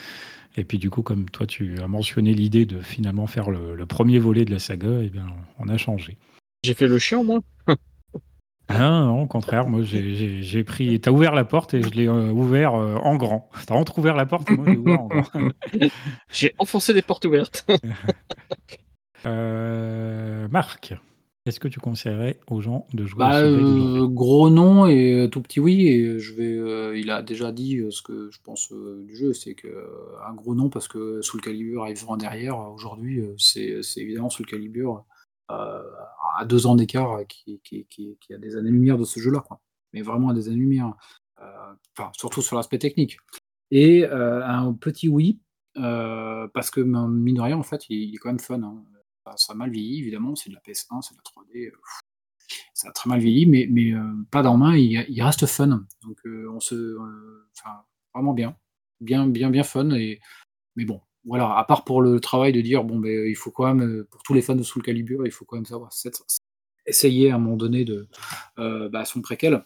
[0.56, 3.86] Et puis du coup comme toi tu as mentionné l'idée de finalement faire le, le
[3.88, 5.26] premier volet de la saga, et bien
[5.58, 6.18] on a changé.
[6.64, 7.40] J'ai fait le chien, moi.
[8.70, 11.00] Ah non, au contraire, moi j'ai- pris.
[11.00, 13.50] T'as ouvert la porte et je l'ai euh, ouvert euh, en grand.
[13.66, 15.24] T'as entre-ouvert la porte et moi j'ai ouvert en grand.
[16.32, 17.66] J'ai enfoncé des portes ouvertes.
[19.26, 20.94] Euh, Marc,
[21.48, 25.42] est-ce que tu conseillerais aux gens de jouer Bah, à euh, gros non et tout
[25.42, 25.88] petit oui.
[25.88, 29.34] Et je vais, euh, il a déjà dit ce que je pense euh, du jeu,
[29.34, 29.68] c'est que
[30.30, 32.58] un gros non parce que Soul Calibur arrive vraiment derrière.
[32.72, 35.00] Aujourd'hui, c'est évidemment Soul Calibur euh,
[35.50, 37.60] à deux ans d'écart euh, qui,
[38.32, 39.44] a des années-lumière de ce jeu-là.
[39.94, 40.94] Mais vraiment à des années-lumière.
[41.42, 43.18] Euh, Enfin, surtout sur l'aspect technique.
[43.72, 45.40] Et euh, un petit oui
[45.76, 48.62] parce que mine de rien, en fait, il, est quand même fun.
[48.64, 48.84] hein.
[49.36, 50.36] Ça, a mal vieilli, évidemment.
[50.36, 51.68] C'est de la PS1, c'est de la 3D.
[51.68, 51.78] euh,
[52.74, 53.68] ça a très mal vieilli, mais,
[54.32, 55.86] pas dans main, il, reste fun.
[56.04, 57.48] Donc on se, euh,
[58.14, 58.56] vraiment bien,
[59.02, 59.92] bien, bien, bien fun.
[59.92, 60.20] Et
[60.76, 61.56] mais bon, voilà.
[61.58, 64.24] À part pour le travail de dire bon, ben il faut quand même euh, pour
[64.24, 66.22] tous les fans de Soul Calibur, il faut quand même savoir cette-
[66.86, 68.08] essayer à un moment donné de
[68.60, 69.64] euh, bah, son préquel.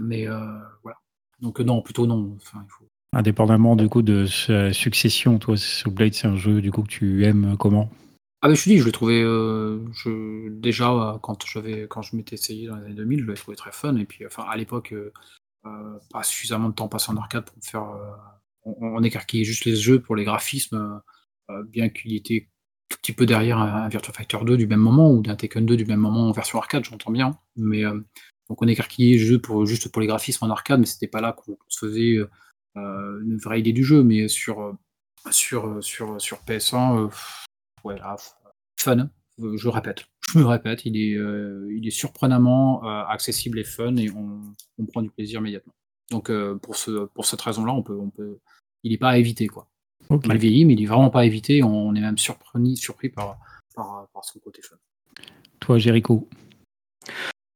[0.00, 0.98] Mais euh, voilà.
[1.40, 2.36] Donc non, plutôt non.
[2.36, 2.84] Enfin, il faut.
[3.12, 6.88] Indépendamment du coup de sa succession, toi Soul Blade c'est un jeu du coup que
[6.88, 7.88] tu aimes comment?
[8.42, 12.66] Ah ben je te dis, je l'ai trouvé euh, je, déjà quand je m'étais essayé
[12.66, 15.98] dans les années 2000, je l'avais trouvé très fun et puis enfin à l'époque euh,
[16.10, 18.10] pas suffisamment de temps passé en arcade pour me faire euh,
[18.64, 21.00] on, on écarquillait juste les jeux pour les graphismes
[21.50, 22.48] euh, bien qu'il était
[22.88, 25.66] tout petit peu derrière un, un Virtua Fighter 2 du même moment ou d'un Tekken
[25.66, 28.00] 2 du même moment en version arcade, j'entends bien, mais euh,
[28.48, 31.20] donc on écarquillait les jeux pour juste pour les graphismes en arcade, mais c'était pas
[31.20, 32.18] là qu'on se faisait
[32.76, 34.72] euh, une vraie idée du jeu, mais sur euh,
[35.30, 37.08] sur sur sur PS1 euh,
[37.84, 38.16] ouais, là,
[38.78, 39.10] fun.
[39.40, 43.64] Euh, Je répète, je me répète, il est, euh, il est surprenamment euh, accessible et
[43.64, 45.72] fun et on, prend du plaisir immédiatement.
[46.10, 48.38] Donc euh, pour, ce, pour cette raison-là, on peut, on peut,
[48.84, 49.48] il n'est pas à éviter.
[49.48, 49.66] Quoi.
[50.08, 50.26] Ok.
[50.26, 51.62] Mal vieilli, mais il est vraiment pas à éviter.
[51.62, 53.38] On est même surpris, surpris par,
[53.74, 54.76] par, par son côté fun.
[55.60, 56.28] Toi Jericho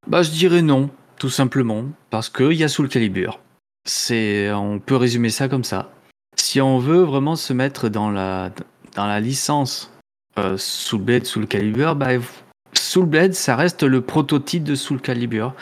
[0.07, 3.41] Bah, je dirais non, tout simplement, parce qu'il y a Soul Calibur.
[3.87, 5.93] C'est, on peut résumer ça comme ça.
[6.37, 8.51] Si on veut vraiment se mettre dans la,
[8.95, 9.93] dans la licence
[10.39, 12.09] euh, Soul Blade, Soul Calibur, bah,
[12.75, 15.55] Soul Blade, ça reste le prototype de Soul Calibur.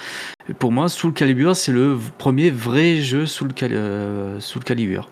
[0.48, 4.62] Et pour moi, Soul Calibur, c'est le v- premier vrai jeu Soul, Cal- euh, Soul
[4.64, 5.08] Calibur.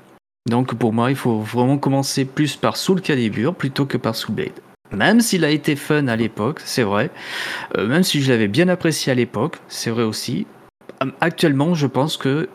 [0.48, 4.34] Donc pour moi, il faut vraiment commencer plus par Soul Calibur plutôt que par Soul
[4.34, 4.60] Blade.
[4.92, 7.10] Même s'il a été fun à l'époque, c'est vrai.
[7.76, 10.46] Euh, même si je l'avais bien apprécié à l'époque, c'est vrai aussi.
[11.02, 12.48] Euh, Actuellement, je pense que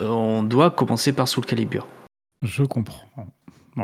[0.00, 1.86] euh, on doit commencer par Soul Calibur.
[2.42, 3.06] Je comprends.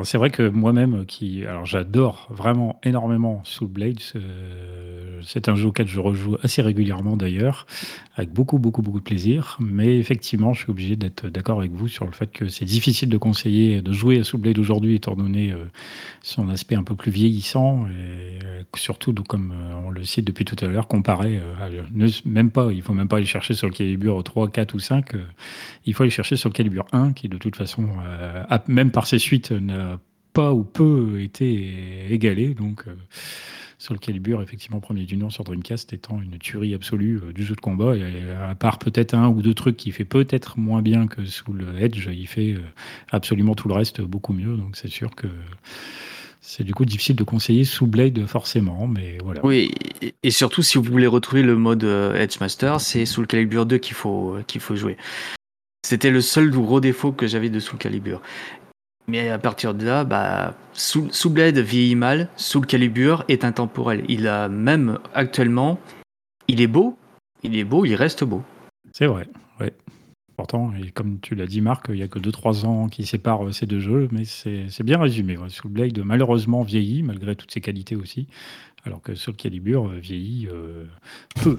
[0.03, 4.01] C'est vrai que moi-même, qui, alors j'adore vraiment énormément Soul Blade.
[4.17, 7.67] euh, C'est un jeu auquel je rejoue assez régulièrement d'ailleurs,
[8.17, 9.57] avec beaucoup, beaucoup, beaucoup de plaisir.
[9.61, 13.09] Mais effectivement, je suis obligé d'être d'accord avec vous sur le fait que c'est difficile
[13.09, 15.65] de conseiller de jouer à Soul Blade aujourd'hui, étant donné euh,
[16.23, 20.45] son aspect un peu plus vieillissant et euh, surtout, comme euh, on le cite depuis
[20.45, 23.55] tout à l'heure, comparé euh, à, ne, même pas, il faut même pas aller chercher
[23.55, 25.15] sur le Calibur 3, 4 ou 5.
[25.15, 25.23] euh,
[25.87, 27.87] il faut aller chercher sur le Calibur 1, qui de toute façon,
[28.67, 29.53] même par ses suites,
[30.33, 32.55] pas ou peu été égalé.
[32.55, 32.95] Donc, euh,
[33.79, 37.45] sur le Calibur, effectivement, premier du nom sur Dreamcast étant une tuerie absolue euh, du
[37.45, 37.95] jeu de combat.
[38.49, 41.79] À part peut-être un ou deux trucs qui fait peut-être moins bien que sous le
[41.81, 42.61] Edge, il fait euh,
[43.11, 44.57] absolument tout le reste beaucoup mieux.
[44.57, 45.27] Donc, c'est sûr que
[46.41, 49.45] c'est du coup difficile de conseiller sous Blade forcément, mais voilà.
[49.45, 49.71] Oui,
[50.23, 53.79] et- surtout si vous voulez retrouver le mode euh, Edge Master, c'est Soul Calibur 2
[53.79, 54.97] qu'il faut, euh, qu'il faut jouer.
[55.85, 58.21] C'était le seul gros défaut que j'avais de Soul Calibur.
[59.09, 64.05] Mais à partir de là, bah, Soul, Blade vieillit mal, Soul Calibur est intemporel.
[64.09, 65.79] Il a même actuellement,
[66.49, 66.99] il est beau,
[67.43, 68.43] il est beau, il reste beau.
[68.93, 69.29] C'est vrai,
[69.61, 69.73] ouais.
[70.37, 73.47] Pourtant, et comme tu l'as dit, Marc, il n'y a que 2-3 ans qui séparent
[73.47, 75.39] euh, ces deux jeux, mais c'est c'est bien résumé.
[75.39, 75.49] Ouais.
[75.49, 78.27] Soul Blade, malheureusement, vieillit, malgré toutes ses qualités aussi,
[78.87, 80.49] alors que Soul Calibur vieillit
[81.43, 81.59] peu,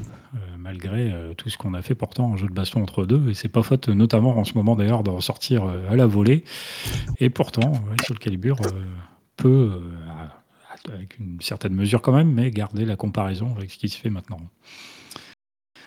[0.57, 3.49] malgré tout ce qu'on a fait pourtant en jeu de baston entre deux, et c'est
[3.49, 6.43] pas faute, notamment en ce moment d'ailleurs, d'en sortir à la volée,
[7.19, 7.73] et pourtant,
[8.05, 8.57] Soul Calibur
[9.35, 9.81] peut,
[10.91, 14.09] avec une certaine mesure quand même, mais garder la comparaison avec ce qui se fait
[14.09, 14.39] maintenant.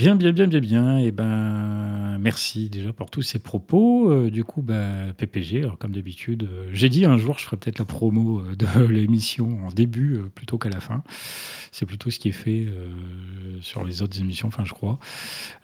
[0.01, 0.99] Bien, bien, bien, bien, bien.
[0.99, 4.11] Et eh ben, merci déjà pour tous ces propos.
[4.11, 7.79] Euh, du coup, bah, PPG, comme d'habitude, euh, j'ai dit un jour, je ferai peut-être
[7.79, 11.03] la promo euh, de l'émission en début plutôt qu'à la fin.
[11.71, 12.67] C'est plutôt ce qui est fait
[13.61, 14.99] sur les autres émissions, enfin, je crois.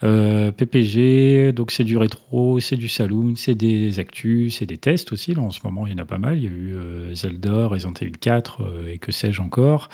[0.03, 5.35] PPG, donc c'est du rétro, c'est du saloon, c'est des actus, c'est des tests aussi.
[5.35, 6.39] Là, en ce moment, il y en a pas mal.
[6.39, 9.89] Il y a eu Zelda, Resident Evil 4 et que sais-je encore.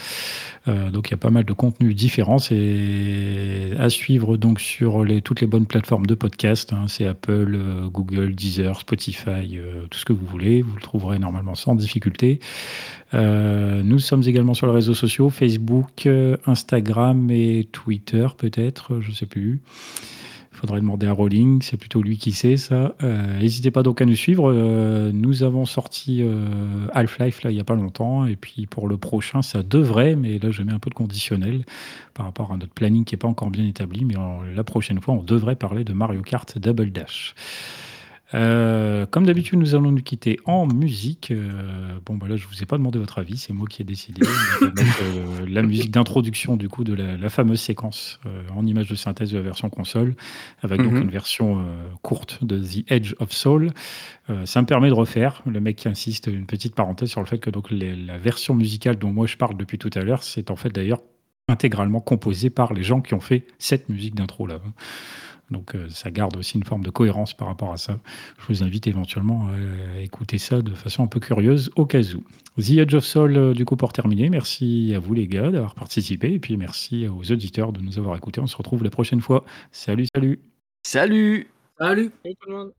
[0.67, 2.39] donc, il y a pas mal de contenus différents.
[2.39, 6.73] C'est à suivre donc sur toutes les bonnes plateformes de podcast.
[6.73, 6.87] Hein.
[6.89, 10.63] c'est Apple, euh, Google, Deezer, Spotify, euh, tout ce que vous voulez.
[10.63, 12.41] Vous le trouverez normalement sans difficulté.
[13.15, 16.09] Euh, nous sommes également sur les réseaux sociaux, Facebook,
[16.47, 19.61] Instagram et Twitter peut-être, je ne sais plus
[20.53, 22.95] faudrait demander à Rolling, c'est plutôt lui qui sait ça.
[23.03, 24.53] Euh, n'hésitez pas donc à nous suivre.
[24.53, 26.47] Euh, nous avons sorti euh,
[26.93, 30.39] Half-Life là il n'y a pas longtemps, et puis pour le prochain, ça devrait, mais
[30.39, 31.65] là je mets un peu de conditionnel
[32.15, 34.15] par rapport à notre planning qui n'est pas encore bien établi, mais
[34.55, 37.35] la prochaine fois, on devrait parler de Mario Kart Double Dash.
[38.35, 41.31] Euh, comme d'habitude, nous allons nous quitter en musique.
[41.31, 43.85] Euh, bon, bah là, je vous ai pas demandé votre avis, c'est moi qui ai
[43.85, 44.23] décidé.
[45.03, 48.21] Euh, la musique d'introduction du coup de la, fameuse séquence
[48.55, 50.15] en image de synthèse de la version console,
[50.63, 51.03] avec donc mhm.
[51.03, 51.65] une version
[52.03, 53.73] courte de The Edge of Soul.
[54.45, 55.43] ça me permet de refaire.
[55.47, 58.97] Le mec qui insiste, une petite parenthèse sur le fait que donc la version musicale
[58.97, 61.01] dont moi je parle depuis tout à l'heure, c'est en fait d'ailleurs
[61.49, 64.61] intégralement composée par les gens qui ont fait cette musique d'intro là.
[65.53, 67.99] Donc euh, ça garde aussi une forme de cohérence par rapport à ça.
[68.41, 69.49] Je vous invite éventuellement
[69.97, 72.25] à écouter ça de façon un peu curieuse au cas où.
[72.61, 75.75] The Edge of Soul, euh, du coup, pour terminer, merci à vous les gars d'avoir
[75.75, 78.41] participé et puis merci aux auditeurs de nous avoir écoutés.
[78.41, 79.45] On se retrouve la prochaine fois.
[79.71, 80.41] Salut, salut.
[80.83, 81.49] Salut.
[81.79, 82.11] Salut.
[82.23, 82.73] Salut tout le monde.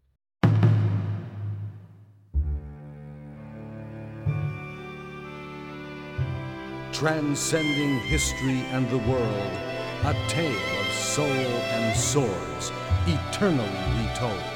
[6.91, 9.51] Transcending history and the world,
[10.03, 12.71] a tale soul and swords,
[13.07, 14.52] eternally retold.